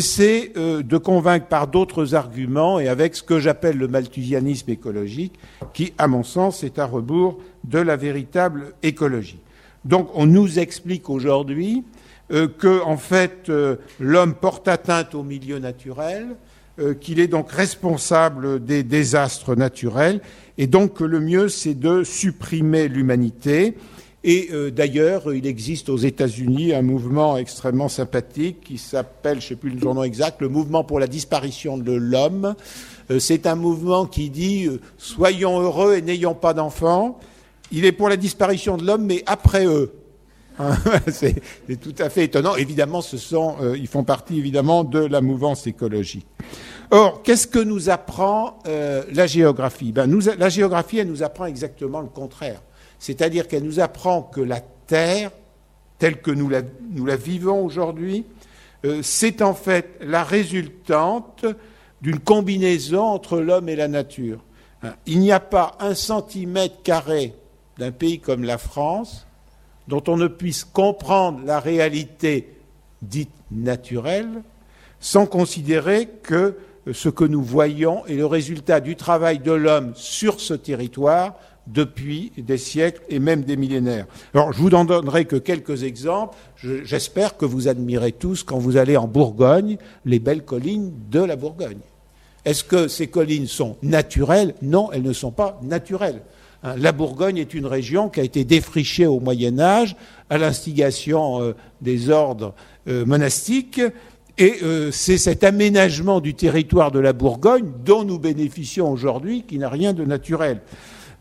c'est 0.00 0.52
euh, 0.56 0.82
de 0.82 0.96
convaincre 0.96 1.46
par 1.46 1.66
d'autres 1.66 2.14
arguments 2.14 2.80
et 2.80 2.88
avec 2.88 3.14
ce 3.14 3.22
que 3.22 3.38
j'appelle 3.38 3.76
le 3.76 3.88
malthusianisme 3.88 4.70
écologique, 4.70 5.34
qui, 5.72 5.92
à 5.98 6.08
mon 6.08 6.22
sens, 6.22 6.64
est 6.64 6.78
à 6.78 6.86
rebours 6.86 7.38
de 7.64 7.78
la 7.78 7.96
véritable 7.96 8.72
écologie. 8.82 9.38
Donc, 9.84 10.08
on 10.14 10.26
nous 10.26 10.58
explique 10.58 11.10
aujourd'hui 11.10 11.84
que 12.30 12.82
en 12.82 12.96
fait 12.96 13.50
l'homme 14.00 14.34
porte 14.34 14.68
atteinte 14.68 15.14
au 15.14 15.22
milieu 15.22 15.58
naturel, 15.58 16.36
qu'il 17.00 17.20
est 17.20 17.28
donc 17.28 17.52
responsable 17.52 18.64
des 18.64 18.82
désastres 18.82 19.54
naturels, 19.54 20.20
et 20.58 20.66
donc 20.66 20.94
que 20.94 21.04
le 21.04 21.20
mieux 21.20 21.48
c'est 21.48 21.74
de 21.74 22.02
supprimer 22.02 22.88
l'humanité. 22.88 23.74
Et 24.26 24.48
d'ailleurs, 24.72 25.34
il 25.34 25.46
existe 25.46 25.90
aux 25.90 25.98
États-Unis 25.98 26.72
un 26.72 26.80
mouvement 26.80 27.36
extrêmement 27.36 27.90
sympathique 27.90 28.62
qui 28.64 28.78
s'appelle, 28.78 29.40
je 29.40 29.44
ne 29.44 29.48
sais 29.50 29.56
plus 29.56 29.70
le 29.70 29.80
nom 29.80 30.02
exact, 30.02 30.40
le 30.40 30.48
mouvement 30.48 30.82
pour 30.82 30.98
la 30.98 31.06
disparition 31.06 31.76
de 31.76 31.92
l'homme, 31.92 32.54
euh, 33.10 33.18
c'est 33.18 33.46
un 33.46 33.54
mouvement 33.54 34.06
qui 34.06 34.30
dit 34.30 34.66
euh, 34.66 34.80
soyons 34.98 35.60
heureux 35.60 35.96
et 35.96 36.02
n'ayons 36.02 36.34
pas 36.34 36.54
d'enfants. 36.54 37.18
Il 37.70 37.84
est 37.84 37.92
pour 37.92 38.08
la 38.08 38.16
disparition 38.16 38.76
de 38.76 38.86
l'homme, 38.86 39.04
mais 39.04 39.22
après 39.26 39.66
eux. 39.66 39.92
C'est 41.08 41.42
tout 41.80 41.94
à 41.98 42.10
fait 42.10 42.24
étonnant. 42.24 42.56
Évidemment, 42.56 43.00
euh, 43.00 43.76
ils 43.76 43.88
font 43.88 44.04
partie 44.04 44.38
évidemment 44.38 44.84
de 44.84 45.00
la 45.00 45.20
mouvance 45.20 45.66
écologique. 45.66 46.26
Or, 46.90 47.22
qu'est-ce 47.22 47.46
que 47.46 47.58
nous 47.58 47.90
apprend 47.90 48.58
la 48.66 49.26
géographie? 49.26 49.90
Ben, 49.90 50.08
La 50.38 50.48
géographie, 50.48 50.98
elle 50.98 51.08
nous 51.08 51.22
apprend 51.22 51.46
exactement 51.46 52.00
le 52.00 52.08
contraire. 52.08 52.60
C'est-à-dire 52.98 53.48
qu'elle 53.48 53.64
nous 53.64 53.80
apprend 53.80 54.22
que 54.22 54.40
la 54.40 54.60
Terre, 54.86 55.30
telle 55.98 56.20
que 56.20 56.30
nous 56.30 56.48
la, 56.48 57.16
vivons 57.16 57.64
aujourd'hui, 57.64 58.24
c'est 59.02 59.40
en 59.40 59.54
fait 59.54 59.96
la 60.02 60.22
résultante 60.22 61.46
d'une 62.04 62.20
combinaison 62.20 63.02
entre 63.02 63.40
l'homme 63.40 63.70
et 63.70 63.76
la 63.76 63.88
nature. 63.88 64.44
Hein, 64.82 64.94
il 65.06 65.20
n'y 65.20 65.32
a 65.32 65.40
pas 65.40 65.76
un 65.80 65.94
centimètre 65.94 66.82
carré 66.82 67.34
d'un 67.78 67.92
pays 67.92 68.20
comme 68.20 68.44
la 68.44 68.58
France 68.58 69.23
dont 69.88 70.02
on 70.08 70.16
ne 70.16 70.28
puisse 70.28 70.64
comprendre 70.64 71.40
la 71.44 71.60
réalité 71.60 72.48
dite 73.02 73.30
naturelle 73.50 74.42
sans 75.00 75.26
considérer 75.26 76.08
que 76.22 76.56
ce 76.92 77.08
que 77.08 77.24
nous 77.24 77.42
voyons 77.42 78.04
est 78.06 78.14
le 78.14 78.26
résultat 78.26 78.80
du 78.80 78.96
travail 78.96 79.38
de 79.38 79.52
l'homme 79.52 79.92
sur 79.94 80.40
ce 80.40 80.54
territoire 80.54 81.34
depuis 81.66 82.32
des 82.36 82.58
siècles 82.58 83.02
et 83.08 83.18
même 83.18 83.42
des 83.42 83.56
millénaires. 83.56 84.06
Alors, 84.34 84.52
je 84.52 84.58
vous 84.58 84.70
en 84.70 84.84
donnerai 84.84 85.24
que 85.24 85.36
quelques 85.36 85.82
exemples. 85.82 86.36
J'espère 86.56 87.36
que 87.36 87.46
vous 87.46 87.68
admirez 87.68 88.12
tous, 88.12 88.42
quand 88.42 88.58
vous 88.58 88.76
allez 88.76 88.96
en 88.96 89.08
Bourgogne, 89.08 89.78
les 90.04 90.18
belles 90.18 90.44
collines 90.44 90.92
de 91.10 91.20
la 91.20 91.36
Bourgogne. 91.36 91.78
Est-ce 92.44 92.64
que 92.64 92.88
ces 92.88 93.06
collines 93.06 93.46
sont 93.46 93.76
naturelles? 93.82 94.54
Non, 94.60 94.92
elles 94.92 95.02
ne 95.02 95.14
sont 95.14 95.30
pas 95.30 95.58
naturelles. 95.62 96.20
Hein, 96.64 96.76
la 96.78 96.92
Bourgogne 96.92 97.36
est 97.36 97.54
une 97.54 97.66
région 97.66 98.08
qui 98.08 98.20
a 98.20 98.24
été 98.24 98.44
défrichée 98.44 99.06
au 99.06 99.20
Moyen 99.20 99.58
Âge 99.58 99.96
à 100.30 100.38
l'instigation 100.38 101.42
euh, 101.42 101.54
des 101.82 102.08
ordres 102.10 102.54
euh, 102.88 103.04
monastiques. 103.04 103.82
Et 104.38 104.56
euh, 104.62 104.90
c'est 104.90 105.18
cet 105.18 105.44
aménagement 105.44 106.20
du 106.20 106.34
territoire 106.34 106.90
de 106.90 106.98
la 106.98 107.12
Bourgogne 107.12 107.70
dont 107.84 108.02
nous 108.02 108.18
bénéficions 108.18 108.90
aujourd'hui 108.90 109.44
qui 109.46 109.58
n'a 109.58 109.68
rien 109.68 109.92
de 109.92 110.04
naturel. 110.04 110.60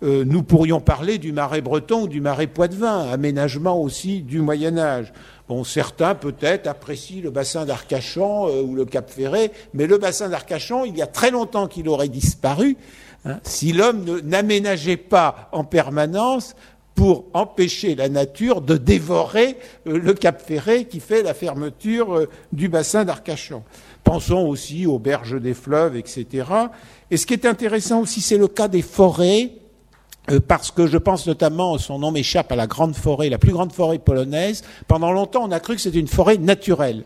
nous 0.01 0.43
pourrions 0.43 0.81
parler 0.81 1.17
du 1.17 1.31
marais 1.31 1.61
breton 1.61 2.03
ou 2.03 2.07
du 2.07 2.19
marais 2.19 2.47
poitevin, 2.47 3.09
aménagement 3.09 3.79
aussi 3.79 4.21
du 4.21 4.41
Moyen 4.41 4.77
Âge. 4.77 5.13
Bon, 5.47 5.63
certains 5.63 6.15
peut-être 6.15 6.67
apprécient 6.67 7.23
le 7.23 7.29
bassin 7.29 7.65
d'Arcachon 7.65 8.49
ou 8.63 8.75
le 8.75 8.83
Cap 8.83 9.09
Ferré, 9.09 9.51
mais 9.73 9.87
le 9.87 9.97
bassin 9.97 10.27
d'Arcachon, 10.27 10.83
il 10.83 10.97
y 10.97 11.01
a 11.01 11.07
très 11.07 11.31
longtemps 11.31 11.67
qu'il 11.67 11.87
aurait 11.87 12.09
disparu 12.09 12.75
hein, 13.25 13.39
si 13.43 13.73
l'homme 13.73 14.21
n'aménageait 14.21 14.97
pas 14.97 15.49
en 15.51 15.63
permanence 15.63 16.55
pour 16.95 17.25
empêcher 17.33 17.95
la 17.95 18.09
nature 18.09 18.61
de 18.61 18.77
dévorer 18.77 19.57
euh, 19.87 19.97
le 19.97 20.13
Cap 20.13 20.41
Ferré 20.41 20.85
qui 20.85 20.99
fait 20.99 21.23
la 21.23 21.33
fermeture 21.33 22.13
euh, 22.13 22.29
du 22.51 22.69
bassin 22.69 23.03
d'Arcachon. 23.03 23.63
Pensons 24.03 24.47
aussi 24.47 24.85
aux 24.85 24.99
berges 24.99 25.39
des 25.41 25.53
fleuves, 25.53 25.95
etc. 25.95 26.45
Et 27.09 27.17
ce 27.17 27.25
qui 27.25 27.33
est 27.33 27.45
intéressant 27.45 28.01
aussi, 28.01 28.21
c'est 28.21 28.37
le 28.37 28.47
cas 28.47 28.67
des 28.67 28.81
forêts 28.81 29.51
euh, 30.31 30.39
parce 30.39 30.71
que 30.71 30.87
je 30.87 30.97
pense 30.97 31.27
notamment, 31.27 31.77
son 31.77 31.99
nom 31.99 32.11
m'échappe, 32.11 32.51
à 32.51 32.55
la 32.55 32.67
grande 32.67 32.95
forêt, 32.95 33.29
la 33.29 33.37
plus 33.37 33.51
grande 33.51 33.73
forêt 33.73 33.99
polonaise. 33.99 34.63
Pendant 34.87 35.11
longtemps, 35.11 35.43
on 35.43 35.51
a 35.51 35.59
cru 35.59 35.75
que 35.75 35.81
c'était 35.81 35.99
une 35.99 36.07
forêt 36.07 36.37
naturelle. 36.37 37.03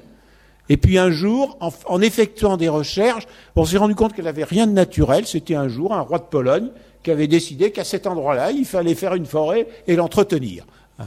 Et 0.70 0.78
puis 0.78 0.97
un 0.97 1.11
jour, 1.11 1.57
en, 1.59 2.01
effectuant 2.01 2.57
des 2.57 2.70
recherches, 2.70 3.26
on 3.55 3.65
s'est 3.65 3.78
rendu 3.78 3.95
compte 3.95 4.13
qu'elle 4.13 4.26
n'avait 4.26 4.43
rien 4.43 4.68
de 4.68 4.74
naturel. 4.74 5.26
C'était 5.26 5.55
un 5.55 5.68
jour 5.68 5.93
un 5.93 6.01
roi 6.01 6.20
de 6.20 6.26
Pologne 6.26 6.70
qui 7.03 7.11
avait 7.11 7.28
décidé 7.28 7.72
qu'à 7.72 7.84
cet 7.84 8.05
endroit-là, 8.05 8.51
il 8.51 8.65
fallait 8.65 8.95
faire 8.95 9.15
une 9.15 9.26
forêt 9.26 9.68
et 9.88 9.95
l'entretenir. 9.95 10.65
Hein. 10.99 11.05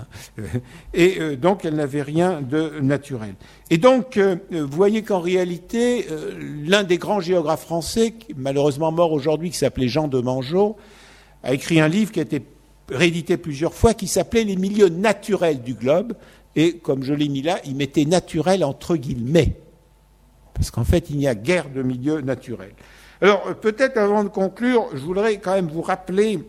Et 0.95 1.21
euh, 1.21 1.37
donc, 1.37 1.65
elle 1.65 1.75
n'avait 1.75 2.03
rien 2.03 2.41
de 2.41 2.81
naturel. 2.81 3.35
Et 3.71 3.77
donc, 3.77 4.17
euh, 4.17 4.37
vous 4.51 4.77
voyez 4.77 5.03
qu'en 5.03 5.21
réalité, 5.21 6.07
l'un 6.65 6.85
des 6.85 6.97
grands 6.97 7.21
géographes 7.21 7.63
français, 7.63 8.15
malheureusement 8.37 8.93
mort 8.93 9.13
aujourd'hui, 9.13 9.51
qui 9.51 9.59
s'appelait 9.59 9.89
Jean 9.89 10.09
de 10.09 10.21
Mangeot, 10.21 10.77
a 11.43 11.53
écrit 11.53 11.81
un 11.81 11.89
livre 11.89 12.13
qui 12.13 12.21
a 12.21 12.23
été 12.23 12.43
réédité 12.91 13.37
plusieurs 13.37 13.75
fois 13.75 13.95
qui 13.95 14.07
s'appelait 14.07 14.45
Les 14.45 14.57
milieux 14.57 14.89
naturels 14.89 15.63
du 15.63 15.75
globe. 15.75 16.15
Et 16.57 16.79
comme 16.79 17.03
je 17.03 17.15
l'ai 17.15 17.29
mis 17.29 17.43
là, 17.43 17.61
il 17.65 17.77
mettait 17.77 18.05
naturel 18.05 18.65
entre 18.65 18.97
guillemets. 18.97 19.57
Parce 20.55 20.71
qu'en 20.71 20.85
fait, 20.85 21.11
il 21.11 21.17
n'y 21.17 21.29
a 21.29 21.35
guère 21.35 21.71
de 21.71 21.83
milieu 21.83 22.21
naturel. 22.21 22.73
Alors, 23.23 23.55
peut-être 23.61 23.99
avant 23.99 24.25
de 24.25 24.29
conclure, 24.29 24.89
je 24.95 25.01
voudrais 25.01 25.39
quand 25.39 25.55
même 25.55 25.69
vous 25.69 25.83
rappeler 25.83 26.41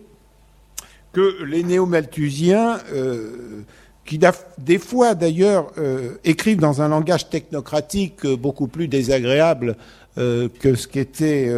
que 1.12 1.44
les 1.44 1.64
néo-malthusiens, 1.64 2.80
euh, 2.94 3.64
qui 4.06 4.20
des 4.58 4.80
fois 4.80 5.14
d'ailleurs 5.16 5.72
euh, 5.78 6.16
écrivent 6.24 6.60
dans 6.60 6.82
un 6.82 6.88
langage 6.88 7.30
technocratique 7.30 8.26
euh, 8.26 8.36
beaucoup 8.36 8.68
plus 8.68 8.88
désagréable 8.88 9.76
que 10.14 10.76
ce 10.76 10.90
qu'était 10.90 11.50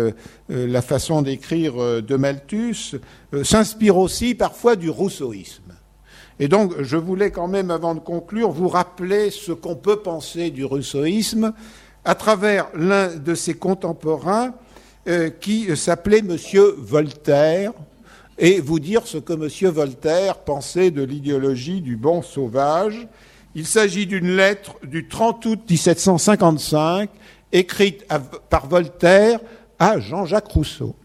la 0.47 0.83
façon 0.83 1.23
d'écrire 1.23 1.73
de 2.03 2.15
Malthus, 2.15 2.99
s'inspire 3.41 3.97
aussi 3.97 4.35
parfois 4.35 4.75
du 4.75 4.91
rousseauisme. 4.91 5.62
Et 6.39 6.47
donc, 6.47 6.81
je 6.81 6.97
voulais 6.97 7.31
quand 7.31 7.47
même, 7.47 7.71
avant 7.71 7.95
de 7.95 7.99
conclure, 7.99 8.51
vous 8.51 8.67
rappeler 8.67 9.29
ce 9.29 9.51
qu'on 9.51 9.75
peut 9.75 9.97
penser 9.97 10.49
du 10.49 10.65
rousseauisme 10.65 11.53
à 12.05 12.15
travers 12.15 12.67
l'un 12.75 13.15
de 13.15 13.35
ses 13.35 13.53
contemporains 13.53 14.53
qui 15.41 15.75
s'appelait 15.75 16.21
Monsieur 16.21 16.75
Voltaire, 16.77 17.73
et 18.39 18.59
vous 18.59 18.79
dire 18.79 19.05
ce 19.05 19.17
que 19.17 19.33
Monsieur 19.33 19.69
Voltaire 19.69 20.39
pensait 20.39 20.91
de 20.91 21.03
l'idéologie 21.03 21.81
du 21.81 21.95
bon 21.95 22.21
sauvage. 22.21 23.07
Il 23.53 23.67
s'agit 23.67 24.07
d'une 24.07 24.35
lettre 24.35 24.75
du 24.83 25.07
30 25.07 25.45
août 25.45 25.59
1755 25.69 27.09
écrite 27.51 28.05
par 28.49 28.67
Voltaire 28.67 29.39
à 29.77 29.99
Jean-Jacques 29.99 30.47
Rousseau. 30.47 30.95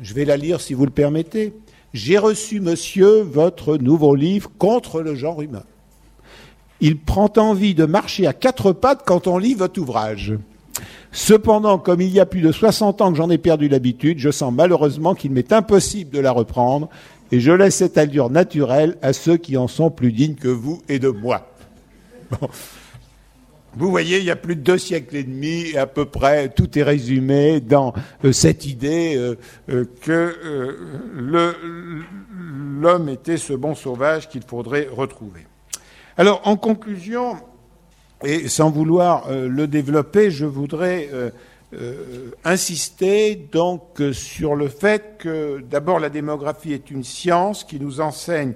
Je 0.00 0.14
vais 0.14 0.24
la 0.24 0.36
lire 0.36 0.60
si 0.60 0.74
vous 0.74 0.84
le 0.84 0.92
permettez. 0.92 1.54
J'ai 1.92 2.16
reçu, 2.16 2.60
monsieur, 2.60 3.20
votre 3.20 3.76
nouveau 3.76 4.14
livre 4.14 4.50
contre 4.58 5.02
le 5.02 5.14
genre 5.14 5.42
humain. 5.42 5.64
Il 6.80 6.98
prend 6.98 7.30
envie 7.36 7.74
de 7.74 7.84
marcher 7.84 8.26
à 8.26 8.32
quatre 8.32 8.72
pattes 8.72 9.02
quand 9.06 9.26
on 9.26 9.38
lit 9.38 9.54
votre 9.54 9.80
ouvrage. 9.80 10.34
Cependant, 11.12 11.78
comme 11.78 12.00
il 12.00 12.08
y 12.08 12.20
a 12.20 12.26
plus 12.26 12.40
de 12.40 12.50
60 12.50 13.02
ans 13.02 13.12
que 13.12 13.18
j'en 13.18 13.28
ai 13.28 13.36
perdu 13.36 13.68
l'habitude, 13.68 14.18
je 14.18 14.30
sens 14.30 14.52
malheureusement 14.52 15.14
qu'il 15.14 15.32
m'est 15.32 15.52
impossible 15.52 16.10
de 16.10 16.18
la 16.18 16.32
reprendre 16.32 16.88
et 17.30 17.40
je 17.40 17.52
laisse 17.52 17.76
cette 17.76 17.98
allure 17.98 18.30
naturelle 18.30 18.96
à 19.02 19.12
ceux 19.12 19.36
qui 19.36 19.58
en 19.58 19.68
sont 19.68 19.90
plus 19.90 20.12
dignes 20.12 20.34
que 20.34 20.48
vous 20.48 20.80
et 20.88 20.98
de 20.98 21.08
moi. 21.08 21.46
Vous 23.74 23.90
voyez, 23.90 24.18
il 24.18 24.24
y 24.24 24.30
a 24.30 24.36
plus 24.36 24.54
de 24.54 24.60
deux 24.60 24.76
siècles 24.76 25.16
et 25.16 25.24
demi, 25.24 25.70
et 25.70 25.78
à 25.78 25.86
peu 25.86 26.04
près, 26.04 26.50
tout 26.50 26.78
est 26.78 26.82
résumé 26.82 27.60
dans 27.60 27.94
euh, 28.22 28.30
cette 28.30 28.66
idée 28.66 29.16
euh, 29.16 29.36
euh, 29.70 29.86
que 30.02 30.36
l'homme 32.78 33.08
était 33.08 33.38
ce 33.38 33.54
bon 33.54 33.74
sauvage 33.74 34.28
qu'il 34.28 34.42
faudrait 34.42 34.88
retrouver. 34.92 35.46
Alors, 36.18 36.42
en 36.44 36.56
conclusion, 36.56 37.36
et 38.22 38.48
sans 38.48 38.70
vouloir 38.70 39.30
le 39.30 39.66
développer, 39.66 40.30
je 40.30 40.44
voudrais 40.44 41.08
insister 42.44 43.34
donc 43.34 44.00
sur 44.12 44.54
le 44.54 44.68
fait 44.68 45.16
que 45.18 45.60
d'abord 45.60 45.98
la 45.98 46.10
démographie 46.10 46.72
est 46.72 46.90
une 46.90 47.02
science 47.02 47.64
qui 47.64 47.80
nous 47.80 48.00
enseigne 48.00 48.52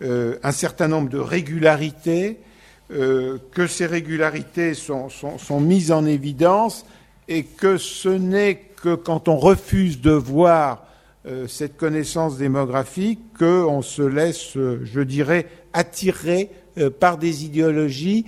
un 0.00 0.52
certain 0.52 0.88
nombre 0.88 1.10
de 1.10 1.18
régularités 1.18 2.40
euh, 2.90 3.38
que 3.52 3.66
ces 3.66 3.86
régularités 3.86 4.74
sont, 4.74 5.08
mises 5.58 5.90
en 5.90 6.04
évidence 6.04 6.84
et 7.28 7.44
que 7.44 7.78
ce 7.78 8.10
n'est 8.10 8.56
que 8.56 8.94
quand 8.94 9.26
on 9.26 9.36
refuse 9.36 10.02
de 10.02 10.10
voir 10.10 10.86
euh, 11.26 11.48
cette 11.48 11.78
connaissance 11.78 12.36
démographique 12.36 13.20
qu'on 13.38 13.80
se 13.80 14.02
laisse, 14.02 14.52
je 14.54 15.00
dirais, 15.00 15.46
attirer 15.72 16.50
euh, 16.76 16.90
par 16.90 17.16
des 17.16 17.46
idéologies 17.46 18.26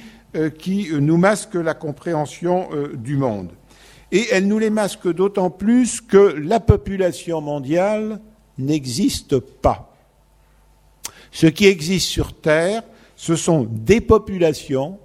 qui 0.58 0.90
nous 0.92 1.16
masquent 1.16 1.54
la 1.54 1.72
compréhension 1.72 2.68
du 2.92 3.16
monde. 3.16 3.52
Et 4.12 4.26
elles 4.32 4.46
nous 4.46 4.58
les 4.58 4.68
masquent 4.68 5.10
d'autant 5.10 5.48
plus 5.48 6.02
que 6.02 6.18
la 6.18 6.60
population 6.60 7.40
mondiale 7.40 8.20
n'existe 8.58 9.38
pas. 9.38 9.96
Ce 11.30 11.46
qui 11.46 11.64
existe 11.64 12.08
sur 12.08 12.34
Terre, 12.34 12.82
ce 13.16 13.34
sont 13.34 13.66
des 13.68 14.00
populations 14.00 14.98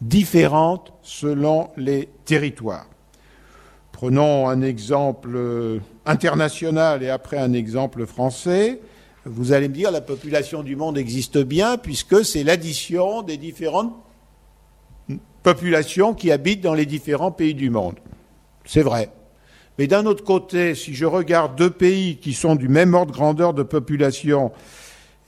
différentes 0.00 0.92
selon 1.02 1.70
les 1.76 2.08
territoires. 2.24 2.86
Prenons 3.92 4.48
un 4.48 4.62
exemple 4.62 5.30
euh, 5.34 5.80
international 6.06 7.02
et 7.02 7.10
après 7.10 7.38
un 7.38 7.52
exemple 7.52 8.06
français. 8.06 8.80
Vous 9.24 9.52
allez 9.52 9.68
me 9.68 9.74
dire, 9.74 9.90
la 9.90 10.00
population 10.00 10.62
du 10.62 10.76
monde 10.76 10.96
existe 10.96 11.38
bien 11.38 11.78
puisque 11.78 12.24
c'est 12.24 12.44
l'addition 12.44 13.22
des 13.22 13.36
différentes 13.36 13.92
populations 15.42 16.14
qui 16.14 16.30
habitent 16.30 16.60
dans 16.60 16.74
les 16.74 16.86
différents 16.86 17.32
pays 17.32 17.54
du 17.54 17.70
monde. 17.70 17.96
C'est 18.64 18.82
vrai. 18.82 19.10
Mais 19.78 19.86
d'un 19.86 20.06
autre 20.06 20.24
côté, 20.24 20.74
si 20.74 20.94
je 20.94 21.06
regarde 21.06 21.56
deux 21.56 21.70
pays 21.70 22.18
qui 22.18 22.34
sont 22.34 22.54
du 22.54 22.68
même 22.68 22.94
ordre 22.94 23.12
de 23.12 23.16
grandeur 23.16 23.54
de 23.54 23.62
population, 23.62 24.52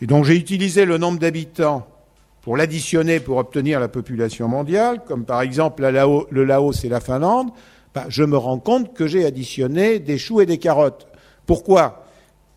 et 0.00 0.06
dont 0.06 0.22
j'ai 0.22 0.36
utilisé 0.36 0.84
le 0.84 0.98
nombre 0.98 1.18
d'habitants 1.18 1.86
pour 2.42 2.56
l'additionner 2.56 3.20
pour 3.20 3.36
obtenir 3.36 3.80
la 3.80 3.88
population 3.88 4.48
mondiale, 4.48 5.02
comme 5.06 5.24
par 5.24 5.42
exemple 5.42 5.82
le 6.30 6.44
Laos 6.44 6.84
et 6.84 6.88
la 6.88 7.00
Finlande, 7.00 7.50
bah, 7.94 8.06
je 8.08 8.22
me 8.22 8.36
rends 8.36 8.58
compte 8.58 8.94
que 8.94 9.06
j'ai 9.06 9.26
additionné 9.26 9.98
des 9.98 10.16
choux 10.16 10.40
et 10.40 10.46
des 10.46 10.58
carottes. 10.58 11.06
Pourquoi? 11.44 12.04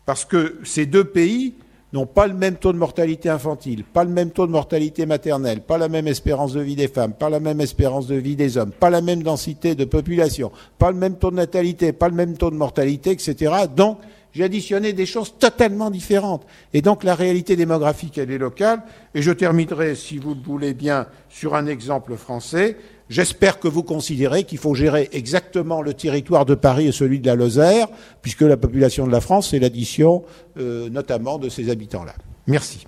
Parce 0.06 0.24
que 0.24 0.58
ces 0.64 0.86
deux 0.86 1.04
pays 1.04 1.54
n'ont 1.92 2.06
pas 2.06 2.26
le 2.26 2.34
même 2.34 2.56
taux 2.56 2.72
de 2.72 2.78
mortalité 2.78 3.28
infantile, 3.28 3.84
pas 3.84 4.04
le 4.04 4.10
même 4.10 4.30
taux 4.30 4.46
de 4.46 4.52
mortalité 4.52 5.06
maternelle, 5.06 5.60
pas 5.60 5.78
la 5.78 5.88
même 5.88 6.08
espérance 6.08 6.52
de 6.52 6.60
vie 6.60 6.76
des 6.76 6.88
femmes, 6.88 7.12
pas 7.12 7.30
la 7.30 7.40
même 7.40 7.60
espérance 7.60 8.06
de 8.06 8.16
vie 8.16 8.36
des 8.36 8.58
hommes, 8.58 8.72
pas 8.72 8.90
la 8.90 9.00
même 9.00 9.22
densité 9.22 9.74
de 9.74 9.84
population, 9.84 10.50
pas 10.78 10.90
le 10.90 10.96
même 10.96 11.16
taux 11.16 11.30
de 11.30 11.36
natalité, 11.36 11.92
pas 11.92 12.08
le 12.08 12.14
même 12.14 12.36
taux 12.36 12.50
de 12.50 12.56
mortalité, 12.56 13.10
etc. 13.10 13.52
Donc, 13.76 13.98
j'ai 14.34 14.44
additionné 14.44 14.92
des 14.92 15.06
choses 15.06 15.34
totalement 15.38 15.90
différentes. 15.90 16.44
Et 16.72 16.82
donc, 16.82 17.04
la 17.04 17.14
réalité 17.14 17.54
démographique, 17.54 18.18
elle 18.18 18.32
est 18.32 18.38
locale. 18.38 18.82
Et 19.14 19.22
je 19.22 19.30
terminerai, 19.30 19.94
si 19.94 20.18
vous 20.18 20.34
le 20.34 20.40
voulez 20.40 20.74
bien, 20.74 21.06
sur 21.28 21.54
un 21.54 21.66
exemple 21.66 22.16
français. 22.16 22.76
J'espère 23.08 23.60
que 23.60 23.68
vous 23.68 23.84
considérez 23.84 24.44
qu'il 24.44 24.58
faut 24.58 24.74
gérer 24.74 25.08
exactement 25.12 25.82
le 25.82 25.94
territoire 25.94 26.46
de 26.46 26.54
Paris 26.54 26.88
et 26.88 26.92
celui 26.92 27.20
de 27.20 27.26
la 27.26 27.36
Lozère, 27.36 27.86
puisque 28.22 28.40
la 28.40 28.56
population 28.56 29.06
de 29.06 29.12
la 29.12 29.20
France, 29.20 29.50
c'est 29.50 29.58
l'addition 29.60 30.24
euh, 30.58 30.88
notamment 30.88 31.38
de 31.38 31.48
ces 31.48 31.70
habitants-là. 31.70 32.14
Merci. 32.46 32.86